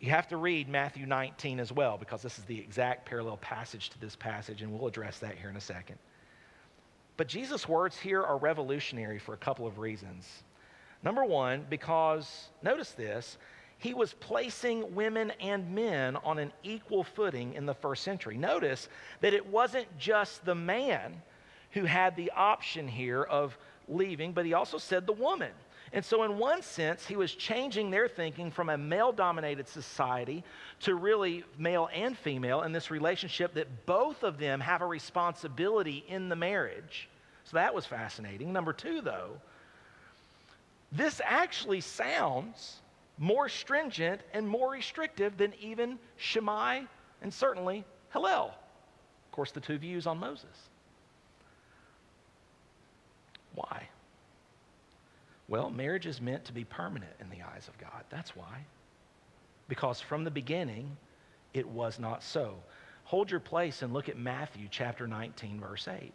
you 0.00 0.10
have 0.10 0.28
to 0.28 0.38
read 0.38 0.68
Matthew 0.68 1.04
19 1.04 1.60
as 1.60 1.70
well 1.70 1.98
because 1.98 2.22
this 2.22 2.38
is 2.38 2.44
the 2.44 2.58
exact 2.58 3.04
parallel 3.04 3.36
passage 3.36 3.90
to 3.90 4.00
this 4.00 4.16
passage, 4.16 4.62
and 4.62 4.72
we'll 4.72 4.88
address 4.88 5.18
that 5.18 5.36
here 5.36 5.50
in 5.50 5.56
a 5.56 5.60
second. 5.60 5.98
But 7.18 7.28
Jesus' 7.28 7.68
words 7.68 7.98
here 7.98 8.22
are 8.22 8.38
revolutionary 8.38 9.18
for 9.18 9.34
a 9.34 9.36
couple 9.36 9.66
of 9.66 9.78
reasons. 9.78 10.26
Number 11.02 11.22
one, 11.24 11.66
because, 11.68 12.48
notice 12.62 12.92
this, 12.92 13.36
he 13.76 13.92
was 13.92 14.14
placing 14.14 14.94
women 14.94 15.32
and 15.38 15.74
men 15.74 16.16
on 16.16 16.38
an 16.38 16.52
equal 16.62 17.04
footing 17.04 17.52
in 17.52 17.66
the 17.66 17.74
first 17.74 18.02
century. 18.02 18.38
Notice 18.38 18.88
that 19.20 19.34
it 19.34 19.46
wasn't 19.46 19.86
just 19.98 20.44
the 20.46 20.54
man 20.54 21.20
who 21.72 21.84
had 21.84 22.16
the 22.16 22.30
option 22.34 22.88
here 22.88 23.22
of 23.22 23.56
leaving, 23.86 24.32
but 24.32 24.46
he 24.46 24.54
also 24.54 24.78
said 24.78 25.06
the 25.06 25.12
woman. 25.12 25.52
And 25.92 26.04
so, 26.04 26.22
in 26.22 26.38
one 26.38 26.62
sense, 26.62 27.04
he 27.04 27.16
was 27.16 27.34
changing 27.34 27.90
their 27.90 28.06
thinking 28.06 28.52
from 28.52 28.68
a 28.68 28.78
male 28.78 29.10
dominated 29.10 29.68
society 29.68 30.44
to 30.80 30.94
really 30.94 31.44
male 31.58 31.88
and 31.92 32.16
female 32.16 32.62
in 32.62 32.70
this 32.70 32.92
relationship 32.92 33.54
that 33.54 33.86
both 33.86 34.22
of 34.22 34.38
them 34.38 34.60
have 34.60 34.82
a 34.82 34.86
responsibility 34.86 36.04
in 36.06 36.28
the 36.28 36.36
marriage. 36.36 37.08
So, 37.44 37.56
that 37.56 37.74
was 37.74 37.86
fascinating. 37.86 38.52
Number 38.52 38.72
two, 38.72 39.00
though, 39.00 39.32
this 40.92 41.20
actually 41.24 41.80
sounds 41.80 42.80
more 43.18 43.48
stringent 43.48 44.20
and 44.32 44.48
more 44.48 44.70
restrictive 44.70 45.36
than 45.36 45.52
even 45.60 45.98
Shammai 46.16 46.82
and 47.20 47.34
certainly 47.34 47.84
Hillel. 48.12 48.54
Of 49.26 49.32
course, 49.32 49.50
the 49.50 49.60
two 49.60 49.76
views 49.76 50.06
on 50.06 50.18
Moses. 50.18 50.68
Why? 53.54 53.89
Well, 55.50 55.68
marriage 55.68 56.06
is 56.06 56.20
meant 56.20 56.44
to 56.44 56.52
be 56.52 56.64
permanent 56.64 57.12
in 57.20 57.28
the 57.28 57.44
eyes 57.44 57.66
of 57.66 57.76
God. 57.76 58.04
That's 58.08 58.36
why. 58.36 58.64
Because 59.68 60.00
from 60.00 60.22
the 60.22 60.30
beginning, 60.30 60.96
it 61.52 61.68
was 61.68 61.98
not 61.98 62.22
so. 62.22 62.54
Hold 63.04 63.32
your 63.32 63.40
place 63.40 63.82
and 63.82 63.92
look 63.92 64.08
at 64.08 64.16
Matthew 64.16 64.68
chapter 64.70 65.08
19, 65.08 65.60
verse 65.60 65.88
8. 65.88 66.12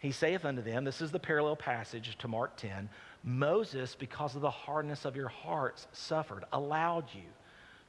He 0.00 0.10
saith 0.10 0.44
unto 0.44 0.62
them, 0.62 0.82
this 0.82 1.00
is 1.00 1.12
the 1.12 1.18
parallel 1.20 1.54
passage 1.54 2.18
to 2.18 2.28
Mark 2.28 2.56
10 2.56 2.88
Moses, 3.22 3.94
because 3.94 4.34
of 4.34 4.40
the 4.40 4.50
hardness 4.50 5.04
of 5.04 5.14
your 5.14 5.28
hearts, 5.28 5.86
suffered, 5.92 6.44
allowed 6.52 7.04
you 7.14 7.28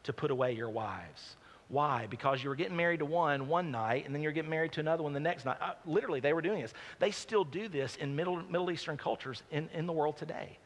to 0.03 0.13
put 0.13 0.29
away 0.29 0.51
your 0.51 0.69
wives. 0.69 1.37
Why? 1.71 2.05
Because 2.09 2.43
you 2.43 2.49
were 2.49 2.55
getting 2.55 2.75
married 2.75 2.99
to 2.99 3.05
one 3.05 3.47
one 3.47 3.71
night 3.71 4.05
and 4.05 4.13
then 4.13 4.21
you're 4.21 4.33
getting 4.33 4.51
married 4.51 4.73
to 4.73 4.81
another 4.81 5.03
one 5.03 5.13
the 5.13 5.21
next 5.21 5.45
night. 5.45 5.57
Uh, 5.61 5.71
literally, 5.85 6.19
they 6.19 6.33
were 6.33 6.41
doing 6.41 6.61
this. 6.61 6.73
They 6.99 7.11
still 7.11 7.45
do 7.45 7.69
this 7.69 7.95
in 7.95 8.13
Middle, 8.13 8.43
Middle 8.43 8.69
Eastern 8.71 8.97
cultures 8.97 9.41
in, 9.51 9.69
in 9.73 9.87
the 9.87 9.93
world 9.93 10.17
today. 10.17 10.57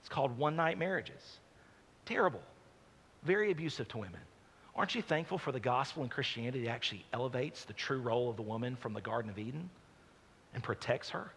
It's 0.00 0.08
called 0.08 0.36
one 0.38 0.56
night 0.56 0.78
marriages. 0.78 1.38
Terrible. 2.06 2.40
Very 3.22 3.52
abusive 3.52 3.86
to 3.88 3.98
women. 3.98 4.20
Aren't 4.74 4.94
you 4.94 5.02
thankful 5.02 5.36
for 5.36 5.52
the 5.52 5.60
gospel 5.60 6.02
and 6.02 6.10
Christianity 6.10 6.64
that 6.64 6.70
actually 6.70 7.04
elevates 7.12 7.66
the 7.66 7.74
true 7.74 8.00
role 8.00 8.30
of 8.30 8.36
the 8.36 8.42
woman 8.42 8.76
from 8.76 8.94
the 8.94 9.00
Garden 9.02 9.30
of 9.30 9.38
Eden 9.38 9.68
and 10.54 10.62
protects 10.62 11.10
her? 11.10 11.30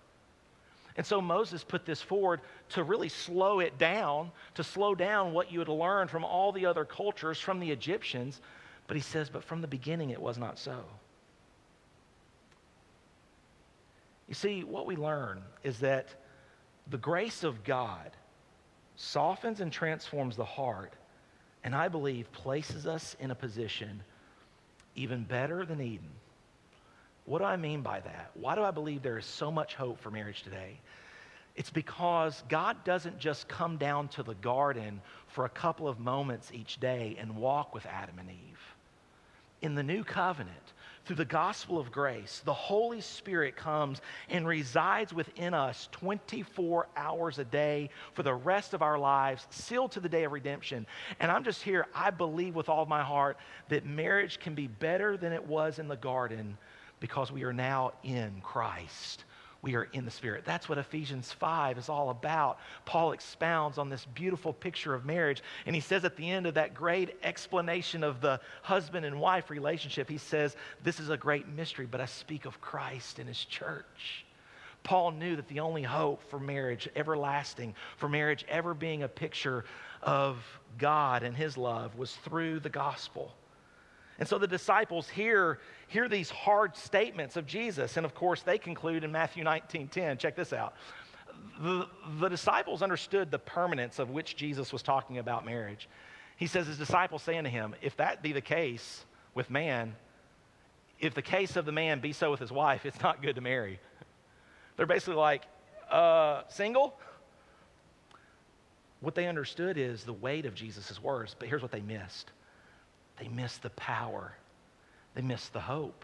And 0.96 1.06
so 1.06 1.20
Moses 1.20 1.62
put 1.62 1.86
this 1.86 2.02
forward 2.02 2.40
to 2.70 2.84
really 2.84 3.10
slow 3.10 3.60
it 3.60 3.78
down, 3.78 4.32
to 4.56 4.64
slow 4.64 4.96
down 4.96 5.34
what 5.34 5.52
you 5.52 5.60
had 5.60 5.68
learned 5.68 6.10
from 6.10 6.24
all 6.24 6.54
the 6.54 6.66
other 6.68 6.86
cultures, 6.86 7.38
from 7.38 7.60
the 7.60 7.70
Egyptians. 7.70 8.40
But 8.88 8.98
he 8.98 9.02
says, 9.02 9.30
but 9.30 9.44
from 9.44 9.62
the 9.62 9.68
beginning 9.68 10.10
it 10.10 10.22
was 10.22 10.38
not 10.38 10.60
so. 10.60 10.84
You 14.28 14.34
see, 14.34 14.64
what 14.64 14.86
we 14.86 14.96
learn 14.96 15.42
is 15.64 15.80
that 15.80 16.08
the 16.90 16.98
grace 16.98 17.44
of 17.44 17.64
God 17.64 18.12
softens 18.96 19.62
and 19.62 19.72
transforms 19.72 20.36
the 20.36 20.46
heart, 20.46 20.94
and 21.64 21.76
I 21.76 21.88
believe 21.88 22.32
places 22.32 22.88
us 22.88 23.16
in 23.20 23.32
a 23.32 23.36
position 23.36 24.04
even 24.96 25.24
better 25.24 25.66
than 25.66 25.82
Eden 25.82 26.12
what 27.26 27.40
do 27.40 27.46
I 27.46 27.56
mean 27.56 27.82
by 27.82 28.02
that? 28.02 28.32
Why 28.34 28.56
do 28.56 28.64
I 28.64 28.72
believe 28.72 29.02
there 29.02 29.18
is 29.18 29.26
so 29.26 29.52
much 29.52 29.76
hope 29.76 30.00
for 30.00 30.12
marriage 30.12 30.44
today? 30.44 30.80
It's 31.56 31.70
because 31.70 32.44
God 32.50 32.84
doesn't 32.84 33.20
just 33.20 33.48
come 33.48 33.78
down 33.78 34.08
to 34.10 34.24
the 34.24 34.34
garden 34.36 35.02
for 35.28 35.46
a 35.46 35.50
couple 35.50 35.88
of 35.88 36.00
moments 36.00 36.52
each 36.54 36.80
day 36.80 37.16
and 37.20 37.36
walk 37.36 37.74
with 37.74 37.86
Adam 37.86 38.20
and 38.20 38.30
Eve. 38.30 38.73
In 39.64 39.76
the 39.76 39.82
new 39.84 40.04
covenant, 40.04 40.74
through 41.06 41.16
the 41.16 41.24
gospel 41.24 41.80
of 41.80 41.90
grace, 41.90 42.42
the 42.44 42.54
Holy 42.54 43.00
Spirit 43.00 43.56
comes 43.56 44.02
and 44.30 44.46
resides 44.46 45.14
within 45.14 45.54
us 45.54 45.88
24 45.94 46.90
hours 46.98 47.40
a 47.40 47.46
day 47.46 47.90
for 48.12 48.24
the 48.24 48.34
rest 48.34 48.74
of 48.74 48.82
our 48.82 49.00
lives, 49.00 49.48
sealed 49.52 49.94
to 49.94 50.02
the 50.02 50.10
day 50.10 50.26
of 50.26 50.34
redemption. 50.34 50.86
And 51.22 51.32
I'm 51.32 51.46
just 51.46 51.64
here, 51.64 51.88
I 51.96 52.10
believe 52.10 52.56
with 52.56 52.68
all 52.68 52.86
my 52.86 53.04
heart 53.04 53.38
that 53.70 53.86
marriage 53.86 54.38
can 54.38 54.54
be 54.54 54.68
better 54.68 55.16
than 55.16 55.32
it 55.32 55.48
was 55.48 55.80
in 55.80 55.88
the 55.88 55.96
garden 55.96 56.58
because 57.00 57.32
we 57.32 57.44
are 57.44 57.54
now 57.54 57.94
in 58.04 58.42
Christ. 58.44 59.24
We 59.64 59.76
are 59.76 59.88
in 59.94 60.04
the 60.04 60.12
Spirit. 60.12 60.44
That's 60.44 60.68
what 60.68 60.78
Ephesians 60.78 61.32
5 61.32 61.78
is 61.78 61.88
all 61.88 62.10
about. 62.10 62.60
Paul 62.84 63.14
expounds 63.14 63.78
on 63.78 63.88
this 63.88 64.06
beautiful 64.14 64.52
picture 64.52 64.94
of 64.94 65.06
marriage. 65.06 65.42
And 65.66 65.74
he 65.74 65.80
says 65.80 66.04
at 66.04 66.18
the 66.18 66.30
end 66.30 66.46
of 66.46 66.56
that 66.56 66.74
great 66.74 67.16
explanation 67.24 68.04
of 68.04 68.20
the 68.20 68.42
husband 68.62 69.06
and 69.06 69.22
wife 69.22 69.50
relationship, 69.50 70.10
he 70.10 70.18
says, 70.18 70.58
This 70.84 71.00
is 71.00 71.10
a 71.10 71.16
great 71.16 71.48
mystery, 71.48 71.88
but 71.90 72.02
I 72.02 72.06
speak 72.08 72.44
of 72.44 72.60
Christ 72.60 73.20
and 73.20 73.28
his 73.28 73.46
church. 73.46 74.26
Paul 74.84 75.12
knew 75.12 75.38
that 75.38 75.48
the 75.48 75.62
only 75.62 75.84
hope 75.84 76.22
for 76.30 76.42
marriage, 76.42 76.90
everlasting, 76.94 77.74
for 77.96 78.10
marriage 78.10 78.44
ever 78.50 78.74
being 78.74 79.04
a 79.04 79.08
picture 79.08 79.64
of 80.02 80.44
God 80.78 81.24
and 81.24 81.38
his 81.38 81.58
love, 81.58 81.98
was 81.98 82.14
through 82.18 82.60
the 82.60 82.70
gospel. 82.70 83.34
And 84.20 84.28
so 84.28 84.38
the 84.38 84.48
disciples 84.48 85.10
hear, 85.10 85.60
hear 85.88 86.08
these 86.08 86.30
hard 86.30 86.76
statements 86.76 87.36
of 87.36 87.46
Jesus. 87.46 87.98
And 87.98 88.06
of 88.06 88.14
course, 88.14 88.42
they 88.42 88.58
conclude 88.58 89.04
in 89.04 89.12
Matthew 89.12 89.44
19 89.44 89.88
10. 89.88 90.18
Check 90.18 90.36
this 90.36 90.54
out. 90.54 90.76
The, 91.62 91.88
the 92.20 92.30
disciples 92.30 92.82
understood 92.82 93.32
the 93.32 93.40
permanence 93.40 94.00
of 94.00 94.10
which 94.10 94.36
Jesus 94.36 94.72
was 94.72 94.84
talking 94.84 95.18
about 95.18 95.46
marriage. 95.46 95.90
He 96.38 96.48
says, 96.48 96.68
His 96.68 96.78
disciples 96.78 97.24
saying 97.24 97.44
to 97.46 97.50
him, 97.50 97.76
If 97.82 97.98
that 97.98 98.22
be 98.22 98.34
the 98.34 98.42
case 98.42 99.06
with 99.34 99.50
man, 99.50 99.96
if 101.00 101.14
the 101.14 101.22
case 101.22 101.56
of 101.56 101.66
the 101.66 101.72
man 101.72 102.00
be 102.00 102.14
so 102.14 102.32
with 102.32 102.40
his 102.40 102.52
wife, 102.52 102.86
it's 102.86 103.02
not 103.02 103.22
good 103.22 103.36
to 103.36 103.42
marry. 103.42 103.80
They're 104.78 104.86
basically 104.86 105.16
like, 105.16 105.44
uh, 105.92 106.44
single? 106.50 106.96
What 109.02 109.16
they 109.16 109.28
understood 109.28 109.78
is 109.78 110.04
the 110.04 110.14
weight 110.14 110.46
of 110.46 110.56
Jesus' 110.56 111.02
words, 111.02 111.36
but 111.38 111.50
here's 111.50 111.62
what 111.62 111.72
they 111.72 111.82
missed 111.82 112.32
they 113.24 113.30
missed 113.30 113.62
the 113.62 113.70
power, 113.72 114.34
they 115.16 115.22
missed 115.22 115.54
the 115.54 115.62
hope. 115.62 116.04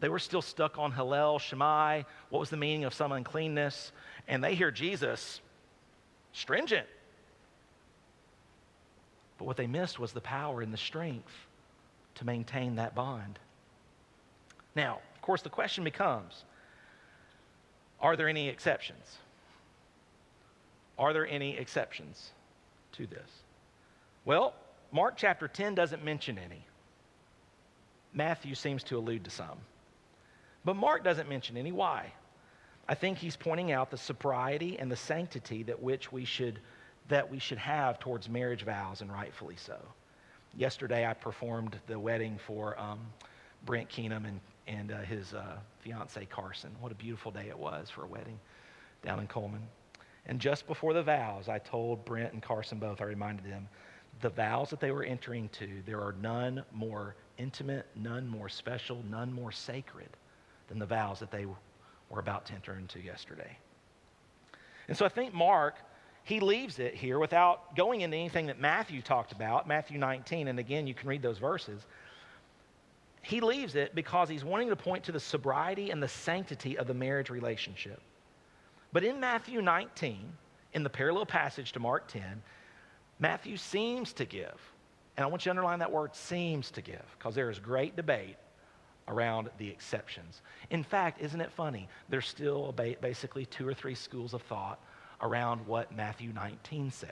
They 0.00 0.10
were 0.10 0.18
still 0.18 0.42
stuck 0.42 0.78
on 0.78 0.92
Hillel, 0.92 1.38
Shammai, 1.38 2.02
what 2.28 2.38
was 2.38 2.50
the 2.50 2.56
meaning 2.58 2.84
of 2.84 2.92
some 2.92 3.12
uncleanness, 3.12 3.92
and 4.28 4.44
they 4.44 4.54
hear 4.54 4.70
Jesus 4.70 5.40
stringent. 6.32 6.86
But 9.38 9.46
what 9.46 9.56
they 9.56 9.66
missed 9.66 9.98
was 9.98 10.12
the 10.12 10.20
power 10.20 10.60
and 10.60 10.70
the 10.72 10.78
strength 10.78 11.32
to 12.16 12.26
maintain 12.26 12.74
that 12.76 12.94
bond. 12.94 13.38
Now, 14.74 15.00
of 15.14 15.22
course, 15.22 15.40
the 15.40 15.48
question 15.48 15.82
becomes 15.82 16.44
are 18.00 18.16
there 18.16 18.28
any 18.28 18.48
exceptions? 18.48 19.16
Are 20.98 21.14
there 21.14 21.26
any 21.26 21.56
exceptions 21.56 22.32
to 22.92 23.06
this? 23.06 23.30
Well, 24.26 24.54
Mark 24.92 25.14
chapter 25.16 25.48
10 25.48 25.74
doesn't 25.74 26.04
mention 26.04 26.38
any. 26.38 26.64
Matthew 28.12 28.54
seems 28.54 28.82
to 28.84 28.98
allude 28.98 29.24
to 29.24 29.30
some. 29.30 29.58
But 30.64 30.76
Mark 30.76 31.02
doesn't 31.02 31.28
mention 31.28 31.56
any. 31.56 31.72
Why? 31.72 32.12
I 32.88 32.94
think 32.94 33.18
he's 33.18 33.36
pointing 33.36 33.72
out 33.72 33.90
the 33.90 33.96
sobriety 33.96 34.78
and 34.78 34.90
the 34.90 34.96
sanctity 34.96 35.62
that 35.64 35.82
which 35.82 36.12
we 36.12 36.24
should 36.24 36.60
that 37.08 37.28
we 37.28 37.38
should 37.38 37.58
have 37.58 37.98
towards 37.98 38.28
marriage 38.28 38.62
vows 38.64 39.00
and 39.00 39.12
rightfully 39.12 39.56
so. 39.56 39.76
yesterday 40.56 41.04
I 41.04 41.14
performed 41.14 41.78
the 41.88 41.98
wedding 41.98 42.38
for 42.46 42.78
um, 42.78 43.00
Brent 43.66 43.88
Keenum 43.88 44.24
and, 44.24 44.40
and 44.68 44.92
uh, 44.92 45.00
his 45.00 45.34
uh, 45.34 45.56
fiance 45.80 46.24
Carson. 46.26 46.70
What 46.80 46.92
a 46.92 46.94
beautiful 46.94 47.32
day 47.32 47.48
it 47.48 47.58
was 47.58 47.90
for 47.90 48.04
a 48.04 48.06
wedding 48.06 48.38
down 49.02 49.18
in 49.18 49.26
Coleman. 49.26 49.62
And 50.26 50.40
just 50.40 50.66
before 50.68 50.94
the 50.94 51.02
vows, 51.02 51.48
I 51.48 51.58
told 51.58 52.04
Brent 52.04 52.32
and 52.32 52.42
Carson 52.42 52.78
both, 52.78 53.00
I 53.00 53.04
reminded 53.04 53.44
them, 53.44 53.68
the 54.20 54.30
vows 54.30 54.70
that 54.70 54.80
they 54.80 54.90
were 54.90 55.02
entering 55.02 55.48
to, 55.50 55.68
there 55.86 56.00
are 56.00 56.14
none 56.20 56.64
more 56.72 57.16
intimate, 57.38 57.86
none 57.96 58.26
more 58.28 58.48
special, 58.48 59.02
none 59.10 59.32
more 59.32 59.50
sacred 59.50 60.08
than 60.68 60.78
the 60.78 60.86
vows 60.86 61.18
that 61.20 61.30
they 61.30 61.44
were 61.44 62.20
about 62.20 62.46
to 62.46 62.52
enter 62.54 62.76
into 62.76 63.00
yesterday. 63.00 63.56
And 64.88 64.96
so 64.96 65.04
I 65.04 65.08
think 65.08 65.32
Mark, 65.32 65.76
he 66.24 66.40
leaves 66.40 66.78
it 66.78 66.94
here 66.94 67.18
without 67.18 67.74
going 67.76 68.02
into 68.02 68.16
anything 68.16 68.46
that 68.46 68.60
Matthew 68.60 69.02
talked 69.02 69.32
about, 69.32 69.66
Matthew 69.66 69.98
19, 69.98 70.48
and 70.48 70.58
again, 70.58 70.86
you 70.86 70.94
can 70.94 71.08
read 71.08 71.22
those 71.22 71.38
verses. 71.38 71.86
He 73.22 73.40
leaves 73.40 73.74
it 73.76 73.94
because 73.94 74.28
he's 74.28 74.44
wanting 74.44 74.68
to 74.68 74.76
point 74.76 75.04
to 75.04 75.12
the 75.12 75.20
sobriety 75.20 75.90
and 75.90 76.02
the 76.02 76.08
sanctity 76.08 76.76
of 76.76 76.86
the 76.86 76.94
marriage 76.94 77.30
relationship. 77.30 78.00
But 78.92 79.04
in 79.04 79.20
Matthew 79.20 79.62
19, 79.62 80.32
in 80.74 80.82
the 80.82 80.90
parallel 80.90 81.26
passage 81.26 81.72
to 81.72 81.80
Mark 81.80 82.08
10, 82.08 82.42
Matthew 83.22 83.56
seems 83.56 84.12
to 84.14 84.24
give, 84.24 84.60
and 85.16 85.22
I 85.22 85.28
want 85.28 85.42
you 85.42 85.44
to 85.44 85.50
underline 85.50 85.78
that 85.78 85.92
word 85.92 86.12
seems 86.16 86.72
to 86.72 86.82
give, 86.82 87.04
because 87.16 87.36
there 87.36 87.50
is 87.50 87.60
great 87.60 87.94
debate 87.94 88.34
around 89.06 89.48
the 89.58 89.68
exceptions. 89.68 90.42
In 90.70 90.82
fact, 90.82 91.20
isn't 91.20 91.40
it 91.40 91.52
funny? 91.52 91.88
There's 92.08 92.26
still 92.26 92.72
basically 92.72 93.46
two 93.46 93.66
or 93.66 93.74
three 93.74 93.94
schools 93.94 94.34
of 94.34 94.42
thought 94.42 94.80
around 95.20 95.64
what 95.68 95.94
Matthew 95.94 96.32
19 96.32 96.90
says. 96.90 97.10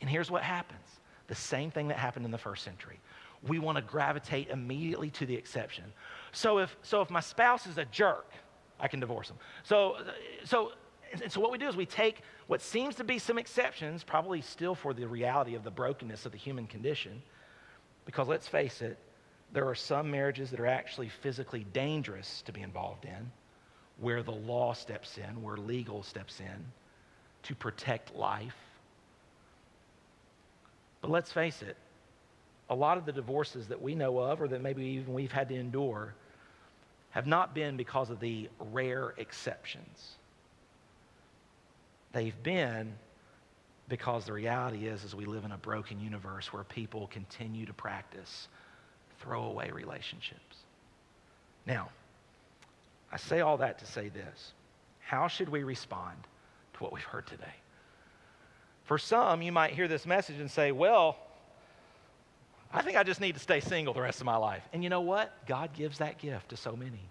And 0.00 0.08
here's 0.08 0.30
what 0.30 0.44
happens 0.44 0.78
the 1.26 1.34
same 1.34 1.72
thing 1.72 1.88
that 1.88 1.98
happened 1.98 2.24
in 2.24 2.30
the 2.30 2.38
first 2.38 2.62
century. 2.62 3.00
We 3.48 3.58
want 3.58 3.78
to 3.78 3.82
gravitate 3.82 4.50
immediately 4.50 5.10
to 5.10 5.26
the 5.26 5.34
exception. 5.34 5.82
So 6.30 6.58
if, 6.58 6.76
so 6.82 7.00
if 7.00 7.10
my 7.10 7.18
spouse 7.18 7.66
is 7.66 7.78
a 7.78 7.84
jerk, 7.86 8.30
I 8.78 8.86
can 8.86 9.00
divorce 9.00 9.28
him. 9.28 9.38
So, 9.64 9.96
so, 10.44 10.70
so 11.26 11.40
what 11.40 11.50
we 11.50 11.58
do 11.58 11.66
is 11.66 11.74
we 11.74 11.84
take 11.84 12.22
what 12.46 12.62
seems 12.62 12.94
to 12.96 13.04
be 13.04 13.18
some 13.18 13.38
exceptions, 13.38 14.04
probably 14.04 14.40
still 14.40 14.74
for 14.74 14.94
the 14.94 15.06
reality 15.06 15.54
of 15.54 15.64
the 15.64 15.70
brokenness 15.70 16.26
of 16.26 16.32
the 16.32 16.38
human 16.38 16.66
condition, 16.66 17.22
because 18.04 18.28
let's 18.28 18.46
face 18.46 18.82
it, 18.82 18.98
there 19.52 19.68
are 19.68 19.74
some 19.74 20.10
marriages 20.10 20.50
that 20.50 20.60
are 20.60 20.66
actually 20.66 21.08
physically 21.08 21.66
dangerous 21.72 22.42
to 22.42 22.52
be 22.52 22.62
involved 22.62 23.04
in, 23.04 23.30
where 23.98 24.22
the 24.22 24.32
law 24.32 24.72
steps 24.72 25.18
in, 25.18 25.42
where 25.42 25.56
legal 25.56 26.02
steps 26.02 26.40
in 26.40 26.72
to 27.42 27.54
protect 27.54 28.14
life. 28.14 28.56
But 31.00 31.10
let's 31.10 31.32
face 31.32 31.62
it, 31.62 31.76
a 32.68 32.74
lot 32.74 32.98
of 32.98 33.06
the 33.06 33.12
divorces 33.12 33.68
that 33.68 33.80
we 33.80 33.94
know 33.94 34.18
of, 34.18 34.42
or 34.42 34.48
that 34.48 34.60
maybe 34.60 34.84
even 34.84 35.14
we've 35.14 35.32
had 35.32 35.48
to 35.48 35.54
endure, 35.54 36.14
have 37.10 37.26
not 37.26 37.54
been 37.54 37.76
because 37.76 38.10
of 38.10 38.20
the 38.20 38.48
rare 38.72 39.14
exceptions. 39.16 40.16
They've 42.12 42.40
been 42.42 42.94
because 43.88 44.24
the 44.24 44.32
reality 44.32 44.86
is, 44.86 45.04
is 45.04 45.14
we 45.14 45.24
live 45.24 45.44
in 45.44 45.52
a 45.52 45.58
broken 45.58 46.00
universe 46.00 46.52
where 46.52 46.64
people 46.64 47.06
continue 47.08 47.66
to 47.66 47.72
practice 47.72 48.48
throwaway 49.20 49.70
relationships. 49.70 50.56
Now, 51.66 51.90
I 53.12 53.16
say 53.16 53.40
all 53.40 53.58
that 53.58 53.78
to 53.78 53.86
say 53.86 54.08
this. 54.08 54.52
How 55.00 55.28
should 55.28 55.48
we 55.48 55.62
respond 55.62 56.16
to 56.74 56.82
what 56.82 56.92
we've 56.92 57.02
heard 57.02 57.26
today? 57.26 57.44
For 58.84 58.98
some, 58.98 59.42
you 59.42 59.52
might 59.52 59.72
hear 59.72 59.88
this 59.88 60.06
message 60.06 60.38
and 60.38 60.50
say, 60.50 60.72
well, 60.72 61.16
I 62.72 62.82
think 62.82 62.96
I 62.96 63.04
just 63.04 63.20
need 63.20 63.34
to 63.34 63.40
stay 63.40 63.60
single 63.60 63.94
the 63.94 64.00
rest 64.00 64.20
of 64.20 64.26
my 64.26 64.36
life. 64.36 64.62
And 64.72 64.82
you 64.82 64.90
know 64.90 65.00
what? 65.00 65.46
God 65.46 65.72
gives 65.72 65.98
that 65.98 66.18
gift 66.18 66.50
to 66.50 66.56
so 66.56 66.76
many. 66.76 67.08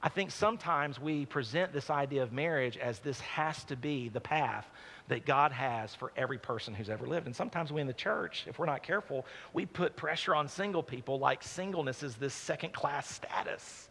I 0.00 0.08
think 0.08 0.30
sometimes 0.30 1.00
we 1.00 1.26
present 1.26 1.72
this 1.72 1.90
idea 1.90 2.22
of 2.22 2.32
marriage 2.32 2.76
as 2.76 3.00
this 3.00 3.18
has 3.20 3.64
to 3.64 3.76
be 3.76 4.08
the 4.08 4.20
path 4.20 4.68
that 5.08 5.26
God 5.26 5.50
has 5.50 5.94
for 5.94 6.12
every 6.16 6.38
person 6.38 6.72
who's 6.72 6.88
ever 6.88 7.06
lived. 7.06 7.26
And 7.26 7.34
sometimes 7.34 7.72
we 7.72 7.80
in 7.80 7.88
the 7.88 7.92
church, 7.92 8.44
if 8.46 8.58
we're 8.58 8.66
not 8.66 8.82
careful, 8.82 9.26
we 9.52 9.66
put 9.66 9.96
pressure 9.96 10.34
on 10.34 10.46
single 10.46 10.82
people 10.82 11.18
like 11.18 11.42
singleness 11.42 12.02
is 12.02 12.14
this 12.14 12.34
second 12.34 12.72
class 12.72 13.10
status. 13.10 13.88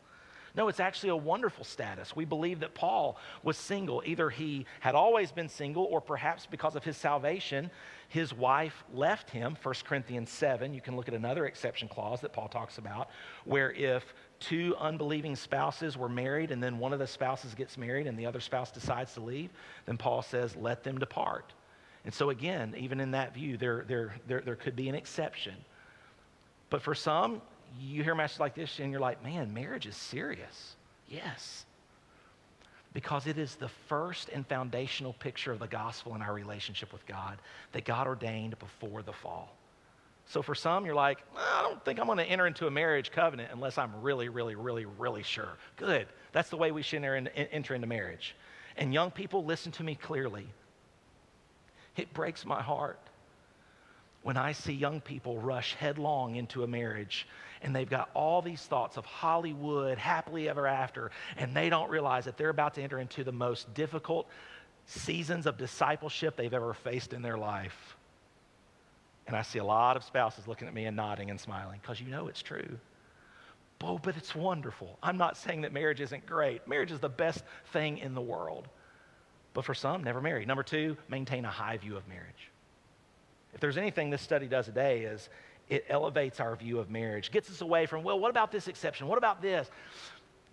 No, 0.56 0.70
it's 0.70 0.80
actually 0.80 1.10
a 1.10 1.16
wonderful 1.16 1.64
status. 1.64 2.16
We 2.16 2.26
believe 2.26 2.62
that 2.62 2.74
Paul 2.74 3.20
was 3.44 3.58
single. 3.58 4.02
Either 4.06 4.32
he 4.32 4.66
had 4.80 4.96
always 4.96 5.32
been 5.32 5.50
single, 5.50 5.84
or 5.84 6.02
perhaps 6.02 6.48
because 6.48 6.76
of 6.76 6.84
his 6.84 6.98
salvation, 6.98 7.70
his 8.10 8.34
wife 8.34 8.84
left 8.92 9.30
him. 9.30 9.56
1 9.62 9.76
Corinthians 9.84 10.32
7, 10.32 10.74
you 10.74 10.82
can 10.82 10.96
look 10.96 11.08
at 11.08 11.14
another 11.14 11.46
exception 11.46 11.88
clause 11.88 12.22
that 12.22 12.34
Paul 12.34 12.48
talks 12.48 12.80
about, 12.80 13.10
where 13.46 13.72
if 13.72 14.16
two 14.40 14.76
unbelieving 14.80 15.36
spouses 15.36 15.98
were 15.98 16.10
married 16.10 16.52
and 16.52 16.62
then 16.62 16.80
one 16.80 16.94
of 16.94 17.00
the 17.00 17.08
spouses 17.08 17.54
gets 17.54 17.78
married 17.78 18.08
and 18.08 18.18
the 18.18 18.26
other 18.26 18.40
spouse 18.40 18.72
decides 18.72 19.14
to 19.14 19.22
leave, 19.22 19.50
then 19.86 19.98
Paul 19.98 20.22
says, 20.22 20.56
let 20.56 20.84
them 20.84 20.98
depart. 20.98 21.54
And 22.06 22.14
so, 22.14 22.30
again, 22.30 22.74
even 22.78 23.00
in 23.00 23.12
that 23.12 23.34
view, 23.34 23.58
there, 23.58 23.84
there, 23.88 24.16
there, 24.28 24.42
there 24.42 24.56
could 24.56 24.76
be 24.76 24.88
an 24.88 24.96
exception. 24.96 25.56
But 26.70 26.82
for 26.82 26.96
some, 26.96 27.42
you 27.80 28.04
hear 28.04 28.14
a 28.14 28.16
message 28.16 28.40
like 28.40 28.56
this 28.56 28.80
and 28.80 28.92
you're 28.92 29.02
like, 29.02 29.24
man, 29.24 29.54
marriage 29.54 29.86
is 29.86 29.96
serious. 29.96 30.76
Yes. 31.10 31.66
Because 32.94 33.28
it 33.28 33.38
is 33.38 33.56
the 33.56 33.70
first 33.88 34.30
and 34.30 34.46
foundational 34.48 35.14
picture 35.14 35.52
of 35.52 35.60
the 35.60 35.68
gospel 35.68 36.16
in 36.16 36.22
our 36.22 36.34
relationship 36.34 36.94
with 36.94 37.06
God 37.06 37.38
that 37.74 37.86
God 37.86 38.08
ordained 38.08 38.58
before 38.60 39.02
the 39.02 39.14
fall. 39.14 39.57
So 40.28 40.42
for 40.42 40.56
some, 40.56 40.86
you're 40.86 40.96
like, 40.96 41.20
I 41.38 41.62
don't 41.62 41.84
think 41.86 42.00
I'm 42.00 42.06
going 42.06 42.18
to 42.18 42.26
enter 42.26 42.48
into 42.48 42.68
a 42.68 42.72
marriage 42.72 43.12
covenant 43.12 43.50
unless 43.54 43.78
I'm 43.78 44.02
really, 44.02 44.28
really, 44.28 44.56
really, 44.56 44.86
really 44.86 45.24
sure. 45.24 45.58
Good. 45.78 46.08
That's 46.34 46.50
the 46.50 46.58
way 46.58 46.72
we 46.72 46.82
should 46.82 46.98
enter, 46.98 47.16
in, 47.16 47.28
enter 47.28 47.76
into 47.76 47.88
marriage. 47.88 48.36
And 48.76 48.94
young 48.94 49.10
people, 49.10 49.46
listen 49.46 49.72
to 49.74 49.84
me 49.84 49.96
clearly. 49.96 50.48
It 51.96 52.14
breaks 52.14 52.46
my 52.46 52.62
heart 52.62 53.00
when 54.22 54.36
I 54.36 54.52
see 54.52 54.74
young 54.74 55.00
people 55.00 55.40
rush 55.40 55.74
headlong 55.76 56.36
into 56.36 56.64
a 56.64 56.68
marriage 56.68 57.28
and 57.62 57.76
they've 57.76 57.90
got 57.90 58.10
all 58.14 58.42
these 58.42 58.62
thoughts 58.62 58.98
of 58.98 59.06
Hollywood, 59.06 59.98
happily 59.98 60.48
ever 60.50 60.68
after, 60.68 61.12
and 61.38 61.56
they 61.56 61.70
don't 61.70 61.90
realize 61.90 62.26
that 62.26 62.38
they're 62.38 62.50
about 62.50 62.76
to 62.76 62.84
enter 62.84 63.00
into 63.00 63.24
the 63.24 63.32
most 63.32 63.74
difficult 63.74 64.28
seasons 64.86 65.48
of 65.48 65.58
discipleship 65.58 66.36
they've 66.36 66.54
ever 66.54 66.74
faced 66.74 67.14
in 67.14 67.22
their 67.22 67.38
life. 67.38 67.97
And 69.28 69.36
I 69.36 69.42
see 69.42 69.60
a 69.60 69.64
lot 69.64 69.98
of 69.98 70.04
spouses 70.04 70.48
looking 70.48 70.68
at 70.68 70.74
me 70.74 70.86
and 70.86 70.96
nodding 70.96 71.30
and 71.30 71.40
smiling 71.40 71.80
because 71.82 72.00
you 72.00 72.08
know 72.08 72.28
it's 72.28 72.42
true. 72.42 72.80
Oh, 73.84 74.00
but 74.00 74.18
it's 74.18 74.34
wonderful. 74.34 74.98
I'm 75.04 75.18
not 75.18 75.38
saying 75.38 75.62
that 75.62 75.74
marriage 75.74 76.02
isn't 76.02 76.26
great. 76.26 76.68
Marriage 76.68 76.92
is 76.92 77.00
the 77.00 77.10
best 77.10 77.44
thing 77.74 78.00
in 78.00 78.16
the 78.16 78.22
world. 78.22 78.68
But 79.54 79.66
for 79.66 79.74
some, 79.74 80.04
never 80.04 80.22
marry. 80.22 80.46
Number 80.46 80.64
two, 80.64 80.98
maintain 81.10 81.46
a 81.46 81.50
high 81.50 81.78
view 81.78 81.98
of 81.98 82.08
marriage. 82.08 82.52
If 83.54 83.60
there's 83.60 83.78
anything 83.78 84.10
this 84.10 84.22
study 84.22 84.48
does 84.48 84.66
today 84.66 85.02
is 85.02 85.30
it 85.70 85.86
elevates 85.90 86.40
our 86.40 86.56
view 86.56 86.80
of 86.80 86.90
marriage, 86.90 87.32
gets 87.32 87.50
us 87.50 87.62
away 87.62 87.86
from, 87.86 88.04
well, 88.04 88.20
what 88.20 88.30
about 88.30 88.52
this 88.52 88.68
exception? 88.68 89.08
What 89.08 89.18
about 89.18 89.42
this? 89.42 89.70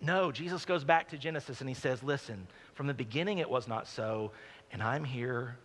No, 0.01 0.31
Jesus 0.31 0.65
goes 0.65 0.83
back 0.83 1.09
to 1.09 1.17
Genesis 1.17 1.61
and 1.61 1.69
he 1.69 1.75
says, 1.75 2.03
listen, 2.03 2.47
from 2.73 2.87
the 2.87 2.93
beginning 2.93 3.37
it 3.37 3.49
was 3.49 3.67
not 3.67 3.87
so, 3.87 4.31
and 4.71 4.83
I'm 4.83 5.05
here, 5.05 5.55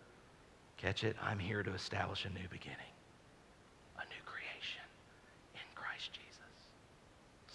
catch 0.77 1.03
it, 1.03 1.17
I'm 1.21 1.37
here 1.37 1.63
to 1.63 1.73
establish 1.73 2.25
a 2.25 2.29
new 2.29 2.47
beginning. 2.49 2.77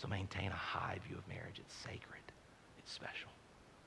So 0.07 0.11
maintain 0.11 0.51
a 0.51 0.55
high 0.55 0.99
view 1.07 1.17
of 1.17 1.27
marriage. 1.27 1.59
It's 1.59 1.75
sacred, 1.75 2.23
it's 2.79 2.93
special. 2.93 3.29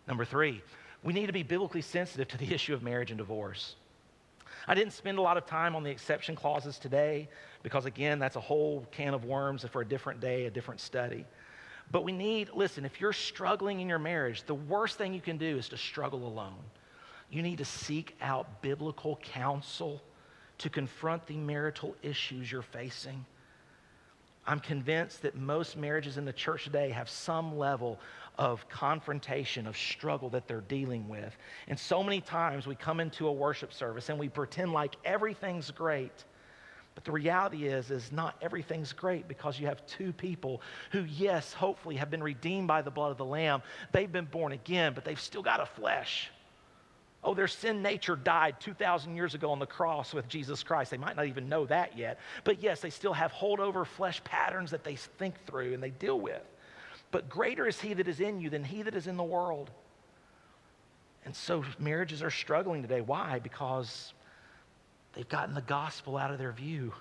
Number 0.07 0.25
three, 0.25 0.61
we 1.03 1.13
need 1.13 1.27
to 1.27 1.33
be 1.33 1.43
biblically 1.43 1.81
sensitive 1.81 2.27
to 2.29 2.37
the 2.37 2.53
issue 2.53 2.73
of 2.73 2.83
marriage 2.83 3.11
and 3.11 3.17
divorce. 3.17 3.75
I 4.67 4.75
didn't 4.75 4.93
spend 4.93 5.17
a 5.17 5.21
lot 5.21 5.37
of 5.37 5.45
time 5.45 5.75
on 5.75 5.83
the 5.83 5.89
exception 5.89 6.35
clauses 6.35 6.77
today 6.77 7.29
because, 7.63 7.85
again, 7.85 8.19
that's 8.19 8.35
a 8.35 8.41
whole 8.41 8.85
can 8.91 9.13
of 9.13 9.23
worms 9.23 9.63
for 9.71 9.81
a 9.81 9.85
different 9.85 10.19
day, 10.19 10.45
a 10.45 10.51
different 10.51 10.81
study. 10.81 11.25
But 11.91 12.03
we 12.03 12.11
need, 12.11 12.49
listen, 12.53 12.85
if 12.85 12.99
you're 12.99 13.13
struggling 13.13 13.79
in 13.79 13.87
your 13.87 13.99
marriage, 13.99 14.43
the 14.43 14.55
worst 14.55 14.97
thing 14.97 15.13
you 15.13 15.21
can 15.21 15.37
do 15.37 15.57
is 15.57 15.69
to 15.69 15.77
struggle 15.77 16.27
alone. 16.27 16.59
You 17.31 17.41
need 17.41 17.59
to 17.59 17.65
seek 17.65 18.15
out 18.21 18.61
biblical 18.61 19.15
counsel 19.23 20.01
to 20.59 20.69
confront 20.69 21.25
the 21.27 21.37
marital 21.37 21.95
issues 22.03 22.51
you're 22.51 22.61
facing. 22.61 23.25
I'm 24.49 24.59
convinced 24.59 25.21
that 25.21 25.35
most 25.35 25.77
marriages 25.77 26.17
in 26.17 26.25
the 26.25 26.33
church 26.33 26.63
today 26.63 26.89
have 26.89 27.07
some 27.07 27.59
level 27.59 27.99
of 28.39 28.67
confrontation, 28.67 29.67
of 29.67 29.77
struggle 29.77 30.27
that 30.29 30.47
they're 30.47 30.61
dealing 30.61 31.07
with. 31.07 31.37
And 31.67 31.77
so 31.77 32.01
many 32.01 32.19
times 32.19 32.65
we 32.65 32.73
come 32.73 32.99
into 32.99 33.27
a 33.27 33.31
worship 33.31 33.71
service 33.71 34.09
and 34.09 34.17
we 34.17 34.27
pretend 34.27 34.73
like 34.73 34.95
everything's 35.05 35.69
great. 35.69 36.25
But 36.95 37.03
the 37.03 37.11
reality 37.11 37.67
is, 37.67 37.91
is 37.91 38.11
not 38.11 38.37
everything's 38.41 38.91
great 38.91 39.27
because 39.27 39.59
you 39.59 39.67
have 39.67 39.85
two 39.85 40.11
people 40.11 40.63
who, 40.91 41.03
yes, 41.03 41.53
hopefully 41.53 41.97
have 41.97 42.09
been 42.09 42.23
redeemed 42.23 42.67
by 42.67 42.81
the 42.81 42.89
blood 42.89 43.11
of 43.11 43.17
the 43.17 43.25
Lamb. 43.25 43.61
They've 43.91 44.11
been 44.11 44.25
born 44.25 44.51
again, 44.51 44.93
but 44.95 45.05
they've 45.05 45.21
still 45.21 45.43
got 45.43 45.59
a 45.59 45.67
flesh. 45.67 46.31
Oh, 47.23 47.33
their 47.33 47.47
sin 47.47 47.81
nature 47.81 48.15
died 48.15 48.55
2,000 48.61 49.15
years 49.15 49.35
ago 49.35 49.51
on 49.51 49.59
the 49.59 49.65
cross 49.65 50.13
with 50.13 50.27
Jesus 50.29 50.63
Christ. 50.63 50.91
They 50.91 50.97
might 50.97 51.17
not 51.17 51.25
even 51.25 51.49
know 51.49 51.65
that 51.65 51.97
yet. 51.97 52.17
But 52.45 52.63
yes, 52.63 52.79
they 52.79 52.89
still 52.89 53.13
have 53.13 53.31
holdover 53.33 53.85
flesh 53.85 54.23
patterns 54.23 54.71
that 54.71 54.85
they 54.85 54.95
think 54.95 55.35
through 55.45 55.73
and 55.73 55.83
they 55.83 55.89
deal 55.89 56.19
with. 56.19 56.41
But 57.11 57.27
greater 57.27 57.67
is 57.67 57.79
he 57.81 57.93
that 57.93 58.07
is 58.07 58.21
in 58.21 58.39
you 58.39 58.49
than 58.49 58.63
he 58.63 58.83
that 58.83 58.95
is 58.95 59.07
in 59.07 59.17
the 59.17 59.23
world. 59.23 59.69
And 61.25 61.35
so 61.35 61.65
marriages 61.77 62.23
are 62.23 62.31
struggling 62.31 62.81
today. 62.81 63.01
Why? 63.01 63.39
Because 63.39 64.13
they've 65.13 65.27
gotten 65.27 65.53
the 65.53 65.61
gospel 65.61 66.15
out 66.15 66.31
of 66.31 66.37
their 66.37 66.53
view. 66.53 66.93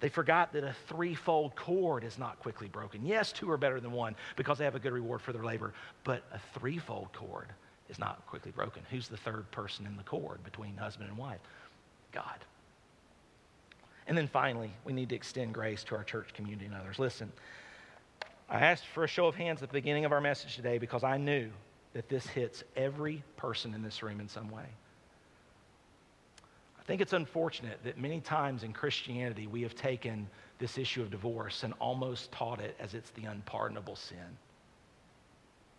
They 0.00 0.10
forgot 0.10 0.52
that 0.52 0.64
a 0.64 0.74
threefold 0.88 1.56
cord 1.56 2.04
is 2.04 2.18
not 2.18 2.38
quickly 2.40 2.68
broken. 2.68 3.06
Yes, 3.06 3.32
two 3.32 3.50
are 3.50 3.56
better 3.56 3.80
than 3.80 3.92
one 3.92 4.16
because 4.36 4.58
they 4.58 4.64
have 4.64 4.74
a 4.74 4.80
good 4.80 4.92
reward 4.92 5.22
for 5.22 5.32
their 5.32 5.44
labor, 5.44 5.72
but 6.04 6.24
a 6.34 6.40
threefold 6.58 7.08
cord 7.14 7.48
is 7.92 7.98
not 7.98 8.26
quickly 8.26 8.50
broken. 8.50 8.82
Who's 8.90 9.06
the 9.06 9.16
third 9.18 9.48
person 9.50 9.86
in 9.86 9.96
the 9.96 10.02
cord 10.02 10.42
between 10.42 10.76
husband 10.76 11.10
and 11.10 11.18
wife? 11.18 11.40
God. 12.10 12.44
And 14.08 14.18
then 14.18 14.26
finally, 14.26 14.72
we 14.84 14.92
need 14.92 15.10
to 15.10 15.14
extend 15.14 15.54
grace 15.54 15.84
to 15.84 15.94
our 15.94 16.02
church 16.02 16.34
community 16.34 16.66
and 16.66 16.74
others. 16.74 16.98
Listen, 16.98 17.30
I 18.48 18.60
asked 18.60 18.86
for 18.86 19.04
a 19.04 19.08
show 19.08 19.26
of 19.26 19.36
hands 19.36 19.62
at 19.62 19.68
the 19.68 19.74
beginning 19.74 20.04
of 20.04 20.12
our 20.12 20.20
message 20.20 20.56
today 20.56 20.78
because 20.78 21.04
I 21.04 21.18
knew 21.18 21.50
that 21.92 22.08
this 22.08 22.26
hits 22.26 22.64
every 22.76 23.22
person 23.36 23.74
in 23.74 23.82
this 23.82 24.02
room 24.02 24.18
in 24.18 24.28
some 24.28 24.50
way. 24.50 24.64
I 26.80 26.82
think 26.84 27.00
it's 27.00 27.12
unfortunate 27.12 27.78
that 27.84 27.98
many 27.98 28.20
times 28.20 28.64
in 28.64 28.72
Christianity 28.72 29.46
we 29.46 29.62
have 29.62 29.74
taken 29.76 30.28
this 30.58 30.78
issue 30.78 31.02
of 31.02 31.10
divorce 31.10 31.62
and 31.62 31.74
almost 31.78 32.32
taught 32.32 32.60
it 32.60 32.74
as 32.80 32.94
it's 32.94 33.10
the 33.10 33.26
unpardonable 33.26 33.96
sin. 33.96 34.38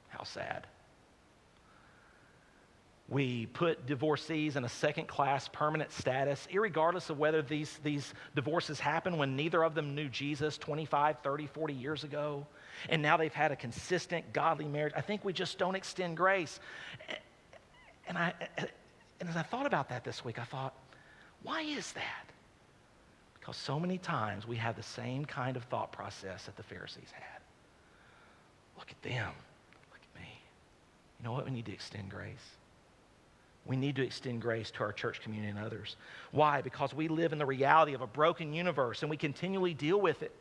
How 0.10 0.24
sad. 0.24 0.68
We 3.14 3.46
put 3.46 3.86
divorcees 3.86 4.56
in 4.56 4.64
a 4.66 4.70
second 4.70 5.08
class 5.08 5.48
permanent 5.48 5.92
status, 5.92 6.48
regardless 6.52 7.12
of 7.12 7.20
whether 7.20 7.44
these, 7.44 7.80
these 7.84 8.12
divorces 8.34 8.80
happen 8.80 9.20
when 9.20 9.36
neither 9.36 9.64
of 9.64 9.76
them 9.76 9.94
knew 9.94 10.10
Jesus 10.10 10.58
25, 10.58 11.18
30, 11.22 11.46
40 11.46 11.74
years 11.76 12.04
ago, 12.04 12.48
and 12.90 13.04
now 13.04 13.16
they've 13.16 13.32
had 13.32 13.52
a 13.52 13.56
consistent, 13.56 14.34
godly 14.34 14.66
marriage. 14.66 14.94
I 14.98 15.02
think 15.02 15.24
we 15.24 15.32
just 15.32 15.60
don't 15.60 15.76
extend 15.76 16.18
grace. 16.18 16.60
And, 18.08 18.18
I, 18.18 18.34
and 19.20 19.30
as 19.30 19.38
I 19.38 19.44
thought 19.44 19.68
about 19.68 19.90
that 19.90 20.04
this 20.04 20.26
week, 20.26 20.40
I 20.40 20.46
thought, 20.46 20.74
why 21.44 21.62
is 21.62 21.92
that? 21.92 22.26
Because 23.40 23.58
so 23.58 23.80
many 23.80 24.00
times 24.00 24.48
we 24.48 24.56
have 24.56 24.76
the 24.76 24.82
same 24.82 25.24
kind 25.24 25.56
of 25.56 25.64
thought 25.66 25.92
process 25.92 26.46
that 26.46 26.58
the 26.58 26.64
Pharisees 26.64 27.12
had. 27.12 27.42
Look 28.76 28.90
at 28.90 29.00
them. 29.04 29.34
Look 29.92 30.02
at 30.02 30.20
me. 30.20 30.28
You 31.20 31.26
know 31.26 31.34
what? 31.34 31.46
We 31.46 31.52
need 31.52 31.68
to 31.68 31.74
extend 31.74 32.10
grace. 32.10 32.58
We 33.66 33.76
need 33.78 33.96
to 33.96 34.04
extend 34.04 34.42
grace 34.42 34.72
to 34.72 34.82
our 34.82 34.92
church 34.92 35.22
community 35.22 35.50
and 35.50 35.60
others. 35.60 35.96
Why? 36.32 36.62
Because 36.62 36.94
we 36.94 37.08
live 37.08 37.32
in 37.32 37.40
the 37.40 37.46
reality 37.46 37.94
of 37.94 38.02
a 38.02 38.08
broken 38.08 38.54
universe 38.54 39.02
and 39.02 39.10
we 39.10 39.18
continually 39.18 39.74
deal 39.74 40.00
with 40.02 40.22
it. 40.22 40.36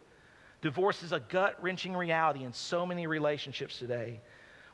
Divorce 0.60 1.02
is 1.02 1.12
a 1.12 1.20
gut 1.20 1.56
wrenching 1.62 1.96
reality 1.96 2.44
in 2.44 2.52
so 2.52 2.84
many 2.86 3.06
relationships 3.06 3.78
today. 3.78 4.20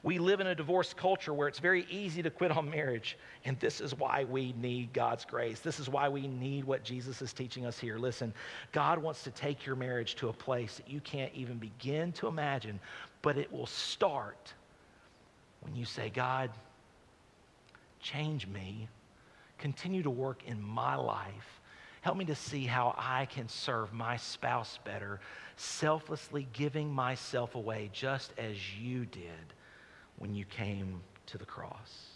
We 0.02 0.18
live 0.18 0.40
in 0.40 0.46
a 0.46 0.54
divorce 0.54 0.94
culture 0.94 1.34
where 1.34 1.48
it's 1.48 1.58
very 1.58 1.84
easy 1.90 2.22
to 2.22 2.30
quit 2.30 2.52
on 2.52 2.70
marriage. 2.70 3.18
And 3.44 3.58
this 3.58 3.80
is 3.80 3.94
why 3.94 4.24
we 4.24 4.52
need 4.52 4.92
God's 4.92 5.24
grace. 5.24 5.60
This 5.60 5.80
is 5.80 5.88
why 5.88 6.08
we 6.08 6.28
need 6.28 6.64
what 6.64 6.84
Jesus 6.84 7.20
is 7.20 7.32
teaching 7.32 7.66
us 7.66 7.78
here. 7.78 7.98
Listen, 7.98 8.32
God 8.70 8.98
wants 8.98 9.24
to 9.24 9.30
take 9.30 9.66
your 9.66 9.76
marriage 9.76 10.14
to 10.16 10.28
a 10.28 10.32
place 10.32 10.76
that 10.76 10.88
you 10.88 11.00
can't 11.00 11.34
even 11.34 11.58
begin 11.58 12.12
to 12.12 12.28
imagine, 12.28 12.78
but 13.22 13.36
it 13.36 13.52
will 13.52 13.66
start 13.66 14.54
when 15.60 15.74
you 15.74 15.84
say, 15.84 16.10
God, 16.10 16.50
change 18.00 18.46
me, 18.46 18.88
continue 19.58 20.02
to 20.02 20.10
work 20.10 20.42
in 20.46 20.62
my 20.62 20.94
life. 20.94 21.60
Help 22.00 22.16
me 22.16 22.24
to 22.26 22.34
see 22.34 22.64
how 22.64 22.94
I 22.96 23.26
can 23.26 23.48
serve 23.48 23.92
my 23.92 24.16
spouse 24.16 24.78
better, 24.84 25.20
selflessly 25.56 26.46
giving 26.52 26.90
myself 26.90 27.54
away 27.54 27.90
just 27.92 28.32
as 28.38 28.56
you 28.78 29.04
did 29.04 29.52
when 30.18 30.34
you 30.34 30.44
came 30.44 31.00
to 31.26 31.38
the 31.38 31.44
cross. 31.44 32.08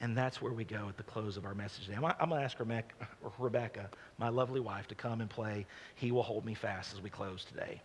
And 0.00 0.16
that's 0.16 0.42
where 0.42 0.52
we 0.52 0.64
go 0.64 0.86
at 0.88 0.96
the 0.96 1.02
close 1.02 1.36
of 1.36 1.46
our 1.46 1.54
message 1.54 1.86
today. 1.86 1.96
I'm, 1.96 2.02
going 2.02 2.40
to 2.40 2.44
ask 2.44 2.58
Rebecca, 3.38 3.88
my 4.18 4.28
lovely 4.28 4.60
wife, 4.60 4.86
to 4.88 4.94
come 4.94 5.20
and 5.20 5.30
play 5.30 5.66
He 5.94 6.12
Will 6.12 6.22
Hold 6.22 6.44
Me 6.44 6.54
Fast 6.54 6.94
as 6.94 7.00
we 7.00 7.08
close 7.08 7.44
today. 7.44 7.80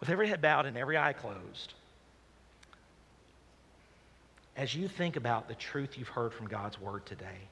With 0.00 0.10
every 0.10 0.28
head 0.28 0.42
bowed 0.42 0.66
and 0.66 0.76
every 0.76 0.98
eye 0.98 1.12
closed, 1.12 1.74
as 4.56 4.74
you 4.74 4.88
think 4.88 5.16
about 5.16 5.48
the 5.48 5.54
truth 5.54 5.96
you've 5.96 6.08
heard 6.08 6.32
from 6.32 6.48
God's 6.48 6.80
word 6.80 7.06
today, 7.06 7.48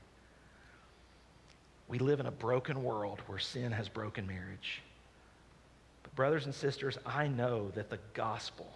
we 1.88 1.98
live 1.98 2.20
in 2.20 2.26
a 2.26 2.30
broken 2.30 2.82
world 2.82 3.20
where 3.26 3.38
sin 3.38 3.72
has 3.72 3.88
broken 3.88 4.26
marriage. 4.26 4.82
But, 6.02 6.14
brothers 6.14 6.44
and 6.44 6.54
sisters, 6.54 6.98
I 7.06 7.28
know 7.28 7.70
that 7.74 7.88
the 7.88 7.98
gospel 8.12 8.70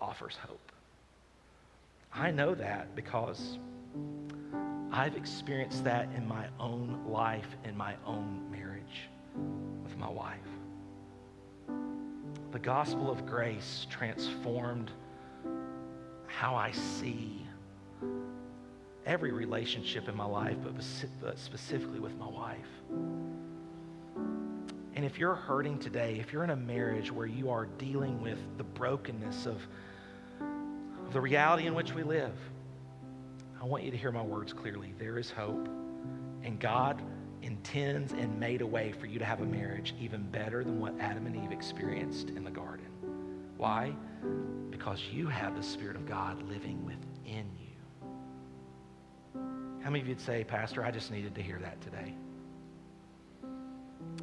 offers 0.00 0.36
hope. 0.36 0.72
I 2.12 2.30
know 2.30 2.54
that 2.54 2.96
because 2.96 3.58
I've 4.90 5.16
experienced 5.16 5.84
that 5.84 6.08
in 6.16 6.26
my 6.26 6.46
own 6.58 7.04
life, 7.06 7.48
in 7.64 7.76
my 7.76 7.94
own 8.06 8.50
marriage 8.50 9.08
with 9.84 9.96
my 9.98 10.08
wife. 10.08 10.38
The 12.52 12.58
gospel 12.58 13.10
of 13.10 13.26
grace 13.26 13.86
transformed 13.90 14.90
how 16.36 16.54
I 16.54 16.70
see 16.70 17.46
every 19.06 19.32
relationship 19.32 20.06
in 20.06 20.14
my 20.14 20.26
life, 20.26 20.58
but 21.22 21.38
specifically 21.38 21.98
with 21.98 22.14
my 22.18 22.28
wife. 22.28 22.58
And 24.94 25.02
if 25.02 25.18
you're 25.18 25.34
hurting 25.34 25.78
today, 25.78 26.18
if 26.20 26.34
you're 26.34 26.44
in 26.44 26.50
a 26.50 26.56
marriage 26.56 27.10
where 27.10 27.26
you 27.26 27.48
are 27.48 27.64
dealing 27.78 28.20
with 28.20 28.38
the 28.58 28.64
brokenness 28.64 29.46
of, 29.46 29.66
the 31.12 31.20
reality 31.20 31.66
in 31.66 31.74
which 31.74 31.94
we 31.94 32.02
live, 32.02 32.34
I 33.58 33.64
want 33.64 33.84
you 33.84 33.90
to 33.90 33.96
hear 33.96 34.12
my 34.12 34.22
words 34.22 34.52
clearly. 34.52 34.92
There 34.98 35.18
is 35.18 35.30
hope, 35.30 35.68
and 36.42 36.60
God 36.60 37.00
intends 37.40 38.12
and 38.12 38.38
made 38.38 38.60
a 38.60 38.66
way 38.66 38.92
for 38.92 39.06
you 39.06 39.18
to 39.18 39.24
have 39.24 39.40
a 39.40 39.46
marriage 39.46 39.94
even 39.98 40.22
better 40.30 40.62
than 40.64 40.80
what 40.80 41.00
Adam 41.00 41.24
and 41.24 41.42
Eve 41.42 41.52
experienced 41.52 42.28
in 42.28 42.44
the 42.44 42.50
garden. 42.50 42.84
Why? 43.56 43.94
Because 44.76 45.00
you 45.10 45.26
have 45.28 45.56
the 45.56 45.62
Spirit 45.62 45.96
of 45.96 46.06
God 46.06 46.42
living 46.42 46.84
within 46.84 47.50
you. 47.58 48.10
How 49.82 49.88
many 49.88 50.00
of 50.00 50.06
you'd 50.06 50.20
say, 50.20 50.44
Pastor, 50.44 50.84
I 50.84 50.90
just 50.90 51.10
needed 51.10 51.34
to 51.34 51.42
hear 51.42 51.58
that 51.62 51.80
today? 51.80 52.14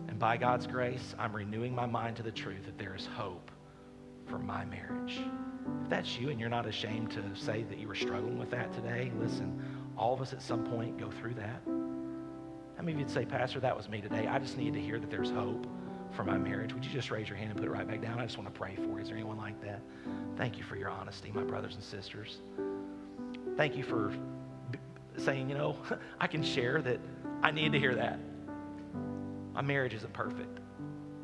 And 0.08 0.20
by 0.20 0.38
God's 0.38 0.68
grace, 0.68 1.16
I'm 1.18 1.36
renewing 1.36 1.74
my 1.74 1.88
mind 1.88 2.18
to 2.18 2.24
the 2.24 2.32
truth 2.32 2.66
that 2.66 2.78
there 2.78 2.94
is 2.94 3.08
hope 3.16 3.50
for 4.28 4.38
my 4.38 4.64
marriage. 4.66 5.22
If 5.82 5.90
that's 5.90 6.20
you 6.20 6.30
and 6.30 6.40
you're 6.40 6.50
not 6.50 6.68
ashamed 6.68 7.10
to 7.12 7.24
say 7.36 7.64
that 7.64 7.80
you 7.80 7.88
were 7.88 7.96
struggling 7.96 8.38
with 8.38 8.52
that 8.52 8.72
today, 8.74 9.12
listen, 9.20 9.60
all 9.98 10.14
of 10.14 10.22
us 10.22 10.34
at 10.34 10.42
some 10.42 10.64
point 10.64 11.00
go 11.00 11.10
through 11.10 11.34
that. 11.34 11.62
How 11.66 12.84
many 12.84 12.94
of 12.94 13.00
you'd 13.00 13.10
say, 13.10 13.26
Pastor, 13.26 13.60
that 13.60 13.76
was 13.76 13.90
me 13.90 14.02
today? 14.02 14.28
I 14.28 14.38
just 14.38 14.56
needed 14.56 14.76
to 14.76 14.82
hear 14.82 15.00
that 15.00 15.10
there's 15.10 15.32
hope 15.32 15.66
for 16.12 16.24
my 16.24 16.38
marriage. 16.38 16.74
Would 16.74 16.86
you 16.86 16.92
just 16.92 17.10
raise 17.10 17.28
your 17.28 17.38
hand 17.38 17.50
and 17.50 17.60
put 17.60 17.68
it 17.68 17.72
right 17.72 17.88
back 17.88 18.02
down? 18.02 18.20
I 18.20 18.26
just 18.26 18.38
want 18.38 18.54
to 18.54 18.60
pray 18.60 18.76
for 18.76 18.84
you. 18.84 18.98
Is 19.00 19.08
there 19.08 19.18
anyone 19.18 19.38
like 19.38 19.60
that? 19.64 19.82
Thank 20.38 20.58
you 20.58 20.64
for 20.64 20.76
your 20.76 20.90
honesty, 20.90 21.32
my 21.34 21.44
brothers 21.44 21.76
and 21.76 21.84
sisters. 21.84 22.38
Thank 23.56 23.76
you 23.76 23.84
for 23.84 24.14
saying, 25.18 25.50
you 25.50 25.56
know, 25.56 25.78
I 26.20 26.28
can 26.28 26.44
share 26.44 26.82
that 26.82 27.00
I 27.42 27.52
need 27.52 27.72
to 27.74 27.80
hear 27.80 27.96
that. 27.96 28.20
My 29.54 29.62
marriage 29.62 29.94
isn't 29.94 30.14
perfect. 30.14 30.60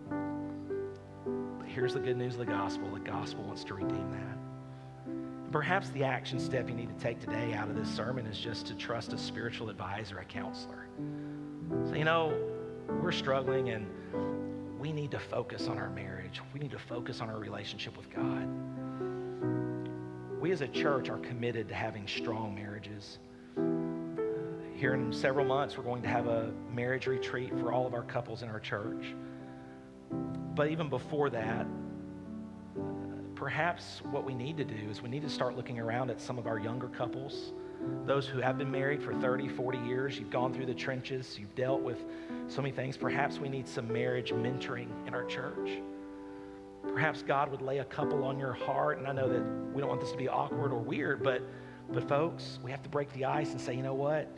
But 0.10 1.68
here's 1.68 1.93
the 1.93 1.99
good 1.99 2.18
news 2.18 2.34
of 2.34 2.39
the 2.39 2.45
gospel 2.45 2.89
the 2.91 2.99
gospel 2.99 3.43
wants 3.43 3.64
to 3.66 3.74
redeem 3.74 4.12
that. 4.12 5.51
Perhaps 5.51 5.89
the 5.89 6.03
action 6.03 6.39
step 6.39 6.70
you 6.70 6.76
need 6.76 6.95
to 6.95 7.03
take 7.03 7.20
today 7.20 7.53
out 7.53 7.70
of 7.70 7.76
this 7.76 7.89
sermon 7.89 8.28
is 8.28 8.38
just 8.38 8.68
to 8.68 8.76
trust 8.76 9.14
a 9.14 9.18
spiritual 9.18 9.70
advisor, 9.70 10.20
a 10.20 10.26
counselor. 10.26 10.86
So, 11.88 11.95
you 11.95 12.03
know, 12.03 12.38
we're 13.01 13.12
struggling 13.12 13.70
and 13.70 13.88
we 14.80 14.91
need 14.91 15.10
to 15.12 15.20
focus 15.20 15.68
on 15.68 15.80
our 15.80 15.89
marriage. 15.89 16.39
We 16.53 16.60
need 16.60 16.72
to 16.72 16.80
focus 16.80 17.20
on 17.20 17.30
our 17.30 17.39
relationship 17.39 17.97
with 17.97 18.10
God. 18.14 18.47
We 20.50 20.54
as 20.54 20.62
a 20.62 20.68
church 20.68 21.10
are 21.10 21.20
committed 21.20 21.68
to 21.68 21.76
having 21.76 22.08
strong 22.08 22.56
marriages. 22.56 23.20
Uh, 23.56 23.62
here 24.76 24.95
in 24.95 25.14
several 25.14 25.45
months, 25.45 25.78
we're 25.78 25.84
going 25.84 26.02
to 26.02 26.08
have 26.08 26.26
a 26.26 26.52
marriage 26.74 27.06
retreat 27.06 27.52
for 27.60 27.72
all 27.72 27.86
of 27.86 27.93
our 27.93 28.02
couples 28.02 28.41
in 28.41 28.50
our 28.50 28.60
church. 28.60 29.14
But 30.56 30.72
even 30.72 30.89
before 30.89 31.30
that, 31.30 31.68
uh, 32.76 32.82
perhaps 33.36 34.02
what 34.10 34.26
we 34.26 34.34
need 34.34 34.58
to 34.58 34.64
do 34.64 34.89
is 34.89 35.04
we 35.04 35.10
need 35.10 35.22
to 35.22 35.30
start 35.30 35.56
looking 35.56 35.78
around 35.78 36.10
at 36.10 36.20
some 36.20 36.39
of 36.39 36.47
our 36.47 36.58
younger 36.58 36.88
couples 36.88 37.54
those 38.08 38.26
who 38.26 38.39
have 38.39 38.58
been 38.58 38.72
married 38.72 39.04
for 39.04 39.14
30, 39.14 39.50
40 39.50 39.78
years, 39.78 40.18
you've 40.18 40.32
gone 40.32 40.52
through 40.52 40.66
the 40.66 40.74
trenches, 40.74 41.38
you've 41.39 41.54
dealt 41.54 41.82
with 41.82 42.04
so 42.47 42.64
many 42.64 42.74
things. 42.74 42.97
Perhaps 42.97 43.38
we 43.38 43.50
need 43.50 43.68
some 43.68 43.88
marriage 43.88 44.32
mentoring 44.32 44.89
in 45.08 45.14
our 45.14 45.26
church. 45.26 45.80
Perhaps 46.93 47.23
God 47.23 47.49
would 47.51 47.61
lay 47.61 47.79
a 47.79 47.85
couple 47.85 48.23
on 48.23 48.39
your 48.39 48.53
heart. 48.53 48.97
And 48.97 49.07
I 49.07 49.11
know 49.13 49.29
that 49.29 49.43
we 49.73 49.79
don't 49.81 49.89
want 49.89 50.01
this 50.01 50.11
to 50.11 50.17
be 50.17 50.27
awkward 50.27 50.71
or 50.71 50.79
weird, 50.79 51.23
but 51.23 51.41
But, 51.91 52.07
folks, 52.07 52.59
we 52.61 52.69
have 52.71 52.83
to 52.83 52.89
break 52.89 53.11
the 53.13 53.25
ice 53.25 53.51
and 53.51 53.59
say, 53.59 53.73
you 53.73 53.81
know 53.81 53.95
what? 53.95 54.31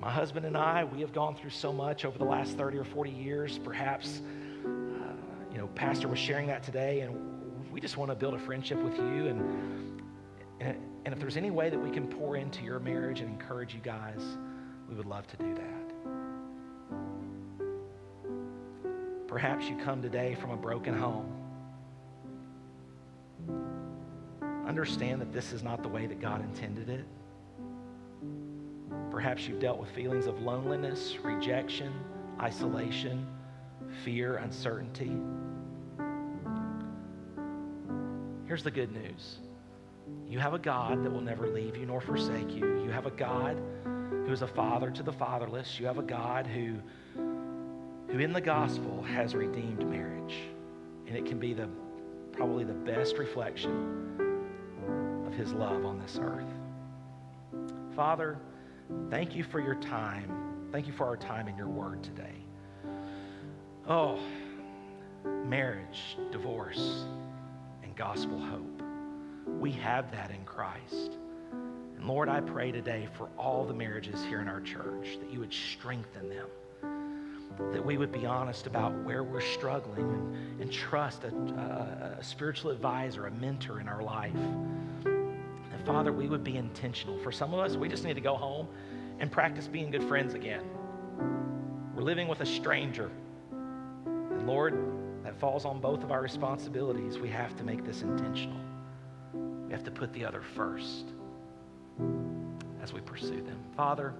My 0.00 0.10
husband 0.10 0.46
and 0.46 0.56
I, 0.56 0.84
we 0.84 1.00
have 1.00 1.12
gone 1.12 1.34
through 1.34 1.50
so 1.50 1.72
much 1.72 2.04
over 2.04 2.16
the 2.16 2.24
last 2.24 2.56
30 2.56 2.78
or 2.78 2.84
40 2.84 3.10
years. 3.10 3.58
Perhaps, 3.58 4.22
uh, 4.64 4.68
you 5.50 5.58
know, 5.58 5.66
Pastor 5.74 6.06
was 6.06 6.18
sharing 6.18 6.46
that 6.46 6.62
today, 6.62 7.00
and 7.00 7.72
we 7.72 7.80
just 7.80 7.96
want 7.96 8.10
to 8.12 8.14
build 8.14 8.34
a 8.34 8.38
friendship 8.38 8.78
with 8.78 8.96
you. 8.98 9.26
And, 9.26 10.00
and, 10.60 10.76
and 11.06 11.14
if 11.14 11.18
there's 11.18 11.36
any 11.36 11.50
way 11.50 11.70
that 11.70 11.78
we 11.78 11.90
can 11.90 12.06
pour 12.06 12.36
into 12.36 12.62
your 12.62 12.78
marriage 12.78 13.20
and 13.20 13.28
encourage 13.28 13.74
you 13.74 13.80
guys, 13.80 14.22
we 14.88 14.94
would 14.94 15.06
love 15.06 15.26
to 15.26 15.36
do 15.38 15.54
that. 15.54 15.85
Perhaps 19.36 19.68
you 19.68 19.76
come 19.76 20.00
today 20.00 20.34
from 20.34 20.52
a 20.52 20.56
broken 20.56 20.94
home. 20.94 21.30
Understand 24.66 25.20
that 25.20 25.30
this 25.30 25.52
is 25.52 25.62
not 25.62 25.82
the 25.82 25.90
way 25.90 26.06
that 26.06 26.22
God 26.22 26.40
intended 26.40 26.88
it. 26.88 27.04
Perhaps 29.10 29.46
you've 29.46 29.60
dealt 29.60 29.78
with 29.78 29.90
feelings 29.90 30.26
of 30.26 30.40
loneliness, 30.40 31.18
rejection, 31.22 31.92
isolation, 32.40 33.26
fear, 34.06 34.38
uncertainty. 34.38 35.12
Here's 38.46 38.62
the 38.62 38.70
good 38.70 38.90
news 38.90 39.40
you 40.26 40.38
have 40.38 40.54
a 40.54 40.58
God 40.58 41.04
that 41.04 41.10
will 41.10 41.20
never 41.20 41.46
leave 41.46 41.76
you 41.76 41.84
nor 41.84 42.00
forsake 42.00 42.52
you. 42.52 42.82
You 42.82 42.88
have 42.88 43.04
a 43.04 43.10
God 43.10 43.60
who 43.84 44.32
is 44.32 44.40
a 44.40 44.48
father 44.48 44.90
to 44.92 45.02
the 45.02 45.12
fatherless. 45.12 45.78
You 45.78 45.84
have 45.84 45.98
a 45.98 46.02
God 46.02 46.46
who, 46.46 46.76
who 48.16 48.22
in 48.22 48.32
the 48.32 48.40
gospel 48.40 49.02
has 49.02 49.34
redeemed 49.34 49.86
marriage. 49.88 50.34
And 51.06 51.16
it 51.16 51.26
can 51.26 51.38
be 51.38 51.52
the, 51.54 51.68
probably 52.32 52.64
the 52.64 52.72
best 52.72 53.18
reflection 53.18 54.20
of 55.26 55.34
his 55.34 55.52
love 55.52 55.84
on 55.84 55.98
this 56.00 56.18
earth. 56.20 56.44
Father, 57.94 58.38
Thank 59.10 59.34
you 59.34 59.44
for 59.44 59.60
your 59.60 59.74
time. 59.76 60.68
Thank 60.72 60.86
you 60.86 60.92
for 60.92 61.06
our 61.06 61.16
time 61.16 61.48
in 61.48 61.56
your 61.56 61.68
word 61.68 62.02
today. 62.02 62.34
Oh, 63.88 64.18
marriage, 65.24 66.16
divorce, 66.30 67.04
and 67.82 67.94
gospel 67.96 68.38
hope. 68.38 68.82
We 69.60 69.72
have 69.72 70.10
that 70.12 70.30
in 70.30 70.44
Christ. 70.44 71.16
And 71.96 72.06
Lord, 72.06 72.28
I 72.28 72.40
pray 72.40 72.72
today 72.72 73.08
for 73.16 73.28
all 73.38 73.64
the 73.64 73.74
marriages 73.74 74.22
here 74.24 74.40
in 74.40 74.48
our 74.48 74.60
church 74.60 75.18
that 75.20 75.32
you 75.32 75.40
would 75.40 75.52
strengthen 75.52 76.28
them, 76.28 76.46
that 77.72 77.84
we 77.84 77.96
would 77.96 78.12
be 78.12 78.26
honest 78.26 78.66
about 78.66 78.92
where 79.04 79.24
we're 79.24 79.40
struggling 79.40 80.04
and, 80.04 80.60
and 80.62 80.72
trust 80.72 81.24
a, 81.24 81.28
a, 81.28 82.16
a 82.20 82.24
spiritual 82.24 82.70
advisor, 82.70 83.26
a 83.26 83.30
mentor 83.30 83.80
in 83.80 83.88
our 83.88 84.02
life 84.02 84.34
And 85.72 85.84
Father, 85.84 86.12
we 86.12 86.28
would 86.28 86.44
be 86.44 86.56
intentional. 86.56 87.18
For 87.18 87.32
some 87.32 87.52
of 87.54 87.60
us, 87.60 87.76
we 87.76 87.88
just 87.88 88.04
need 88.04 88.14
to 88.14 88.20
go 88.20 88.36
home 88.36 88.68
and 89.18 89.30
practice 89.30 89.66
being 89.68 89.90
good 89.90 90.04
friends 90.04 90.34
again. 90.34 90.64
We're 91.94 92.02
living 92.02 92.28
with 92.28 92.40
a 92.40 92.46
stranger. 92.46 93.10
And 94.04 94.46
Lord, 94.46 94.74
that 95.24 95.38
falls 95.40 95.64
on 95.64 95.80
both 95.80 96.02
of 96.02 96.12
our 96.12 96.20
responsibilities. 96.20 97.18
We 97.18 97.28
have 97.30 97.56
to 97.56 97.64
make 97.64 97.84
this 97.84 98.02
intentional. 98.02 98.60
We 99.66 99.72
have 99.72 99.84
to 99.84 99.90
put 99.90 100.12
the 100.12 100.24
other 100.24 100.42
first 100.42 101.06
as 102.82 102.92
we 102.92 103.00
pursue 103.00 103.42
them. 103.42 103.58
Father, 103.76 104.12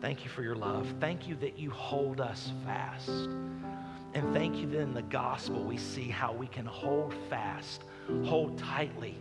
thank 0.00 0.24
you 0.24 0.30
for 0.30 0.42
your 0.42 0.56
love. 0.56 0.92
Thank 1.00 1.28
you 1.28 1.36
that 1.36 1.58
you 1.58 1.70
hold 1.70 2.20
us 2.20 2.52
fast. 2.64 3.08
And 3.08 4.32
thank 4.32 4.56
you 4.56 4.66
that 4.70 4.80
in 4.80 4.94
the 4.94 5.02
gospel 5.02 5.62
we 5.62 5.76
see 5.76 6.08
how 6.08 6.32
we 6.32 6.46
can 6.46 6.64
hold 6.64 7.14
fast, 7.28 7.84
hold 8.24 8.56
tightly 8.56 9.18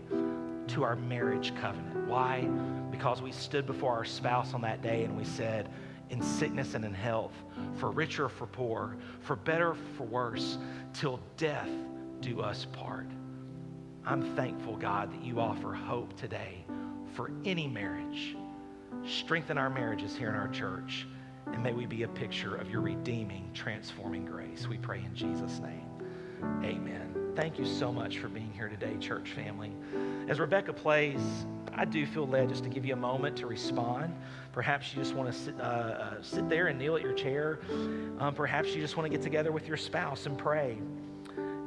to 0.68 0.84
our 0.84 0.96
marriage 0.96 1.54
covenant. 1.60 2.08
Why? 2.08 2.42
Because 2.92 3.22
we 3.22 3.32
stood 3.32 3.66
before 3.66 3.94
our 3.94 4.06
spouse 4.06 4.54
on 4.54 4.62
that 4.62 4.82
day 4.82 5.04
and 5.04 5.18
we 5.18 5.26
said, 5.26 5.70
in 6.12 6.22
sickness 6.22 6.76
and 6.76 6.86
in 6.86 6.94
health, 6.94 7.34
for 7.78 7.92
richer 7.92 8.26
or 8.26 8.30
for 8.30 8.46
poor, 8.46 8.96
for 9.22 9.36
better 9.36 9.72
or 9.72 9.78
for 9.98 10.04
worse, 10.04 10.58
till 10.94 11.20
death 11.36 11.70
do 12.22 12.42
us 12.42 12.66
part. 12.72 13.08
I'm 14.06 14.36
thankful, 14.36 14.78
God, 14.78 15.12
that 15.12 15.24
you 15.24 15.40
offer 15.40 15.74
hope 15.74 16.16
today 16.16 16.64
for 17.16 17.32
any 17.44 17.68
marriage. 17.68 18.38
Strengthen 19.08 19.60
our 19.60 19.70
marriages 19.70 20.16
here 20.16 20.30
in 20.30 20.36
our 20.36 20.48
church, 20.48 21.06
and 21.46 21.62
may 21.62 21.74
we 21.74 21.86
be 21.86 22.04
a 22.04 22.08
picture 22.08 22.56
of 22.56 22.72
your 22.72 22.82
redeeming, 22.82 23.52
transforming 23.54 24.26
grace. 24.26 24.68
We 24.68 24.78
pray 24.78 25.04
in 25.06 25.14
Jesus' 25.14 25.60
name. 25.60 25.86
Amen. 26.64 27.34
Thank 27.36 27.60
you 27.60 27.66
so 27.66 27.92
much 27.92 28.18
for 28.18 28.30
being 28.30 28.52
here 28.54 28.68
today, 28.68 28.98
church 28.98 29.30
family. 29.30 29.72
As 30.28 30.40
Rebecca 30.40 30.74
plays, 30.74 31.22
I 31.76 31.86
do 31.86 32.04
feel 32.08 32.26
led 32.26 32.50
just 32.50 32.64
to 32.64 32.70
give 32.70 32.84
you 32.84 32.94
a 32.94 32.98
moment 32.98 33.38
to 33.38 33.48
respond. 33.48 34.16
Perhaps 34.54 34.92
you 34.92 35.04
just 35.04 35.14
want 35.14 35.32
to 35.32 35.38
sit, 35.38 35.60
uh, 35.60 35.64
uh, 35.64 36.22
sit 36.24 36.50
there 36.50 36.68
and 36.68 36.80
kneel 36.80 36.96
at 36.96 37.04
your 37.04 37.14
chair. 37.14 37.60
Um, 38.18 38.34
perhaps 38.34 38.74
you 38.74 38.82
just 38.82 38.98
want 38.98 39.06
to 39.06 39.16
get 39.16 39.24
together 39.24 39.52
with 39.52 39.68
your 39.68 39.78
spouse 39.78 40.26
and 40.26 40.36
pray 40.36 40.80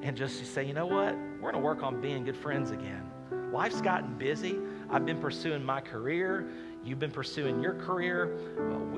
and 0.03 0.17
just 0.17 0.45
say, 0.55 0.65
you 0.65 0.75
know 0.75 0.87
what? 0.87 1.15
We're 1.41 1.53
going 1.53 1.55
to 1.55 1.61
work 1.61 1.85
on 1.85 2.01
being 2.01 2.25
good 2.25 2.37
friends 2.37 2.73
again. 2.73 3.09
Life's 3.53 3.81
gotten 3.81 4.15
busy. 4.15 4.59
I've 4.91 5.07
been 5.07 5.21
pursuing 5.21 5.65
my 5.65 5.81
career. 5.81 6.49
You've 6.89 6.99
been 6.99 7.11
pursuing 7.11 7.61
your 7.63 7.75
career. 7.75 8.35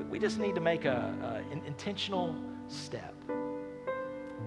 We 0.09 0.17
just 0.17 0.39
need 0.39 0.55
to 0.55 0.61
make 0.61 0.85
a, 0.85 1.13
a, 1.21 1.51
an 1.51 1.61
intentional 1.65 2.33
step. 2.69 3.13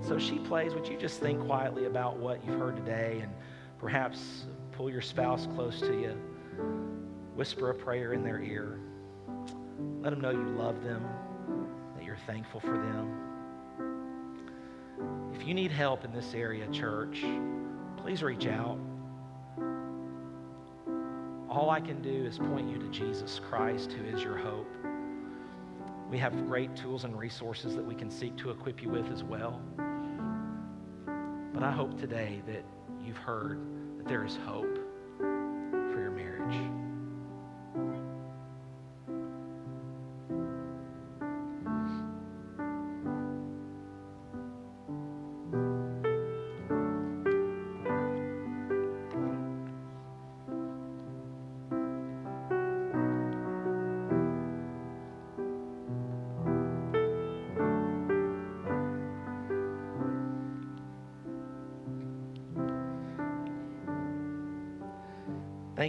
So 0.00 0.18
she 0.18 0.38
plays. 0.38 0.72
Would 0.72 0.88
you 0.88 0.96
just 0.96 1.20
think 1.20 1.44
quietly 1.44 1.84
about 1.84 2.16
what 2.16 2.42
you've 2.42 2.58
heard 2.58 2.74
today 2.74 3.20
and 3.22 3.30
perhaps 3.78 4.46
pull 4.72 4.88
your 4.88 5.02
spouse 5.02 5.46
close 5.54 5.78
to 5.80 5.92
you, 5.92 6.16
whisper 7.34 7.68
a 7.68 7.74
prayer 7.74 8.14
in 8.14 8.24
their 8.24 8.42
ear, 8.42 8.80
let 10.00 10.08
them 10.08 10.22
know 10.22 10.30
you 10.30 10.56
love 10.56 10.82
them, 10.82 11.06
that 11.96 12.04
you're 12.04 12.16
thankful 12.26 12.60
for 12.60 12.72
them. 12.72 13.20
If 15.34 15.46
you 15.46 15.52
need 15.52 15.70
help 15.70 16.02
in 16.06 16.12
this 16.12 16.32
area, 16.32 16.66
church, 16.68 17.22
please 17.98 18.22
reach 18.22 18.46
out. 18.46 18.78
All 21.54 21.70
I 21.70 21.80
can 21.80 22.02
do 22.02 22.26
is 22.26 22.36
point 22.36 22.68
you 22.68 22.78
to 22.78 22.88
Jesus 22.88 23.40
Christ, 23.48 23.92
who 23.92 24.04
is 24.04 24.24
your 24.24 24.36
hope. 24.36 24.76
We 26.10 26.18
have 26.18 26.32
great 26.48 26.74
tools 26.74 27.04
and 27.04 27.16
resources 27.16 27.76
that 27.76 27.84
we 27.84 27.94
can 27.94 28.10
seek 28.10 28.36
to 28.38 28.50
equip 28.50 28.82
you 28.82 28.88
with 28.88 29.08
as 29.12 29.22
well. 29.22 29.60
But 31.54 31.62
I 31.62 31.70
hope 31.70 31.96
today 31.96 32.42
that 32.48 32.64
you've 33.00 33.16
heard 33.16 33.60
that 33.98 34.08
there 34.08 34.24
is 34.24 34.36
hope 34.44 34.76
for 35.20 36.00
your 36.00 36.10
marriage. 36.10 36.73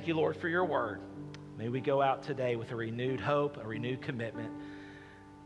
Thank 0.06 0.16
you, 0.16 0.22
Lord, 0.22 0.38
for 0.38 0.50
your 0.50 0.66
word. 0.66 1.02
May 1.58 1.68
we 1.68 1.82
go 1.82 2.00
out 2.00 2.22
today 2.22 2.56
with 2.58 2.70
a 2.70 2.76
renewed 2.76 3.20
hope, 3.20 3.58
a 3.58 3.66
renewed 3.66 4.04
commitment 4.04 4.52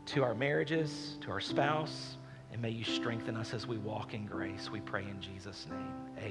to 0.04 0.22
our 0.22 0.34
marriages, 0.34 1.16
to 1.22 1.30
our 1.30 1.40
spouse, 1.40 2.18
and 2.52 2.60
may 2.60 2.68
you 2.68 2.84
strengthen 2.84 3.36
us 3.36 3.54
as 3.54 3.66
we 3.66 3.78
walk 3.78 4.12
in 4.12 4.26
grace. 4.26 4.68
We 4.70 4.80
pray 4.80 5.04
in 5.04 5.18
Jesus' 5.18 5.66
name. 5.70 5.94
Amen. 6.18 6.28